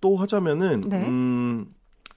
또 0.00 0.16
하자면은 0.16 0.82
네. 0.88 1.06
음, 1.06 1.66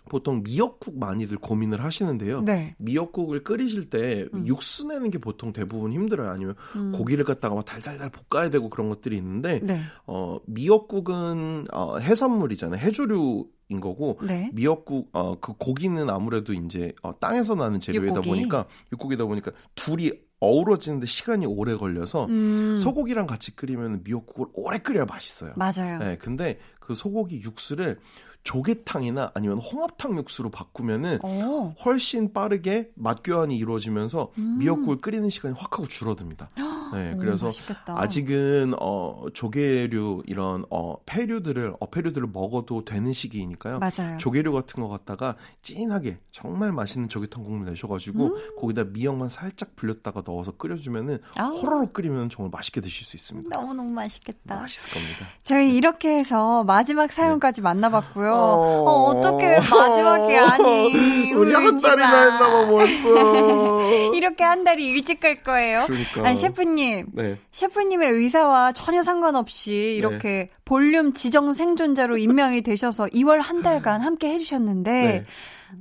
보통 0.09 0.43
미역국 0.43 0.97
많이들 0.99 1.37
고민을 1.37 1.83
하시는데요. 1.83 2.41
네. 2.41 2.75
미역국을 2.77 3.43
끓이실 3.43 3.89
때 3.89 4.27
음. 4.33 4.45
육수 4.47 4.87
내는 4.87 5.09
게 5.11 5.17
보통 5.17 5.53
대부분 5.53 5.91
힘들어요. 5.91 6.29
아니면 6.29 6.55
음. 6.75 6.91
고기를 6.91 7.25
갖다가 7.25 7.55
막 7.55 7.65
달달달 7.65 8.09
볶아야 8.09 8.49
되고 8.49 8.69
그런 8.69 8.89
것들이 8.89 9.17
있는데 9.17 9.59
네. 9.63 9.79
어, 10.05 10.37
미역국은 10.47 11.65
어, 11.73 11.97
해산물이잖아요. 11.97 12.79
해조류 12.79 13.47
인 13.67 13.81
거고 13.81 14.19
네. 14.21 14.51
미역국 14.53 15.09
어, 15.11 15.39
그 15.39 15.53
고기는 15.53 16.07
아무래도 16.07 16.53
이제 16.53 16.93
어, 17.01 17.17
땅에서 17.19 17.55
나는 17.55 17.79
재료이다 17.79 18.17
육고기. 18.17 18.29
보니까 18.29 18.67
육고기다 18.93 19.25
보니까 19.25 19.51
둘이 19.73 20.11
어우러지는데 20.39 21.07
시간이 21.07 21.47
오래 21.47 21.75
걸려서 21.75 22.25
음, 22.25 22.77
소고기랑 22.77 23.25
같이 23.25 23.55
끓이면 23.55 24.01
미역국을 24.03 24.47
오래 24.53 24.77
끓여야 24.77 25.05
맛있어요. 25.05 25.53
맞아요. 25.55 25.97
네, 25.97 26.15
근데 26.19 26.59
그 26.79 26.93
소고기 26.93 27.41
육수를 27.41 27.97
조개탕이나 28.45 29.31
아니면 29.33 29.57
홍합탕 29.57 30.15
육수로 30.17 30.51
바꾸면은 30.51 31.19
오. 31.23 31.73
훨씬 31.83 32.31
빠르게 32.31 32.89
맛 32.93 33.21
교환이 33.23 33.57
이루어지면서 33.57 34.31
음. 34.37 34.59
미역국을 34.59 34.97
끓이는 34.97 35.29
시간이 35.29 35.55
확 35.57 35.73
하고 35.73 35.87
줄어듭니다. 35.87 36.51
네, 36.93 37.13
오, 37.13 37.17
그래서 37.17 37.47
맛있겠다. 37.47 37.99
아직은 37.99 38.75
어 38.79 39.25
조개류 39.33 40.23
이런 40.27 40.63
어 40.69 40.95
폐류들을 41.05 41.75
어패류들을 41.79 42.29
먹어도 42.31 42.85
되는 42.85 43.11
시기이니까요. 43.11 43.79
맞아요. 43.79 44.17
조개류 44.19 44.53
같은 44.53 44.81
거 44.81 44.87
갖다가 44.89 45.35
진하게 45.63 46.19
정말 46.31 46.71
맛있는 46.71 47.09
조개탕 47.09 47.43
국물 47.43 47.65
내셔가지고 47.65 48.25
음. 48.27 48.35
거기다 48.61 48.85
미역만 48.85 49.29
살짝 49.29 49.75
불렸다가 49.75 50.21
넣어서 50.25 50.51
끓여주면은 50.51 51.19
아. 51.35 51.47
호로록 51.47 51.93
끓이면 51.93 52.29
정말 52.29 52.51
맛있게 52.51 52.79
드실 52.79 53.05
수 53.05 53.17
있습니다. 53.17 53.49
너무 53.49 53.73
너무 53.73 53.91
맛있겠다. 53.91 54.55
맛있을 54.55 54.91
겁니다. 54.91 55.25
저희 55.41 55.75
이렇게 55.75 56.17
해서 56.19 56.63
마지막 56.63 57.11
사연까지 57.11 57.61
만나봤고요. 57.61 58.34
어. 58.35 58.83
어, 58.85 58.91
어떻게 59.11 59.57
마지막이 59.59 60.35
아니. 60.37 61.33
우리 61.33 61.53
한 61.53 61.75
달이나 61.79 62.11
마. 62.11 62.21
했나봐 62.23 62.67
벌써. 62.67 64.11
이렇게 64.15 64.43
한 64.43 64.63
달이 64.63 64.83
일찍 64.85 65.19
갈 65.19 65.35
거예요. 65.43 65.85
그러니까. 65.87 66.27
아니, 66.27 66.37
셰프님. 66.37 67.07
네. 67.13 67.37
셰프님의 67.51 68.09
의사와 68.11 68.71
전혀 68.73 69.01
상관없이 69.01 69.95
이렇게 69.97 70.49
볼륨 70.65 71.13
지정 71.13 71.53
생존자로 71.53 72.17
임명이 72.17 72.61
되셔서 72.61 73.05
2월 73.07 73.39
한 73.41 73.61
달간 73.61 74.01
함께 74.01 74.29
해주셨는데, 74.29 74.91
네. 74.91 75.25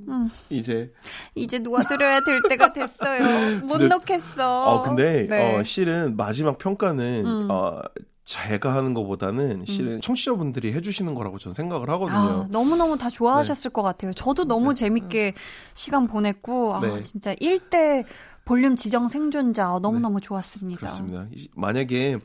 음, 0.09 0.29
이제 0.49 0.91
이제 1.35 1.57
놓아드려야 1.59 2.19
될 2.21 2.41
때가 2.49 2.73
됐어요. 2.73 3.59
못 3.65 3.77
근데- 3.77 3.87
놓겠어. 3.87 4.63
어 4.65 4.81
근데 4.83 5.25
네. 5.29 5.55
어 5.55 5.63
실은 5.63 6.17
마지막 6.17 6.57
평가는 6.57 7.25
음. 7.25 7.47
어 7.49 7.79
제가 8.25 8.73
하는 8.75 8.95
것보다는 8.95 9.65
실은 9.67 10.01
청취자분들이 10.01 10.73
해주시는 10.73 11.13
거라고 11.13 11.37
저는 11.37 11.53
생각을 11.53 11.89
아, 11.89 11.93
하거든요. 11.93 12.47
너무너무 12.49 12.97
다 12.97 13.07
좋아하셨을 13.09 13.69
것 13.71 13.83
같아요. 13.83 14.13
저도 14.13 14.45
너무 14.45 14.73
재밌게 14.73 15.35
시간 15.75 16.07
보냈고, 16.07 16.75
아, 16.75 16.79
네. 16.81 16.99
진짜 17.01 17.35
1대 17.35 18.03
볼륨 18.43 18.75
지정 18.75 19.07
생존자 19.07 19.73
어, 19.75 19.79
너무너무 19.79 20.19
좋았습니다. 20.21 20.79
그렇습니다. 20.79 21.27
이- 21.35 21.47
만약에 21.55 22.17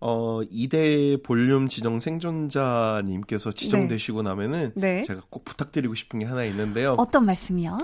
어 0.00 0.40
2대 0.52 1.20
볼륨 1.22 1.68
지정 1.68 1.98
생존자님께서 1.98 3.50
지정되시고 3.52 4.22
나면은 4.22 4.70
네. 4.76 5.02
제가 5.02 5.22
꼭 5.30 5.44
부탁드리고 5.44 5.94
싶은 5.94 6.20
게 6.20 6.26
하나 6.26 6.44
있는데요. 6.44 6.94
어떤 6.98 7.24
말씀이요? 7.24 7.76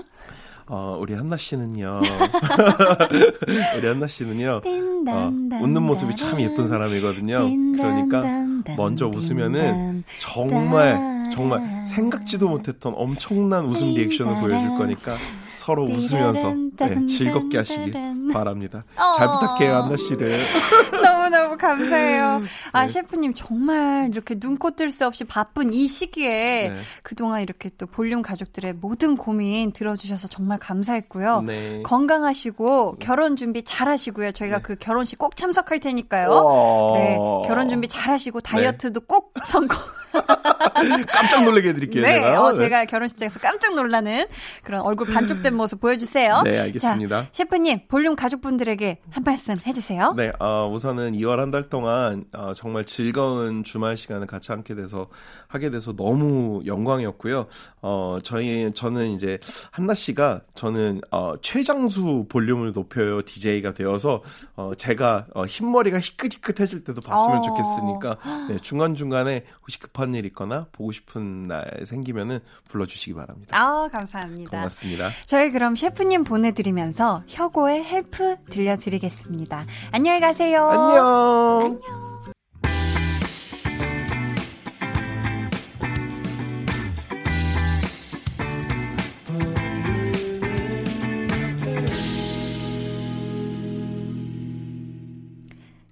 어, 0.73 0.97
우리 0.97 1.13
한나 1.13 1.35
씨는요. 1.35 1.99
우리 3.77 3.87
한나 3.87 4.07
씨는요. 4.07 4.61
어, 5.09 5.31
웃는 5.61 5.83
모습이 5.83 6.15
참 6.15 6.39
예쁜 6.39 6.69
사람이거든요. 6.69 7.39
그러니까 7.75 8.23
먼저 8.77 9.07
웃으면은 9.07 10.05
정말 10.19 11.29
정말 11.33 11.85
생각지도 11.87 12.47
못했던 12.47 12.93
엄청난 12.95 13.65
웃음 13.65 13.93
리액션을 13.93 14.39
보여줄 14.39 14.69
거니까 14.77 15.17
서로 15.57 15.83
웃으면서 15.83 16.55
네, 16.77 17.05
즐겁게 17.05 17.57
하시길 17.57 17.93
바랍니다. 18.31 18.83
잘 19.17 19.27
어. 19.27 19.39
부탁해요, 19.39 19.75
한나 19.75 19.97
씨를. 19.97 20.39
너무너무 21.01 21.57
감사해요. 21.57 22.41
아, 22.71 22.81
네. 22.83 22.87
셰프님 22.87 23.33
정말 23.33 24.09
이렇게 24.11 24.35
눈코 24.39 24.71
뜰 24.71 24.91
새 24.91 25.05
없이 25.05 25.23
바쁜 25.23 25.73
이 25.73 25.87
시기에 25.87 26.69
네. 26.69 26.75
그동안 27.01 27.41
이렇게 27.41 27.69
또 27.77 27.85
볼륨 27.87 28.21
가족들의 28.21 28.73
모든 28.73 29.15
고민 29.15 29.71
들어주셔서 29.71 30.27
정말 30.27 30.57
감사했고요. 30.59 31.43
네. 31.43 31.81
건강하시고 31.83 32.97
결혼 32.99 33.35
준비 33.37 33.63
잘 33.63 33.87
하시고요. 33.87 34.31
저희가 34.33 34.59
그 34.59 34.75
결혼식 34.75 35.17
꼭 35.17 35.35
참석할 35.37 35.79
테니까요. 35.79 36.29
와. 36.29 36.97
네, 36.97 37.17
결혼 37.47 37.69
준비 37.69 37.87
잘 37.87 38.11
하시고 38.11 38.41
다이어트도 38.41 39.01
꼭 39.01 39.33
성공. 39.45 39.77
깜짝 41.07 41.43
놀라게 41.45 41.69
해드릴게요. 41.69 42.03
네, 42.03 42.15
제가. 42.15 42.41
어, 42.43 42.51
네. 42.51 42.57
제가 42.57 42.85
결혼식장에서 42.85 43.39
깜짝 43.39 43.75
놀라는 43.75 44.25
그런 44.63 44.81
얼굴 44.81 45.07
반쪽된 45.07 45.53
모습 45.55 45.79
보여주세요. 45.79 46.41
네, 46.43 46.59
알겠습니다. 46.59 47.21
자, 47.23 47.27
셰프님, 47.31 47.87
볼륨 47.87 48.15
가족분들에게 48.21 48.99
한 49.09 49.23
말씀 49.23 49.57
해주세요. 49.65 50.13
네, 50.15 50.31
어, 50.39 50.69
우선은 50.71 51.13
2월 51.13 51.37
한 51.39 51.51
달 51.51 51.67
동안 51.69 52.25
어, 52.33 52.53
정말 52.53 52.85
즐거운 52.85 53.63
주말 53.63 53.97
시간을 53.97 54.27
같이 54.27 54.51
함께 54.51 54.75
돼서 54.75 55.09
하게 55.51 55.69
돼서 55.69 55.93
너무 55.93 56.61
영광이었고요. 56.65 57.47
어, 57.81 58.17
저희 58.23 58.71
저는 58.73 59.11
이제 59.11 59.37
한나 59.71 59.93
씨가 59.93 60.41
저는 60.55 61.01
어, 61.11 61.33
최장수 61.41 62.27
볼륨을 62.29 62.71
높여요 62.71 63.21
DJ가 63.21 63.73
되어서 63.73 64.23
어, 64.55 64.71
제가 64.77 65.27
어, 65.33 65.45
흰머리가 65.45 65.99
희끗희끗해질 65.99 66.85
때도 66.85 67.01
봤으면 67.01 67.39
어. 67.39 67.41
좋겠으니까 67.41 68.47
네, 68.49 68.57
중간 68.59 68.95
중간에 68.95 69.43
혹시 69.61 69.79
급한 69.79 70.15
일 70.15 70.25
있거나 70.27 70.67
보고 70.71 70.91
싶은 70.91 71.47
날 71.47 71.81
생기면은 71.85 72.39
불러주시기 72.69 73.13
바랍니다. 73.13 73.57
아, 73.57 73.89
감사합니다. 73.91 74.51
고맙습니다. 74.51 75.09
저희 75.25 75.51
그럼 75.51 75.75
셰프님 75.75 76.23
보내드리면서 76.23 77.23
혁오의 77.27 77.83
Help 77.83 78.37
들려드리겠습니다. 78.45 79.65
안녕히 79.91 80.19
가세요. 80.21 80.69
안녕. 80.69 82.10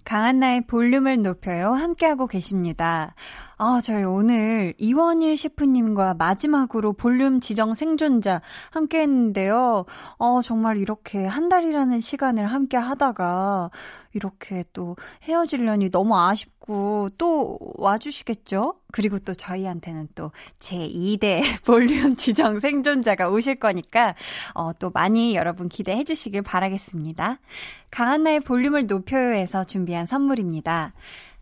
강한나의 0.10 0.62
볼륨을 0.62 1.22
높여요. 1.22 1.70
함께하고 1.74 2.26
계십니다. 2.26 3.14
아, 3.60 3.80
저희 3.84 4.03
오늘 4.03 4.74
이원일 4.80 5.38
셰프님과 5.38 6.16
마지막으로 6.16 6.93
볼륨 6.93 7.39
지정 7.39 7.76
생존자 7.76 8.41
함께 8.72 9.01
했는데요. 9.01 9.86
어, 10.18 10.41
정말 10.41 10.78
이렇게 10.78 11.28
한 11.28 11.47
달이라는 11.47 11.99
시간을 11.99 12.47
함께 12.47 12.76
하다가 12.76 13.70
이렇게 14.14 14.64
또 14.74 14.95
헤어지려니 15.24 15.91
너무 15.91 16.18
아쉽고 16.18 17.10
또 17.18 17.57
와주시겠죠? 17.78 18.76
그리고 18.91 19.20
또 19.20 19.34
저희한테는 19.34 20.10
또 20.16 20.32
제2대 20.60 21.41
볼륨 21.66 22.16
지정 22.16 22.60
생존자가 22.60 23.30
오실 23.30 23.55
거니까 23.55 24.16
어, 24.53 24.74
또 24.74 24.89
많이 24.91 25.36
여러분 25.36 25.70
기대해 25.70 26.03
주시길 26.03 26.41
바라겠습니다. 26.41 27.39
강한나의 27.91 28.41
볼륨을 28.41 28.88
높여요에서 28.88 29.64
준비한 29.64 30.05
선물입니다. 30.05 30.93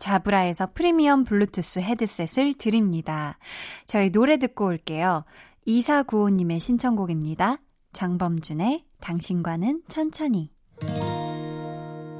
자브라에서 0.00 0.70
프리미엄 0.74 1.22
블루투스 1.22 1.78
헤드셋을 1.78 2.54
드립니다. 2.54 3.38
저희 3.86 4.10
노래 4.10 4.38
듣고 4.38 4.66
올게요. 4.66 5.24
2495님의 5.68 6.58
신청곡입니다. 6.58 7.58
장범준의 7.92 8.84
당신과는 9.00 9.82
천천히. 9.88 10.50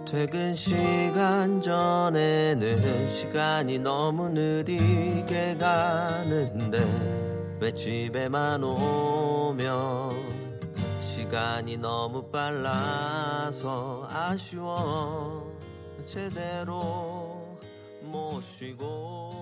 퇴근 0.04 0.54
시간 0.54 1.60
전에는 1.60 3.08
시간이 3.08 3.78
너무 3.78 4.28
느리게 4.28 5.56
가는데 5.56 6.78
왜 7.60 7.72
집에만 7.72 8.64
오면 8.64 10.10
시간이 11.00 11.76
너무 11.76 12.28
빨라서 12.28 14.08
아쉬워 14.10 15.56
제대로 16.04 17.29
못 18.10 18.40
쉬고 18.42 19.40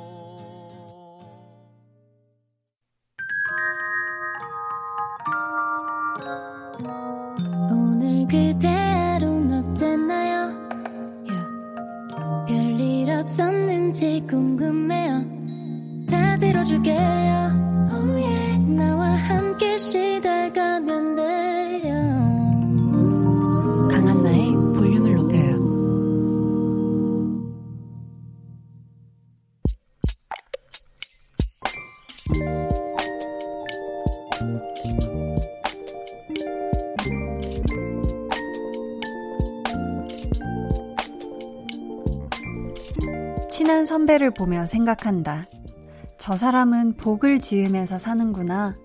오늘 7.70 8.26
그대로는 8.28 9.74
어땠나요? 9.74 10.48
Yeah. 11.26 12.46
별일 12.46 13.10
없었는지 13.10 14.24
궁금해요. 14.28 15.24
다 16.10 16.36
들어줄게요. 16.36 16.98
Oh 17.90 18.22
yeah. 18.22 18.58
나와 18.74 19.14
함께 19.14 19.78
시달가면 19.78 21.17
친한 43.78 43.86
선배를 43.86 44.32
보며 44.32 44.66
생각한다. 44.66 45.44
저 46.18 46.36
사람은 46.36 46.96
복을 46.96 47.38
지으면서 47.38 47.96
사는구나. 47.96 48.76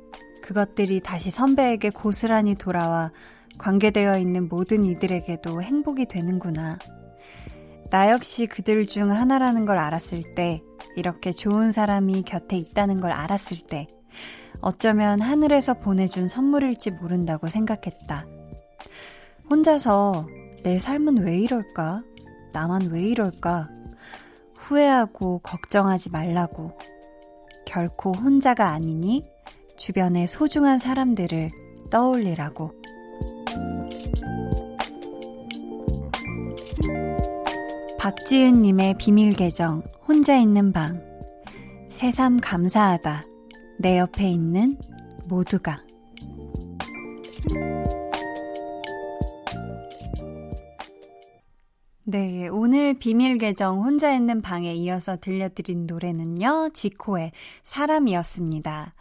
그것들이 0.44 1.02
다시 1.02 1.32
선배에게 1.32 1.90
고스란히 1.90 2.54
돌아와 2.54 3.12
관계되어 3.58 4.20
있는 4.20 4.48
모든 4.48 4.84
이들에게도 4.84 5.64
행복이 5.64 6.06
되는구나. 6.06 6.78
나 7.90 8.12
역시 8.12 8.46
그들 8.46 8.86
중 8.86 9.10
하나라는 9.10 9.66
걸 9.66 9.80
알았을 9.80 10.34
때, 10.36 10.62
이렇게 10.96 11.32
좋은 11.32 11.72
사람이 11.72 12.22
곁에 12.22 12.56
있다는 12.56 13.02
걸 13.02 13.12
알았을 13.14 13.62
때, 13.66 13.88
어쩌면 14.62 15.22
하늘에서 15.22 15.74
보내준 15.74 16.28
선물일지 16.28 16.92
모른다고 16.92 17.48
생각했다. 17.48 18.28
혼자서 19.50 20.28
내 20.62 20.78
삶은 20.78 21.18
왜 21.18 21.40
이럴까? 21.40 22.04
나만 22.54 22.92
왜 22.92 23.02
이럴까? 23.02 23.70
후회하고 24.64 25.40
걱정하지 25.40 26.10
말라고. 26.12 26.78
결코 27.66 28.14
혼자가 28.14 28.70
아니니 28.70 29.26
주변의 29.76 30.28
소중한 30.28 30.80
사람들을 30.80 31.50
떠올리라고. 31.90 32.72
박지은님의 38.00 38.96
비밀 38.98 39.34
계정, 39.34 39.84
혼자 40.08 40.38
있는 40.38 40.72
방. 40.72 41.02
새삼 41.90 42.40
감사하다. 42.42 43.26
내 43.80 43.98
옆에 43.98 44.30
있는 44.30 44.78
모두가. 45.26 45.84
네, 52.06 52.50
오늘 52.50 52.96
비밀 52.96 53.38
계정 53.38 53.82
혼자 53.82 54.14
있는 54.14 54.42
방에 54.42 54.74
이어서 54.74 55.16
들려드린 55.16 55.88
노래는요, 55.88 56.72
지코의 56.74 57.32
사람이었습니다. 57.64 58.94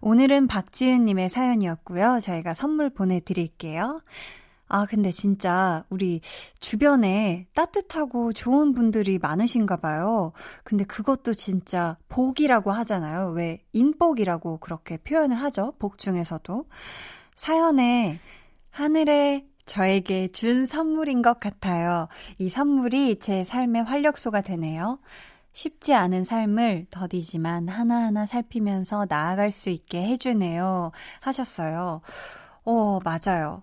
오늘은 0.00 0.46
박지은님의 0.46 1.28
사연이었고요. 1.28 2.20
저희가 2.22 2.54
선물 2.54 2.88
보내드릴게요. 2.88 4.00
아, 4.66 4.86
근데 4.86 5.10
진짜 5.10 5.84
우리 5.90 6.22
주변에 6.58 7.46
따뜻하고 7.52 8.32
좋은 8.32 8.72
분들이 8.72 9.18
많으신가 9.18 9.76
봐요. 9.76 10.32
근데 10.64 10.84
그것도 10.84 11.34
진짜 11.34 11.98
복이라고 12.08 12.70
하잖아요. 12.70 13.32
왜 13.32 13.62
인복이라고 13.74 14.56
그렇게 14.56 14.96
표현을 14.96 15.36
하죠. 15.36 15.74
복 15.78 15.98
중에서도. 15.98 16.64
사연에 17.36 18.18
하늘에 18.70 19.46
저에게 19.68 20.28
준 20.32 20.66
선물인 20.66 21.22
것 21.22 21.38
같아요. 21.38 22.08
이 22.38 22.48
선물이 22.48 23.20
제 23.20 23.44
삶의 23.44 23.84
활력소가 23.84 24.40
되네요. 24.40 24.98
쉽지 25.52 25.94
않은 25.94 26.24
삶을 26.24 26.86
더디지만 26.90 27.68
하나하나 27.68 28.26
살피면서 28.26 29.06
나아갈 29.08 29.50
수 29.52 29.70
있게 29.70 30.02
해주네요. 30.06 30.90
하셨어요. 31.20 32.00
어, 32.64 32.98
맞아요. 33.04 33.62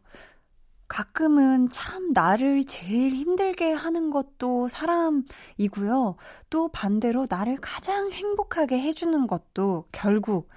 가끔은 0.87 1.69
참 1.69 2.11
나를 2.13 2.65
제일 2.65 3.13
힘들게 3.15 3.73
하는 3.73 4.11
것도 4.11 4.67
사람이고요. 4.67 6.15
또 6.49 6.69
반대로 6.69 7.25
나를 7.29 7.57
가장 7.59 8.11
행복하게 8.11 8.79
해주는 8.79 9.25
것도 9.25 9.85
결국 9.91 10.49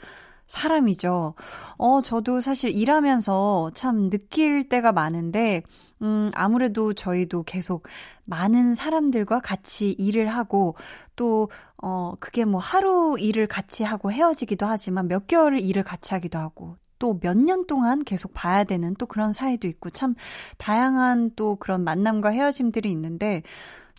사람이죠. 0.48 1.34
어, 1.76 2.00
저도 2.02 2.40
사실 2.40 2.70
일하면서 2.72 3.70
참 3.74 4.10
느낄 4.10 4.68
때가 4.68 4.92
많은데, 4.92 5.62
음, 6.02 6.30
아무래도 6.34 6.94
저희도 6.94 7.42
계속 7.44 7.86
많은 8.24 8.74
사람들과 8.74 9.40
같이 9.40 9.90
일을 9.92 10.26
하고, 10.28 10.74
또, 11.16 11.50
어, 11.82 12.14
그게 12.18 12.44
뭐 12.44 12.60
하루 12.60 13.16
일을 13.18 13.46
같이 13.46 13.84
하고 13.84 14.10
헤어지기도 14.10 14.66
하지만 14.66 15.06
몇 15.08 15.26
개월을 15.26 15.60
일을 15.60 15.82
같이 15.84 16.14
하기도 16.14 16.38
하고, 16.38 16.76
또 16.98 17.14
몇 17.22 17.36
년 17.36 17.66
동안 17.66 18.02
계속 18.04 18.32
봐야 18.34 18.64
되는 18.64 18.94
또 18.98 19.06
그런 19.06 19.32
사이도 19.32 19.68
있고, 19.68 19.90
참 19.90 20.14
다양한 20.56 21.32
또 21.36 21.56
그런 21.56 21.84
만남과 21.84 22.30
헤어짐들이 22.30 22.90
있는데, 22.90 23.42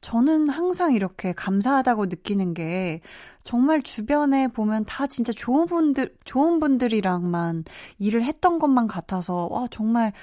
저는 0.01 0.49
항상 0.49 0.93
이렇게 0.93 1.33
감사하다고 1.33 2.05
느끼는 2.07 2.53
게 2.53 3.01
정말 3.43 3.81
주변에 3.81 4.47
보면 4.47 4.85
다 4.85 5.07
진짜 5.07 5.33
좋은 5.33 5.65
분들, 5.65 6.15
좋은 6.25 6.59
분들이랑만 6.59 7.65
일을 7.97 8.23
했던 8.23 8.59
것만 8.59 8.87
같아서 8.87 9.47
와, 9.51 9.67
정말 9.71 10.13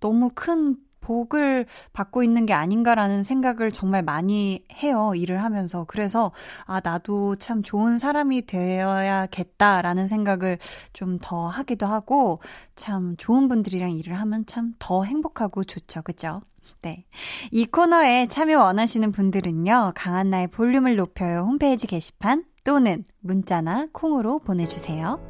너무 0.00 0.30
큰 0.34 0.76
복을 1.00 1.66
받고 1.94 2.22
있는 2.22 2.46
게 2.46 2.52
아닌가라는 2.52 3.22
생각을 3.24 3.72
정말 3.72 4.02
많이 4.02 4.64
해요, 4.82 5.12
일을 5.16 5.42
하면서. 5.42 5.84
그래서, 5.84 6.30
아, 6.66 6.80
나도 6.84 7.36
참 7.36 7.62
좋은 7.62 7.98
사람이 7.98 8.46
되어야겠다라는 8.46 10.08
생각을 10.08 10.58
좀 10.92 11.18
더 11.22 11.46
하기도 11.48 11.86
하고, 11.86 12.40
참 12.76 13.16
좋은 13.18 13.48
분들이랑 13.48 13.92
일을 13.92 14.18
하면 14.20 14.46
참 14.46 14.74
더 14.78 15.04
행복하고 15.04 15.64
좋죠, 15.64 16.02
그죠? 16.02 16.42
네. 16.82 17.04
이 17.50 17.66
코너에 17.66 18.26
참여 18.28 18.58
원하시는 18.58 19.12
분들은요, 19.12 19.92
강한나의 19.94 20.48
볼륨을 20.48 20.96
높여요 20.96 21.40
홈페이지 21.40 21.86
게시판 21.86 22.44
또는 22.64 23.04
문자나 23.20 23.88
콩으로 23.92 24.38
보내주세요. 24.38 25.20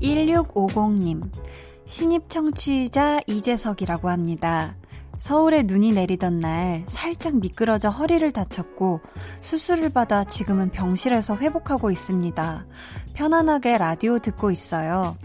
1650님, 0.00 1.30
신입 1.86 2.28
청취자 2.28 3.20
이재석이라고 3.26 4.08
합니다. 4.08 4.76
서울에 5.20 5.62
눈이 5.62 5.92
내리던 5.92 6.40
날 6.40 6.84
살짝 6.88 7.36
미끄러져 7.36 7.90
허리를 7.90 8.28
다쳤고 8.32 9.00
수술을 9.40 9.90
받아 9.90 10.24
지금은 10.24 10.70
병실에서 10.70 11.36
회복하고 11.36 11.90
있습니다. 11.90 12.66
편안하게 13.12 13.78
라디오 13.78 14.18
듣고 14.18 14.50
있어요. 14.50 15.16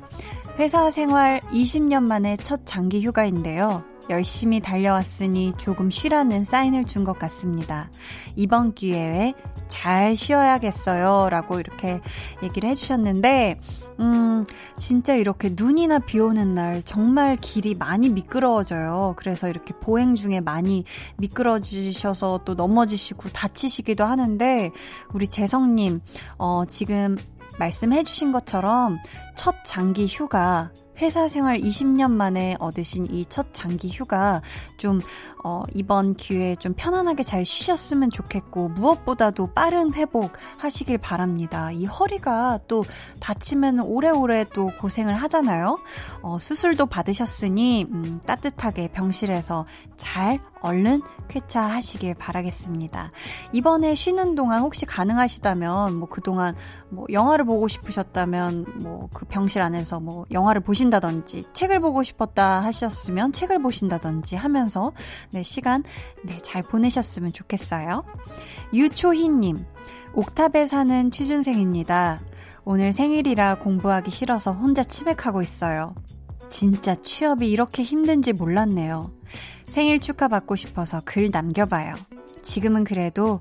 회사 0.60 0.92
생활 0.92 1.40
20년 1.52 2.04
만에 2.04 2.36
첫 2.38 2.66
장기 2.66 3.02
휴가인데요. 3.06 3.84
열심히 4.10 4.60
달려왔으니 4.60 5.54
조금 5.58 5.90
쉬라는 5.90 6.44
사인을 6.44 6.86
준 6.86 7.06
것 7.06 7.18
같습니다. 7.18 7.90
이번 8.36 8.74
기회에 8.76 9.34
잘 9.68 10.16
쉬어야겠어요. 10.16 11.30
라고 11.30 11.60
이렇게 11.60 12.00
얘기를 12.44 12.70
해주셨는데, 12.70 13.60
음, 14.00 14.46
진짜 14.78 15.16
이렇게 15.16 15.54
눈이나 15.56 16.00
비 16.00 16.20
오는 16.20 16.52
날 16.52 16.84
정말 16.84 17.38
길이 17.38 17.76
많이 17.76 18.10
미끄러워져요. 18.10 19.14
그래서 19.18 19.48
이렇게 19.48 19.74
보행 19.80 20.16
중에 20.16 20.42
많이 20.42 20.84
미끄러지셔서 21.18 22.42
또 22.46 22.56
넘어지시고 22.56 23.30
다치시기도 23.30 24.04
하는데, 24.04 24.72
우리 25.14 25.28
재성님, 25.28 26.02
어, 26.38 26.64
지금 26.68 27.18
말씀해주신 27.58 28.32
것처럼 28.32 29.00
첫 29.36 29.56
장기 29.64 30.08
휴가 30.08 30.72
회사 30.98 31.28
생활 31.28 31.58
20년 31.58 32.12
만에 32.12 32.56
얻으신 32.60 33.08
이 33.12 33.26
첫 33.28 33.54
장기 33.54 33.90
휴가 33.90 34.42
좀, 34.78 35.02
어, 35.44 35.64
이번 35.74 36.16
기회에 36.16 36.56
좀 36.56 36.74
편안하게 36.78 37.24
잘 37.24 37.44
쉬셨으면 37.44 38.12
좋겠고, 38.12 38.70
무엇보다도 38.70 39.54
빠른 39.54 39.94
회복 39.94 40.32
하시길 40.58 41.00
바랍니다. 41.00 41.72
이 41.72 41.86
허리가 41.86 42.60
또 42.68 42.86
다치면 43.20 43.80
오래오래 43.82 44.46
또 44.54 44.72
고생을 44.80 45.16
하잖아요. 45.16 45.78
어, 46.22 46.38
수술도 46.40 46.86
받으셨으니, 46.86 47.88
음, 47.92 48.22
따뜻하게 48.26 48.90
병실에서 48.90 49.66
잘 49.98 50.40
얼른 50.62 51.02
쾌차하시길 51.28 52.16
바라겠습니다. 52.16 53.12
이번에 53.52 53.94
쉬는 53.96 54.36
동안 54.36 54.62
혹시 54.62 54.86
가능하시다면, 54.86 55.96
뭐 55.96 56.08
그동안 56.10 56.56
뭐 56.90 57.06
영화를 57.12 57.46
보고 57.46 57.68
싶으셨다면, 57.68 58.66
뭐 58.84 59.10
그 59.14 59.26
병실 59.26 59.62
안에서 59.62 60.00
뭐 60.00 60.26
영화를 60.32 60.62
보 60.62 60.74
신다든지, 60.86 61.46
책을 61.54 61.80
보고 61.80 62.04
싶었다 62.04 62.62
하셨으면 62.64 63.32
책을 63.34 63.62
보신다든지 63.62 64.36
하면서, 64.36 64.92
네, 65.32 65.44
시간, 65.44 65.84
네, 66.24 66.38
잘 66.44 66.62
보내셨으면 66.62 67.34
좋겠어요. 67.34 68.04
유초희님, 68.74 69.66
옥탑에 70.14 70.68
사는 70.68 71.12
취준생입니다. 71.12 72.22
오늘 72.64 72.94
생일이라 72.94 73.60
공부하기 73.60 74.12
싫어서 74.12 74.52
혼자 74.52 74.84
치맥하고 74.84 75.42
있어요. 75.42 75.96
진짜 76.50 76.96
취업이 76.96 77.50
이렇게 77.50 77.84
힘든지 77.84 78.34
몰랐네요. 78.34 79.12
생일 79.66 80.00
축하받고 80.00 80.56
싶어서 80.56 81.02
글 81.04 81.30
남겨봐요. 81.32 81.94
지금은 82.44 82.84
그래도 82.84 83.40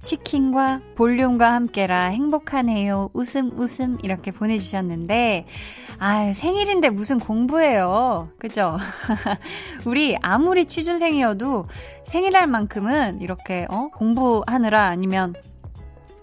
치킨과 0.00 0.80
볼륨과 0.94 1.52
함께라 1.52 2.06
행복하네요. 2.06 3.10
웃음, 3.12 3.50
웃음. 3.58 3.98
이렇게 4.02 4.30
보내주셨는데, 4.30 5.46
아 5.98 6.32
생일인데 6.32 6.90
무슨 6.90 7.18
공부예요. 7.18 8.30
그죠? 8.38 8.76
우리 9.86 10.16
아무리 10.20 10.66
취준생이어도 10.66 11.66
생일날 12.04 12.46
만큼은 12.46 13.22
이렇게, 13.22 13.66
어, 13.70 13.88
공부하느라 13.94 14.84
아니면 14.84 15.34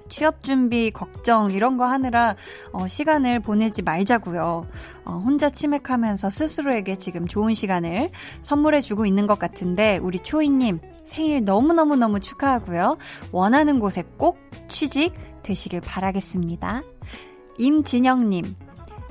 취업 0.10 0.44
준비 0.44 0.92
걱정 0.92 1.50
이런 1.50 1.78
거 1.78 1.86
하느라 1.86 2.36
어, 2.72 2.88
시간을 2.88 3.40
보내지 3.40 3.82
말자고요. 3.82 4.68
어, 5.06 5.12
혼자 5.12 5.50
치맥하면서 5.50 6.30
스스로에게 6.30 6.98
지금 6.98 7.28
좋은 7.28 7.56
시간을 7.56 8.12
선물해 8.44 8.82
주고 8.82 9.08
있는 9.08 9.26
것 9.26 9.40
같은데 9.40 9.98
우리 10.04 10.20
초이님 10.20 10.80
생일 11.04 11.44
너무너무너무 11.44 12.20
축하하고요. 12.20 12.98
원하는 13.32 13.80
곳에 13.80 14.04
꼭 14.18 14.38
취직 14.68 15.14
되시길 15.42 15.82
바라겠습니다. 15.82 16.84
임진영님, 17.58 18.56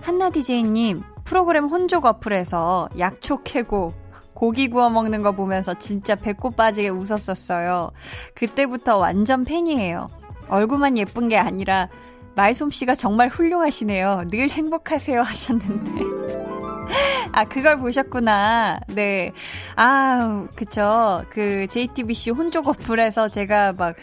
한나 0.03 0.31
DJ님, 0.31 1.03
프로그램 1.25 1.65
혼족 1.67 2.07
어플에서 2.07 2.89
약초 2.99 3.43
캐고 3.43 3.95
고기 4.35 4.69
구워 4.69 4.91
먹는 4.91 5.23
거 5.23 5.33
보면서 5.33 5.75
진짜 5.79 6.17
배꼽 6.17 6.57
빠지게 6.57 6.89
웃었었어요. 6.89 7.91
그때부터 8.35 8.97
완전 8.99 9.45
팬이에요. 9.45 10.09
얼굴만 10.49 10.99
예쁜 10.99 11.29
게 11.29 11.39
아니라 11.39 11.89
말솜씨가 12.35 12.95
정말 12.97 13.29
훌륭하시네요. 13.29 14.25
늘 14.31 14.51
행복하세요 14.51 15.23
하셨는데. 15.23 15.93
아, 17.33 17.45
그걸 17.45 17.79
보셨구나. 17.79 18.81
네. 18.89 19.33
아, 19.77 20.47
그쵸. 20.57 21.25
그 21.31 21.67
JTBC 21.69 22.31
혼족 22.31 22.69
어플에서 22.69 23.29
제가 23.29 23.75
막, 23.75 23.95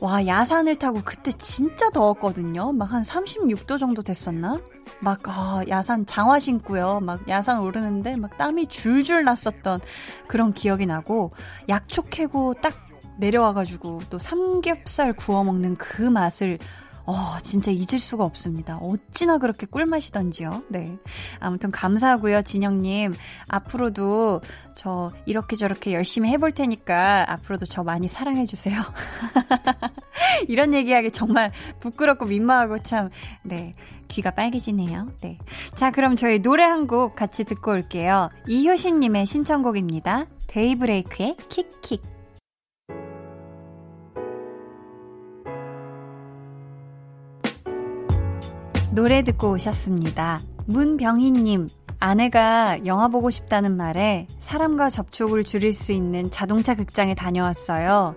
와, 0.00 0.26
야산을 0.26 0.76
타고 0.76 1.00
그때 1.04 1.32
진짜 1.32 1.88
더웠거든요. 1.90 2.72
막 2.72 2.92
한 2.92 3.02
36도 3.02 3.78
정도 3.78 4.02
됐었나? 4.02 4.60
막, 5.00 5.20
아, 5.26 5.62
야산 5.68 6.06
장화 6.06 6.38
신고요. 6.38 7.00
막 7.00 7.28
야산 7.28 7.60
오르는데 7.60 8.16
막 8.16 8.36
땀이 8.36 8.68
줄줄 8.68 9.24
났었던 9.24 9.80
그런 10.26 10.52
기억이 10.52 10.86
나고, 10.86 11.32
약초 11.68 12.02
캐고 12.02 12.54
딱 12.54 12.74
내려와가지고 13.18 14.02
또 14.10 14.18
삼겹살 14.18 15.12
구워 15.12 15.42
먹는 15.44 15.76
그 15.76 16.02
맛을 16.02 16.58
어, 17.06 17.38
진짜 17.42 17.70
잊을 17.70 17.98
수가 18.00 18.24
없습니다. 18.24 18.78
어찌나 18.78 19.38
그렇게 19.38 19.66
꿀맛이던지요. 19.66 20.64
네. 20.68 20.96
아무튼 21.38 21.70
감사하고요, 21.70 22.42
진영님. 22.42 23.14
앞으로도 23.48 24.40
저 24.74 25.12
이렇게 25.24 25.56
저렇게 25.56 25.94
열심히 25.94 26.30
해볼 26.30 26.52
테니까 26.52 27.26
앞으로도 27.30 27.66
저 27.66 27.84
많이 27.84 28.08
사랑해주세요. 28.08 28.76
이런 30.48 30.74
얘기하기 30.74 31.12
정말 31.12 31.52
부끄럽고 31.80 32.26
민망하고 32.26 32.78
참, 32.82 33.10
네. 33.42 33.74
귀가 34.08 34.30
빨개지네요. 34.30 35.08
네. 35.20 35.38
자, 35.74 35.90
그럼 35.90 36.16
저희 36.16 36.40
노래 36.40 36.62
한 36.64 36.86
곡 36.86 37.16
같이 37.16 37.42
듣고 37.42 37.72
올게요. 37.72 38.30
이효신님의 38.46 39.26
신청곡입니다. 39.26 40.26
데이브레이크의 40.46 41.36
킥킥. 41.48 42.15
노래 48.96 49.22
듣고 49.22 49.50
오셨습니다. 49.50 50.40
문병희님, 50.64 51.68
아내가 52.00 52.86
영화 52.86 53.08
보고 53.08 53.28
싶다는 53.28 53.76
말에 53.76 54.26
사람과 54.40 54.88
접촉을 54.88 55.44
줄일 55.44 55.74
수 55.74 55.92
있는 55.92 56.30
자동차 56.30 56.74
극장에 56.74 57.14
다녀왔어요. 57.14 58.16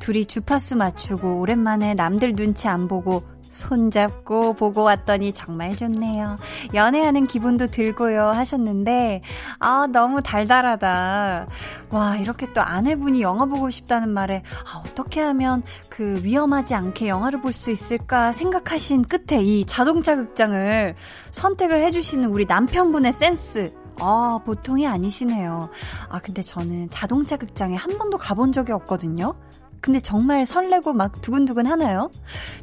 둘이 0.00 0.26
주파수 0.26 0.76
맞추고 0.76 1.40
오랜만에 1.40 1.94
남들 1.94 2.36
눈치 2.36 2.68
안 2.68 2.88
보고 2.88 3.22
손잡고 3.58 4.54
보고 4.54 4.84
왔더니 4.84 5.32
정말 5.32 5.76
좋네요. 5.76 6.36
연애하는 6.74 7.24
기분도 7.24 7.66
들고요 7.66 8.28
하셨는데, 8.28 9.22
아, 9.58 9.86
너무 9.92 10.22
달달하다. 10.22 11.46
와, 11.90 12.16
이렇게 12.16 12.52
또 12.52 12.60
아내분이 12.60 13.20
영화 13.20 13.44
보고 13.46 13.68
싶다는 13.70 14.10
말에, 14.10 14.42
아, 14.64 14.82
어떻게 14.86 15.20
하면 15.20 15.62
그 15.88 16.20
위험하지 16.22 16.74
않게 16.74 17.08
영화를 17.08 17.40
볼 17.40 17.48
수 17.58 17.70
있을까 17.72 18.30
생각하신 18.32 19.02
끝에 19.02 19.42
이 19.42 19.64
자동차 19.64 20.14
극장을 20.14 20.94
선택을 21.32 21.82
해주시는 21.82 22.28
우리 22.28 22.44
남편분의 22.44 23.12
센스. 23.12 23.72
아, 24.00 24.38
보통이 24.44 24.86
아니시네요. 24.86 25.70
아, 26.08 26.18
근데 26.20 26.40
저는 26.40 26.88
자동차 26.90 27.36
극장에 27.36 27.74
한 27.74 27.98
번도 27.98 28.18
가본 28.18 28.52
적이 28.52 28.72
없거든요. 28.72 29.34
근데 29.80 30.00
정말 30.00 30.44
설레고 30.44 30.92
막 30.92 31.20
두근두근 31.20 31.66
하나요? 31.66 32.10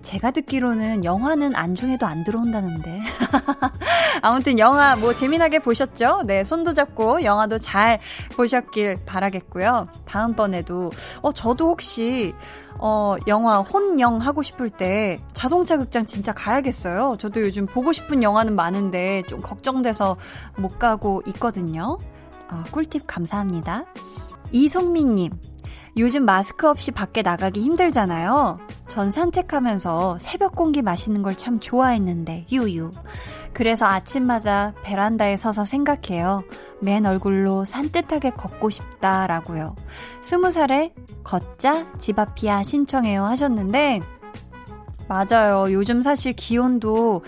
제가 0.01 0.31
듣기로는 0.31 1.05
영화는 1.05 1.55
안중에도 1.55 2.05
안 2.05 2.23
들어온다는데. 2.23 3.01
아무튼 4.21 4.59
영화 4.59 4.95
뭐 4.95 5.15
재미나게 5.15 5.59
보셨죠? 5.59 6.23
네, 6.25 6.43
손도 6.43 6.73
잡고 6.73 7.23
영화도 7.23 7.57
잘 7.57 7.99
보셨길 8.35 8.97
바라겠고요. 9.05 9.87
다음번에도, 10.05 10.91
어, 11.21 11.31
저도 11.31 11.69
혹시, 11.69 12.33
어, 12.77 13.15
영화 13.27 13.59
혼영 13.59 14.17
하고 14.17 14.43
싶을 14.43 14.69
때 14.69 15.19
자동차 15.33 15.77
극장 15.77 16.05
진짜 16.05 16.33
가야겠어요. 16.33 17.15
저도 17.17 17.41
요즘 17.41 17.65
보고 17.65 17.93
싶은 17.93 18.23
영화는 18.23 18.55
많은데 18.55 19.23
좀 19.27 19.41
걱정돼서 19.41 20.17
못 20.57 20.77
가고 20.79 21.21
있거든요. 21.27 21.97
어, 22.51 22.63
꿀팁 22.71 23.03
감사합니다. 23.07 23.85
이송민님, 24.51 25.31
요즘 25.97 26.25
마스크 26.25 26.67
없이 26.67 26.91
밖에 26.91 27.21
나가기 27.21 27.61
힘들잖아요. 27.61 28.59
전 28.87 29.11
산책하면서 29.11 30.17
새벽 30.19 30.55
공기 30.55 30.81
마시는 30.81 31.21
걸 31.23 31.35
참 31.35 31.59
좋아했는데, 31.59 32.47
유유. 32.51 32.91
그래서 33.53 33.85
아침마다 33.85 34.73
베란다에 34.83 35.37
서서 35.37 35.63
생각해요. 35.63 36.43
맨 36.81 37.05
얼굴로 37.05 37.63
산뜻하게 37.63 38.31
걷고 38.31 38.69
싶다라고요. 38.69 39.75
스무 40.21 40.51
살에 40.51 40.93
걷자 41.23 41.97
집 41.97 42.19
앞이야 42.19 42.63
신청해요 42.63 43.23
하셨는데, 43.23 44.01
맞아요. 45.07 45.71
요즘 45.71 46.01
사실 46.01 46.33
기온도 46.33 47.23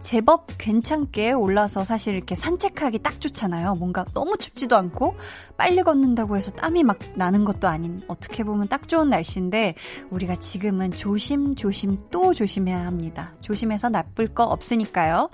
제법 0.00 0.46
괜찮게 0.58 1.32
올라서 1.32 1.84
사실 1.84 2.14
이렇게 2.14 2.34
산책하기 2.34 3.00
딱 3.00 3.20
좋잖아요. 3.20 3.74
뭔가 3.74 4.04
너무 4.14 4.36
춥지도 4.36 4.76
않고 4.76 5.16
빨리 5.56 5.82
걷는다고 5.82 6.36
해서 6.36 6.50
땀이 6.52 6.84
막 6.84 6.98
나는 7.14 7.44
것도 7.44 7.68
아닌 7.68 8.00
어떻게 8.06 8.44
보면 8.44 8.68
딱 8.68 8.88
좋은 8.88 9.10
날씨인데 9.10 9.74
우리가 10.10 10.36
지금은 10.36 10.92
조심조심 10.92 11.98
또 12.10 12.32
조심해야 12.32 12.86
합니다. 12.86 13.32
조심해서 13.40 13.88
나쁠 13.88 14.28
거 14.28 14.44
없으니까요. 14.44 15.30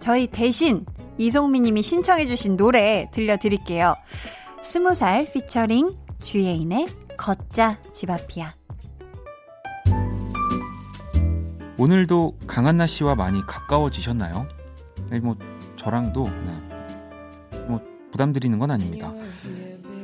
저희 0.00 0.26
대신 0.26 0.84
이송미 1.18 1.60
님이 1.60 1.82
신청해 1.82 2.26
주신 2.26 2.56
노래 2.56 3.08
들려드릴게요. 3.12 3.94
스무 4.62 4.94
살 4.94 5.30
피처링 5.32 5.96
주예인의 6.20 6.88
걷자 7.16 7.78
집 7.92 8.10
앞이야. 8.10 8.57
오늘도 11.78 12.36
강한나 12.48 12.86
씨와 12.88 13.14
많이 13.14 13.40
가까워지셨나요? 13.46 14.48
네, 15.10 15.20
뭐 15.20 15.36
저랑도 15.76 16.28
네. 16.28 17.58
뭐 17.68 17.80
부담드리는 18.10 18.58
건 18.58 18.72
아닙니다. 18.72 19.12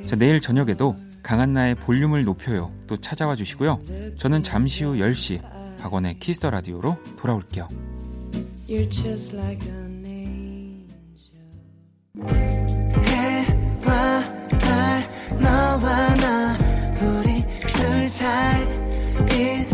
자, 0.06 0.14
내일 0.14 0.40
저녁에도 0.40 0.96
강한나의 1.24 1.74
볼륨을 1.74 2.24
높여요. 2.24 2.70
또 2.86 2.96
찾아와 2.96 3.34
주시고요. 3.34 3.80
저는 4.18 4.44
잠시 4.44 4.84
후 4.84 4.94
10시 4.94 5.40
박원의 5.80 6.20
Kiss 6.20 6.37
the 6.37 6.50
Radio로 6.50 6.96
돌아올게요. 7.16 7.68
너와 15.40 16.14
나 16.14 16.56
우리 17.02 17.44
둘 17.66 18.08
사이 18.08 19.73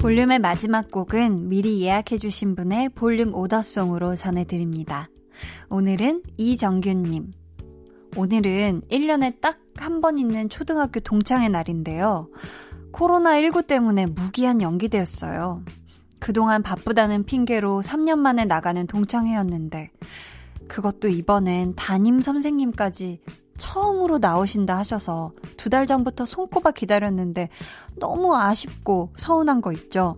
볼륨의 0.00 0.38
마지막 0.38 0.90
곡은 0.90 1.50
미리 1.50 1.82
예약해주신 1.82 2.54
분의 2.54 2.88
볼륨 2.90 3.34
오더송으로 3.34 4.16
전해드립니다. 4.16 5.10
오늘은 5.68 6.22
이정균님. 6.38 7.30
오늘은 8.16 8.82
1년에 8.90 9.40
딱 9.40 9.58
한 9.80 10.02
번 10.02 10.18
있는 10.18 10.50
초등학교 10.50 11.00
동창회 11.00 11.48
날인데요. 11.48 12.28
코로나19 12.92 13.66
때문에 13.66 14.06
무기한 14.06 14.60
연기되었어요. 14.60 15.64
그동안 16.18 16.62
바쁘다는 16.62 17.24
핑계로 17.24 17.80
3년 17.80 18.18
만에 18.18 18.44
나가는 18.44 18.86
동창회였는데, 18.86 19.90
그것도 20.70 21.08
이번엔 21.08 21.74
담임 21.74 22.20
선생님까지 22.20 23.20
처음으로 23.58 24.18
나오신다 24.18 24.78
하셔서 24.78 25.32
두 25.56 25.68
달 25.68 25.86
전부터 25.86 26.24
손꼽아 26.24 26.70
기다렸는데 26.70 27.48
너무 27.96 28.36
아쉽고 28.36 29.12
서운한 29.16 29.60
거 29.60 29.72
있죠? 29.72 30.16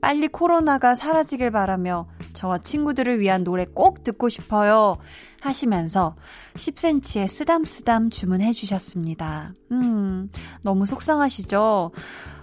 빨리 0.00 0.26
코로나가 0.28 0.94
사라지길 0.96 1.52
바라며 1.52 2.08
저와 2.32 2.58
친구들을 2.58 3.20
위한 3.20 3.44
노래 3.44 3.66
꼭 3.66 4.02
듣고 4.02 4.28
싶어요. 4.28 4.96
하시면서 5.40 6.16
10cm의 6.54 7.28
쓰담쓰담 7.28 8.10
주문해 8.10 8.52
주셨습니다. 8.52 9.52
음, 9.70 10.30
너무 10.62 10.86
속상하시죠? 10.86 11.92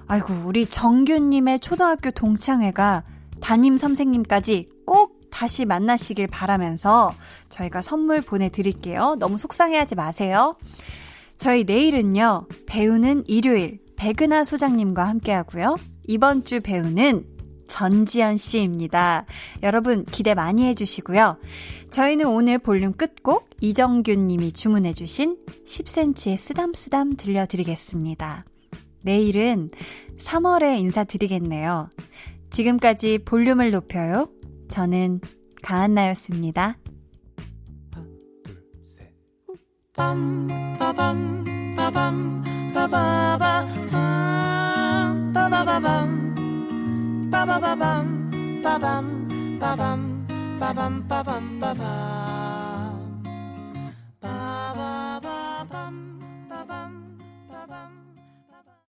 아이고, 0.08 0.34
우리 0.46 0.66
정규님의 0.66 1.60
초등학교 1.60 2.12
동창회가 2.12 3.04
담임 3.42 3.78
선생님까지 3.78 4.68
꼭 4.86 5.19
다시 5.32 5.66
만나시길 5.66 6.28
바라면서 6.28 7.14
저희가 7.50 7.82
선물 7.82 8.22
보내드릴게요. 8.22 9.16
너무 9.20 9.38
속상해하지 9.38 9.96
마세요. 9.96 10.56
저희 11.38 11.64
내일은요, 11.64 12.48
배우는 12.66 13.24
일요일, 13.28 13.80
백은하 13.96 14.44
소장님과 14.44 15.08
함께 15.08 15.32
하고요. 15.32 15.78
이번 16.08 16.44
주 16.44 16.62
배우는 16.62 17.26
전지현 17.68 18.38
씨입니다. 18.38 19.26
여러분 19.64 20.04
기대 20.06 20.34
많이 20.34 20.66
해주시고요. 20.66 21.38
저희는 21.92 22.26
오늘 22.26 22.58
볼륨 22.58 22.94
끝곡 22.94 23.50
이정균 23.62 24.28
님이 24.28 24.52
주문해주신 24.52 25.38
10cm의 25.66 26.38
쓰담쓰담 26.38 27.14
들려드리겠습니다. 27.16 28.44
내일은 29.04 29.70
3월에 30.18 30.80
인사드리겠네요. 30.80 31.90
지금까지 32.50 33.20
볼륨을 33.20 33.72
높여요. 33.72 34.28
저는 34.70 35.20
가한나였습니다. 35.62 36.78
빠밤 39.94 40.48
빠밤 40.78 41.46
빠밤 51.08 51.60